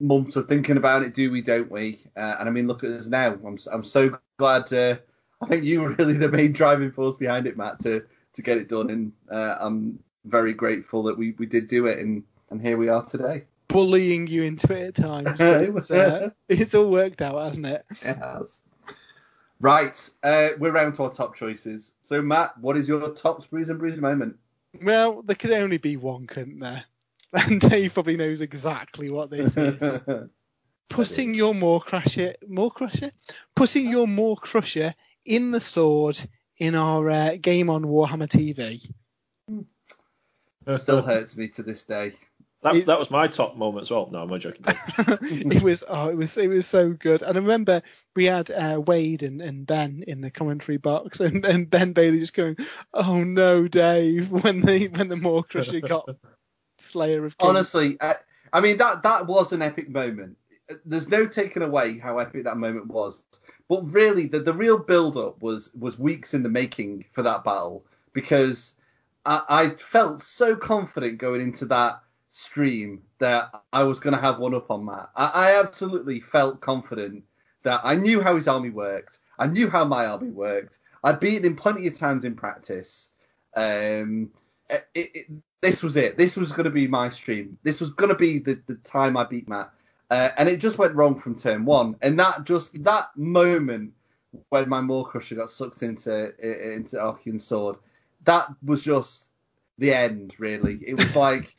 [0.00, 2.00] months of thinking about it, do we, don't we?
[2.16, 3.32] Uh, and I mean, look at us now.
[3.46, 4.72] I'm I'm so glad.
[4.72, 4.96] Uh,
[5.40, 8.04] I think you were really the main driving force behind it, Matt, to
[8.34, 11.98] to get it done, and uh, I'm very grateful that we we did do it,
[11.98, 13.44] and and here we are today.
[13.68, 15.40] Bullying you into it at times.
[15.40, 17.84] It was- it's, uh, it's all worked out, hasn't it?
[18.02, 18.60] It has.
[19.60, 21.94] Right, uh, we're round to our top choices.
[22.02, 24.38] So Matt, what is your top Sprues and Brews moment?
[24.82, 26.84] Well, there could only be one, couldn't there?
[27.32, 30.02] And Dave probably knows exactly what this is.
[30.88, 33.12] putting your Maw-krusha, more crusher,
[33.54, 36.20] putting your Maw-krusha in the sword
[36.58, 38.90] in our uh, game on Warhammer TV.
[40.76, 42.14] Still hurts me to this day.
[42.62, 44.10] That, that was my top moment as well.
[44.12, 44.64] No, I'm not joking.
[44.68, 47.22] it was oh, it was it was so good.
[47.22, 47.82] And I remember
[48.14, 52.18] we had uh, Wade and, and Ben in the commentary box, and, and Ben Bailey
[52.18, 52.56] just going,
[52.92, 56.10] "Oh no, Dave!" when the when the Maw-krusha got
[56.78, 57.48] Slayer of Kings.
[57.48, 58.14] Honestly, uh,
[58.52, 60.36] I mean that that was an epic moment.
[60.84, 63.24] There's no taking away how epic that moment was.
[63.68, 67.42] But really, the, the real build up was was weeks in the making for that
[67.42, 68.74] battle because
[69.24, 74.38] I, I felt so confident going into that stream that I was going to have
[74.38, 75.10] one up on Matt.
[75.14, 77.24] I, I absolutely felt confident
[77.62, 79.18] that I knew how his army worked.
[79.38, 80.78] I knew how my army worked.
[81.02, 83.10] I'd beaten him plenty of times in practice.
[83.54, 84.30] Um,
[84.68, 85.26] it, it,
[85.60, 86.16] this was it.
[86.16, 87.58] This was going to be my stream.
[87.62, 89.70] This was going to be the, the time I beat Matt.
[90.10, 91.96] Uh, and it just went wrong from turn one.
[92.02, 93.92] And that just that moment
[94.48, 97.76] when my Maw-krusha got sucked into into Archaon Sword,
[98.24, 99.28] that was just
[99.78, 100.34] the end.
[100.38, 101.56] Really, it was like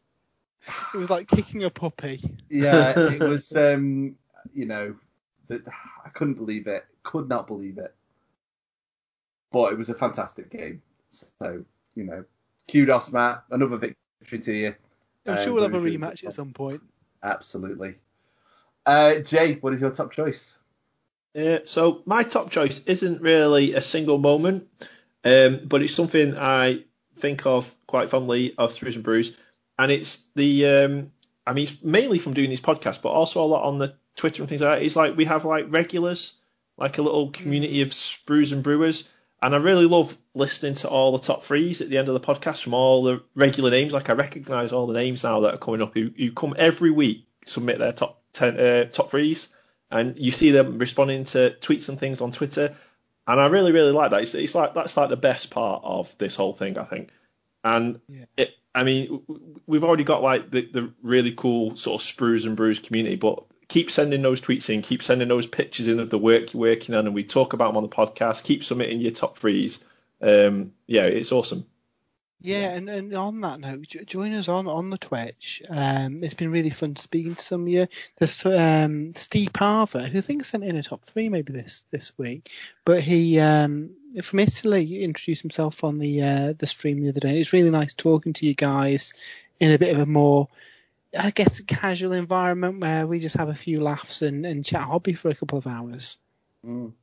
[0.94, 2.22] it was like kicking a puppy.
[2.50, 4.16] yeah, it was um
[4.54, 4.96] you know
[5.48, 5.62] that
[6.06, 6.86] I couldn't believe it.
[7.04, 7.94] Could not believe it.
[9.52, 10.82] But it was a fantastic game.
[11.10, 11.64] So
[11.96, 12.24] you know,
[12.70, 13.44] kudos, Matt.
[13.50, 14.76] Another victory to you.
[15.26, 16.82] I'm Uh, sure we'll have a really, really rematch at some point.
[17.24, 17.96] Absolutely.
[18.86, 20.58] Uh, Jay, what is your top choice?
[21.36, 24.68] Uh, so my top choice isn't really a single moment,
[25.24, 26.84] um, but it's something I
[27.18, 29.38] think of quite fondly of Sprues and Brews,
[29.77, 31.11] and it's the um,
[31.45, 34.41] I mean it's mainly from doing these podcasts, but also a lot on the Twitter
[34.41, 34.85] and things like that.
[34.85, 36.38] It's like we have like regulars,
[36.77, 39.10] like a little community of Sprues and Brewers,
[39.41, 42.19] and I really love listening to all the top threes at the end of the
[42.19, 43.93] podcast from all the regular names.
[43.93, 46.91] Like I recognise all the names now that are coming up who, who come every
[46.91, 49.53] week submit their top ten uh, top threes
[49.91, 52.76] and you see them responding to tweets and things on Twitter,
[53.27, 54.22] and I really really like that.
[54.22, 57.10] It's, it's like that's like the best part of this whole thing, I think.
[57.64, 58.26] And Yeah.
[58.38, 59.22] it, I mean,
[59.68, 63.44] we've already got like the, the really cool sort of sprues and brews community, but
[63.68, 66.96] keep sending those tweets in, keep sending those pictures in of the work you're working
[66.96, 68.44] on, and we talk about them on the podcast.
[68.44, 69.84] Keep submitting your top threes.
[70.22, 71.66] Um, yeah, it's awesome.
[72.44, 75.62] Yeah, and, and on that note, join us on on the Twitch.
[75.70, 77.88] Um, it's been really fun speaking to some of you.
[78.18, 82.18] There's um, Steve Parver, who I think sent in a top three maybe this this
[82.18, 82.50] week,
[82.84, 83.92] but he um,
[84.24, 87.40] from Italy introduced himself on the uh, the stream the other day.
[87.40, 89.14] It's really nice talking to you guys
[89.60, 90.48] in a bit of a more
[91.18, 95.14] I guess casual environment where we just have a few laughs and, and chat hobby
[95.14, 96.18] for a couple of hours.
[96.66, 96.94] Mm.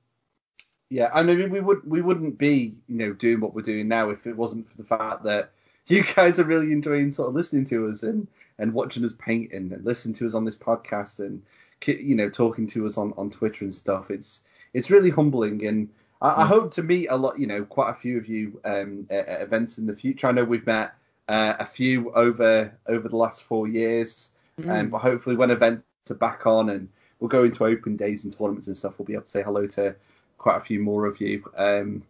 [0.90, 4.10] Yeah, I mean, we would we wouldn't be you know doing what we're doing now
[4.10, 5.51] if it wasn't for the fact that
[5.86, 8.27] you guys are really enjoying sort of listening to us and
[8.59, 11.43] and watching us paint and listening to us on this podcast and
[11.86, 14.10] you know talking to us on on Twitter and stuff.
[14.10, 14.43] It's
[14.74, 15.89] it's really humbling and.
[16.20, 19.06] I, I hope to meet a lot, you know, quite a few of you um,
[19.09, 20.27] at, at events in the future.
[20.27, 20.94] I know we've met
[21.28, 24.31] uh, a few over over the last four years,
[24.66, 26.89] um, but hopefully when events are back on and
[27.20, 29.66] we'll go into open days and tournaments and stuff, we'll be able to say hello
[29.69, 29.94] to
[30.39, 31.44] quite a few more of you.
[31.56, 32.02] Um,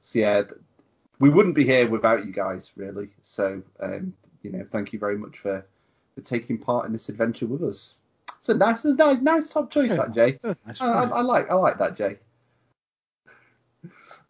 [0.00, 0.42] so yeah,
[1.20, 3.08] we wouldn't be here without you guys, really.
[3.22, 5.64] So um, you know, thank you very much for
[6.14, 7.94] for taking part in this adventure with us.
[8.38, 9.96] It's a nice, a nice, nice top choice, Yeah.
[9.96, 10.38] that Jay.
[10.44, 10.54] I,
[10.86, 11.04] I.
[11.04, 12.16] I like, I like that, Jay.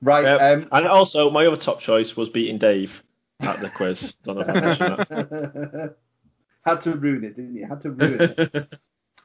[0.02, 0.24] Right.
[0.24, 0.40] Yep.
[0.40, 3.02] Um, and also, my other top choice was beating Dave
[3.40, 4.14] at the quiz.
[4.22, 5.96] Don't know if I mentioned that.
[6.66, 7.66] Had to ruin it, didn't you?
[7.66, 8.74] Had to ruin it.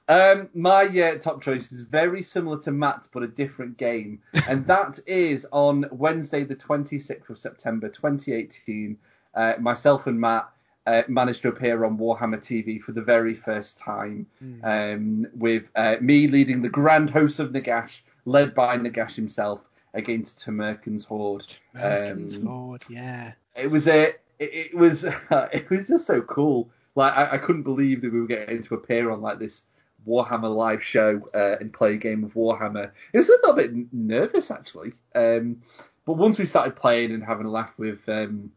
[0.09, 4.65] Um, my uh, top choice is very similar to Matt's, but a different game, and
[4.65, 8.97] that is on Wednesday, the 26th of September, 2018.
[9.35, 10.49] Uh, myself and Matt
[10.87, 14.25] uh, managed to appear on Warhammer TV for the very first time,
[14.63, 19.61] um, with uh, me leading the grand host of Nagash, led by Nagash himself,
[19.93, 21.45] against Tamurkhan's horde.
[21.75, 23.33] Americans Um, Lord, yeah.
[23.55, 26.71] it was a it, it was it was just so cool.
[26.95, 29.67] Like I, I couldn't believe that we were getting to appear on like this
[30.07, 32.91] Warhammer live show uh, and play a game of Warhammer.
[33.13, 35.61] It was a little bit nervous actually, um,
[36.05, 38.51] but once we started playing and having a laugh with, um,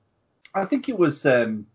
[0.54, 1.66] I think it was um,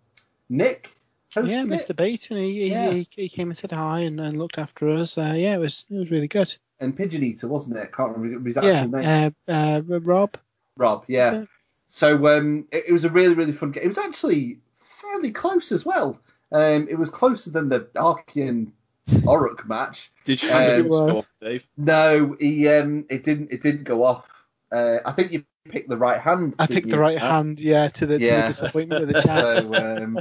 [0.49, 0.91] Nick.
[1.35, 1.67] Yeah, it?
[1.67, 1.93] Mr.
[1.95, 2.91] Bayton, he, he, Yeah.
[2.91, 5.17] he, he came and said hi and, and looked after us.
[5.17, 6.55] Uh, yeah, it was it was really good.
[6.79, 7.91] and Pigeon Eater, wasn't it?
[7.93, 9.35] Can't remember his actual Yeah, name.
[9.47, 10.37] uh, uh, Rob.
[10.77, 11.43] Rob, yeah.
[11.89, 13.83] So um, it, it was a really, really fun game.
[13.83, 16.19] It was actually fairly close as well.
[16.51, 18.71] Um, it was closer than the Archaon
[19.07, 20.11] Orruk match.
[20.25, 21.23] Did you Um, it it score.
[21.41, 21.67] Dave?
[21.77, 24.25] No, he um, it didn't, it didn't go off.
[24.71, 26.55] Uh, I think you picked the right hand.
[26.59, 27.01] I didn't picked the you?
[27.01, 29.63] right hand, yeah, to the, to the disappointment of the chat.
[29.63, 30.19] So, um,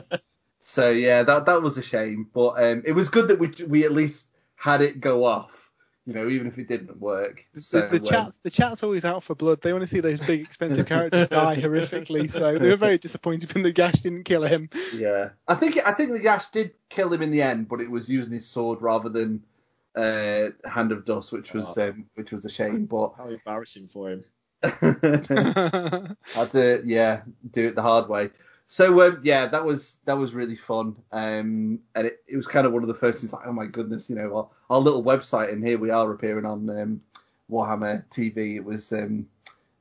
[0.61, 3.85] so yeah, that that was a shame, but um, it was good that we we
[3.85, 5.66] at least had it go off.
[6.07, 7.45] You know, even if it didn't work.
[7.59, 9.61] So, the, the um, chat, the chat's always out for blood.
[9.61, 12.31] They want to see those big expensive characters die horrifically.
[12.31, 14.71] So they were very disappointed when Nagash didn't kill him.
[14.95, 18.09] Yeah, I think I think Nagash did kill him in the end, but it was
[18.09, 19.43] using his sword rather than
[19.97, 21.89] uh, Hand of Dust, which was Oh.
[21.89, 22.87] um, which was a shame.
[22.87, 24.25] But How embarrassing for him.
[24.63, 28.31] had to yeah do it the hard way.
[28.67, 32.67] So um, yeah, that was that was really fun, um, and it, it was kind
[32.67, 35.05] of one of the first things like oh my goodness, you know our, our little
[35.05, 37.01] website, and here we are appearing on um,
[37.51, 38.57] Warhammer TV.
[38.57, 39.29] It was um,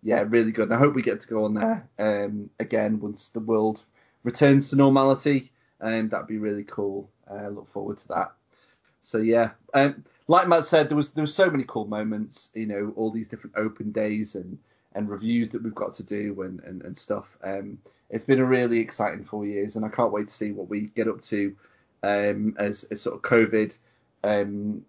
[0.04, 0.66] yeah really good.
[0.66, 3.84] And I hope we get to go on there um, again once the world
[4.24, 7.10] returns to normality, and that'd be really cool.
[7.30, 8.34] I look forward to that.
[9.02, 12.52] So yeah, um, like Matt said, there was there was so many cool moments.
[12.54, 14.60] You know, all these different open days and
[14.96, 17.38] and reviews that we've got to do and and, and stuff.
[17.44, 17.78] Um,
[18.10, 20.82] it's been a really exciting four years, and I can't wait to see what we
[20.96, 21.56] get up to
[22.04, 23.78] um, as, as sort of COVID
[24.24, 24.86] um,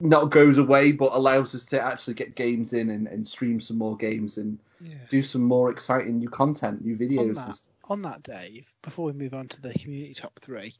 [0.00, 3.78] not goes away, but allows us to actually get games in and, and stream some
[3.78, 4.94] more games and Yeah.
[5.08, 7.28] do some more exciting new content, new videos.
[7.28, 10.74] and that, on that, Dave, before we move on to the community top three,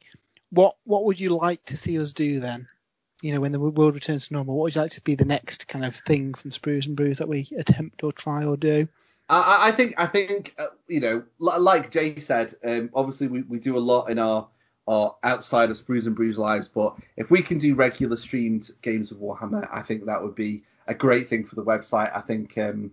[0.51, 2.67] what what would you like to see us do then?
[3.21, 5.25] You know, when the world returns to normal, what would you like to be the
[5.25, 8.87] next kind of thing from Sprues and Brews that we attempt or try or do?
[9.29, 13.41] I- I, think I think uh, you know, li- like Jay said, um, obviously we,
[13.43, 14.47] we do a lot in our
[14.87, 19.11] our outside of Sprues and Brews lives, but if we can do regular streamed games
[19.11, 22.15] of Warhammer, I think that would be a great thing for the website.
[22.15, 22.91] I think um,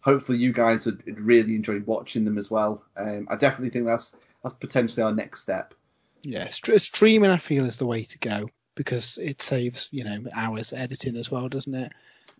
[0.00, 2.82] hopefully you guys would, would really enjoy watching them as well.
[2.96, 5.74] Um, I definitely think that's that's potentially our next step.
[6.22, 10.24] Yeah, st- streaming I feel is the way to go because it saves you know
[10.34, 11.92] hours editing as well, doesn't it?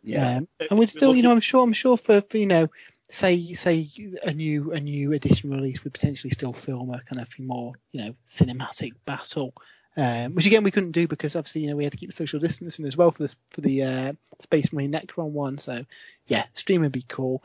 [0.02, 2.68] Yeah, Um, and we'd still, you know, I'm sure, I'm sure for, for you know,
[3.10, 3.88] say say
[4.22, 8.02] a new a new edition release would potentially still film a kind of more you
[8.02, 9.54] know cinematic battle,
[9.96, 12.16] um, which again we couldn't do because obviously you know we had to keep the
[12.16, 15.58] social distancing as well for this for the uh, Space Marine Necron one.
[15.58, 15.84] So
[16.26, 17.42] yeah, stream would be cool.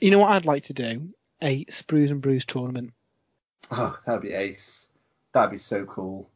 [0.00, 1.08] You know what I'd like to do?
[1.42, 2.92] A Sprues and Brews tournament.
[3.70, 4.90] oh, that'd be ace.
[5.32, 6.30] That'd be so cool.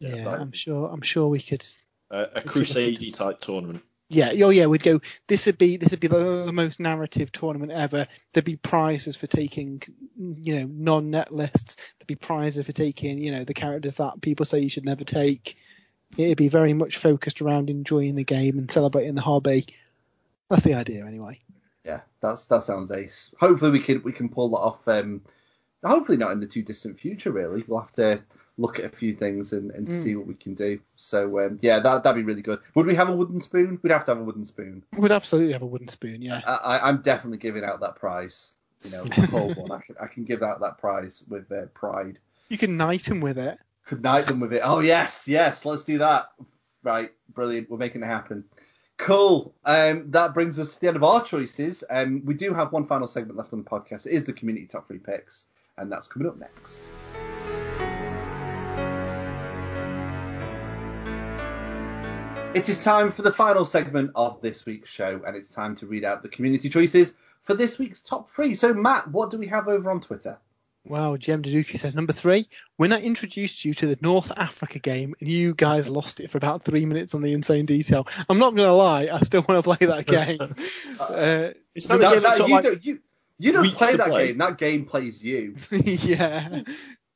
[0.00, 1.66] Yeah, Yeah, that- I'm sure I'm sure we could
[2.10, 3.82] Uh, a Crusade type tournament.
[4.10, 5.02] Yeah, oh yeah, we'd go.
[5.26, 8.06] This would be this would be the, the most narrative tournament ever.
[8.32, 9.82] There'd be prizes for taking,
[10.16, 11.76] you know, non-net lists.
[11.76, 15.04] There'd be prizes for taking, you know, the characters that people say you should never
[15.04, 15.58] take.
[16.16, 19.66] It'd be very much focused around enjoying the game and celebrating the hobby.
[20.48, 21.40] That's the idea, anyway.
[21.84, 23.34] Yeah, that's that sounds ace.
[23.38, 24.88] Hopefully we can we can pull that off.
[24.88, 25.20] Um,
[25.84, 27.30] hopefully not in the too distant future.
[27.30, 28.22] Really, we'll have to
[28.58, 30.02] look at a few things and, and Mm.
[30.02, 30.80] see what we can do.
[30.96, 32.58] So um, yeah, that that'd be really good.
[32.74, 33.78] Would we have a wooden spoon?
[33.82, 34.82] We'd have to have a wooden spoon.
[34.96, 36.42] We'd absolutely have a wooden spoon, yeah.
[36.46, 38.52] I, I, I'm definitely giving out that prize.
[38.84, 39.72] You know, the whole one.
[39.72, 42.18] I can I can give out that prize with uh, pride.
[42.48, 43.58] You can knight him with it.
[43.86, 44.60] Could knight them with it.
[44.64, 46.30] Oh yes, yes, let's do that.
[46.84, 47.68] Right, brilliant.
[47.70, 48.44] We're making it happen.
[48.96, 49.54] Cool.
[49.64, 51.84] Um, that brings us to the end of our choices.
[51.90, 54.06] Um, we do have one final segment left on the podcast.
[54.06, 56.88] It is the community top three picks, and that's coming up next.
[62.58, 65.86] It is time for the final segment of this week's show, and it's time to
[65.86, 67.14] read out the community choices
[67.44, 68.56] for this week's top three.
[68.56, 70.38] So, Matt, what do we have over on Twitter?
[70.84, 72.48] Wow, Jem Daduki says number three.
[72.76, 76.38] When I introduced you to the North Africa game and you guys lost it for
[76.38, 79.74] about three minutes on the insane detail, I'm not gonna lie, I still want to
[79.76, 80.38] play that game.
[81.00, 82.98] uh, It's not a game that- that you, like don't, you,
[83.38, 84.28] you don't play that play.
[84.28, 84.38] game.
[84.38, 85.56] That game plays you.
[85.70, 86.62] yeah,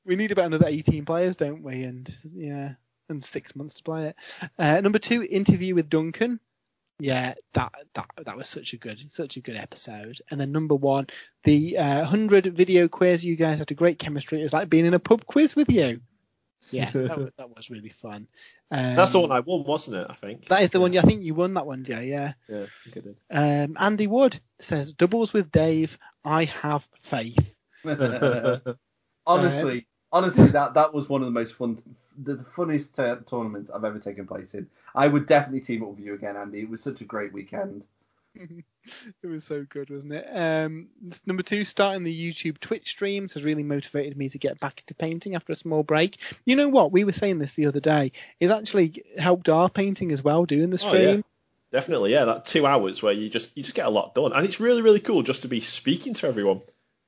[0.05, 1.83] we need about another 18 players, don't we?
[1.83, 2.75] And yeah,
[3.13, 4.17] and six months to play it.
[4.59, 6.41] Uh, number two, interview with Duncan.
[6.99, 10.21] Yeah, that that that was such a good such a good episode.
[10.31, 11.09] And then number one,
[11.45, 13.25] the uh, hundred video quiz.
[13.25, 14.41] You guys had a great chemistry.
[14.41, 16.01] It was like being in a pub quiz with you.
[16.71, 18.29] Yeah, that was, that was really fun.
[18.71, 20.07] Um, that's the one I won, wasn't it?
[20.09, 20.47] I think.
[20.47, 20.97] That is the one.
[20.97, 22.07] I think you won that one, Jay.
[22.07, 22.35] Yeah.
[22.49, 23.21] Yeah, I think I did.
[23.69, 25.99] Um, Andy Wood says doubles with Dave.
[26.25, 27.53] I have faith.
[29.27, 31.83] honestly, honestly, that that was one of the most fun,
[32.23, 34.69] the, the funniest uh, tournaments I've ever taken place in.
[34.95, 36.61] I would definitely team up with you again, Andy.
[36.61, 37.85] It was such a great weekend.
[38.35, 40.27] it was so good, wasn't it?
[40.35, 40.89] Um,
[41.27, 44.95] number two, starting the YouTube Twitch streams has really motivated me to get back into
[44.95, 46.19] painting after a small break.
[46.45, 46.93] You know what?
[46.93, 48.13] We were saying this the other day.
[48.41, 51.17] It's actually helped our painting as well, doing the Oh, stream.
[51.17, 51.23] yeah.
[51.73, 52.27] Definitely, yeah.
[52.27, 54.83] That two hours where you just you just get a lot done, and it's really
[54.83, 56.61] really cool just to be speaking to everyone.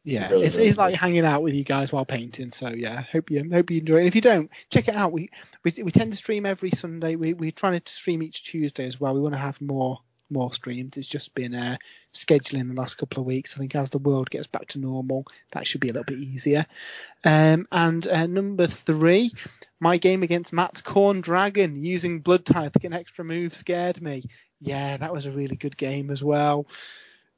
[0.04, 2.52] Yeah, Really, it's, really it's like hanging out with you guys while painting.
[2.52, 4.06] So yeah, hope you hope you enjoy it.
[4.06, 5.12] If you don't, check it out.
[5.12, 5.30] We
[5.64, 7.16] we, we tend to stream every Sunday.
[7.16, 9.14] We we're trying to stream each Tuesday as well.
[9.14, 10.00] We want to have more
[10.30, 10.96] more streams.
[10.98, 11.76] It's just been uh,
[12.12, 13.54] scheduling the last couple of weeks.
[13.54, 16.18] I think as the world gets back to normal, that should be a little bit
[16.18, 16.66] easier.
[17.24, 19.30] Um, and uh, number three,
[19.80, 24.02] my game against Matt's Corn Dragon using Blood Tithe to get an extra move scared
[24.02, 24.24] me.
[24.60, 26.66] Yeah, that was a really good game as well.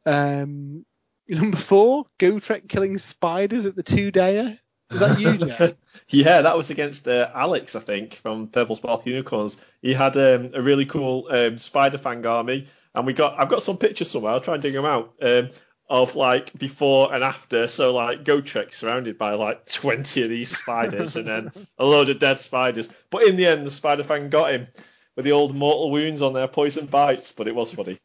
[0.04, 0.84] Um,
[1.28, 4.58] number four, Gotrek killing spiders at the two dayer.
[4.90, 5.74] Is that you, Jay?
[6.08, 9.56] Yeah, that was against uh, Alex, I think, from Purple Spark Unicorns.
[9.82, 13.62] He had um, a really cool um, Spider Fang army, and we got I've got
[13.62, 14.32] some pictures somewhere.
[14.32, 15.50] I'll try and dig them out um,
[15.88, 17.66] of like before and after.
[17.66, 22.20] So like Gotrek surrounded by like 20 of these spiders, and then a load of
[22.20, 22.92] dead spiders.
[23.10, 24.68] But in the end, the Spider Fang got him
[25.16, 27.32] with the old mortal wounds on their poison bites.
[27.32, 27.98] But it was funny.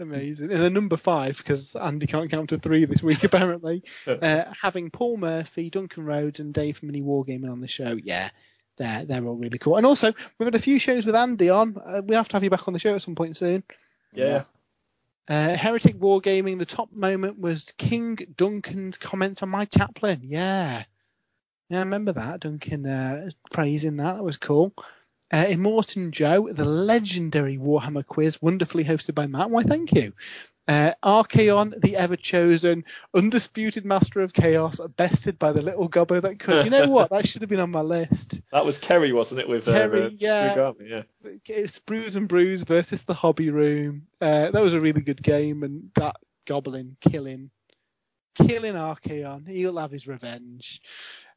[0.00, 0.50] Amazing.
[0.50, 4.90] And then number five, because Andy can't count to three this week apparently, uh, having
[4.90, 7.96] Paul Murphy, Duncan Rhodes, and Dave from Mini Wargaming on the show.
[8.02, 8.30] Yeah,
[8.78, 9.76] they're they're all really cool.
[9.76, 11.76] And also, we've had a few shows with Andy on.
[11.84, 13.62] Uh, we have to have you back on the show at some point soon.
[14.12, 14.44] Yeah.
[15.28, 20.22] Uh, Heretic Wargaming, the top moment was King Duncan's comments on my chaplain.
[20.24, 20.84] Yeah.
[21.68, 22.40] Yeah, I remember that.
[22.40, 24.16] Duncan uh, praising that.
[24.16, 24.74] That was cool.
[25.32, 29.50] Uh, Immortan Joe, the legendary Warhammer quiz, wonderfully hosted by Matt.
[29.50, 30.12] Why, thank you.
[30.70, 36.38] Uh, Archaon, the ever chosen, undisputed master of chaos, bested by the little gobbo that
[36.38, 36.64] could.
[36.64, 37.10] You know what?
[37.10, 38.40] That should have been on my list.
[38.52, 39.48] That was Kerry, wasn't it?
[39.48, 40.54] With Kerry, uh, uh, yeah.
[40.54, 41.02] Strugami, yeah.
[41.46, 44.06] It's Sprues and Brews versus the Hobby Room.
[44.20, 46.16] Uh, that was a really good game, and that
[46.46, 47.50] Goblin killing,
[48.34, 49.48] killing Archaon.
[49.48, 50.80] He'll have his revenge.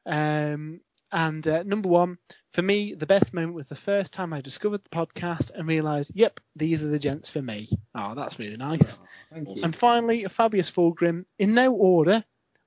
[0.06, 0.82] Um,
[1.14, 2.18] and uh, number one,
[2.52, 6.11] for me, the best moment was the first time I discovered the podcast and realised,
[6.15, 7.69] yep, these are the gents for me.
[7.94, 8.99] Oh, that's really nice.
[9.31, 9.64] Thank you.
[9.64, 12.23] And finally, Fabius Fulgrim, in no order,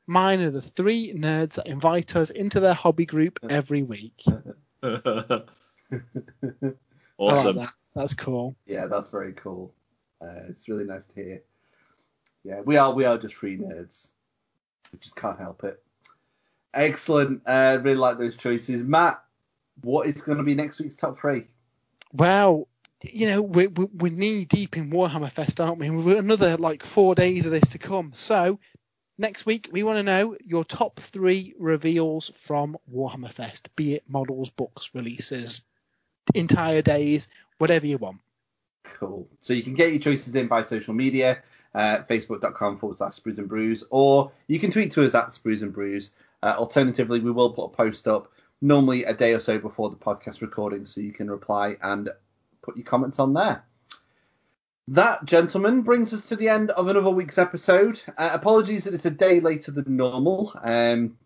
[0.07, 4.23] mine are the three nerds that invite us into their hobby group every week.
[4.83, 5.01] I
[5.91, 6.77] like
[7.19, 7.57] awesome.
[7.57, 7.73] that.
[7.97, 8.55] That's cool.
[8.67, 9.75] Yeah, that's very cool.
[10.23, 11.43] Uh, it's really nice to hear.
[12.45, 14.11] Yeah, we are we are just free nerds.
[14.93, 15.83] We just can't help it.
[16.75, 17.43] Excellent.
[17.47, 19.23] Uh, really like those choices, Matt.
[19.83, 21.45] What is going to be next week's top three?
[22.13, 22.69] Well,
[23.03, 25.87] you know, we're, we're, we're knee deep in Warhammer Fest, aren't we?
[25.87, 28.13] And we've got another like four days of this to come.
[28.15, 28.59] So
[29.19, 34.05] next week, we want to know your top three reveals from Warhammer Fest, be it
[34.09, 35.63] models, books, releases,
[36.35, 37.29] entire days,
[37.59, 38.19] whatever you want.
[38.85, 39.29] Cool.
[39.41, 41.43] So you can get your choices in by social media,
[41.75, 45.63] uh, facebook.com forward slash sprues and brews, or you can tweet to us at sprues
[45.63, 46.11] and brews.
[46.43, 49.97] Uh, alternatively, we will put a post up normally a day or so before the
[49.97, 52.11] podcast recording, so you can reply and
[52.63, 53.65] put your comments on there.
[54.89, 58.01] That, gentlemen, brings us to the end of another week's episode.
[58.17, 61.19] Uh, apologies that it's a day later than normal, um,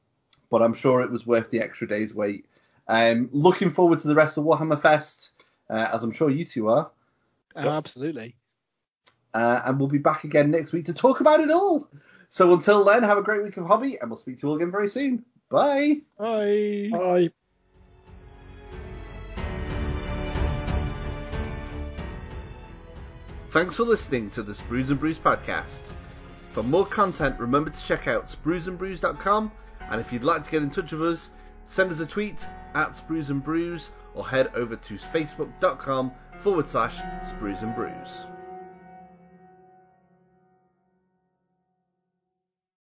[0.51, 2.47] but I'm sure it was worth the extra day's wait.
[2.89, 5.31] Um, looking forward to the rest of Warhammer Fest,
[5.69, 6.91] uh, as I'm sure you two are.
[7.55, 8.37] Oh, absolutely.
[9.33, 11.89] Uh, and we'll be back again next week to talk about it all.
[12.31, 14.57] So until then, have a great week of hobby, and we'll speak to you all
[14.57, 15.25] again very soon.
[15.49, 16.03] Bye.
[16.17, 16.89] Bye.
[16.93, 17.29] Bye.
[23.51, 25.91] Thanks for listening to the Sprues and Brews podcast.
[26.53, 29.51] For more content, remember to check out spruesandbrews.com,
[29.91, 31.31] and if you'd like to get in touch with us,
[31.65, 36.99] send us a tweet at Sprues and Brews or head over to facebook.com forward slash
[37.25, 38.25] Sprues and Brews.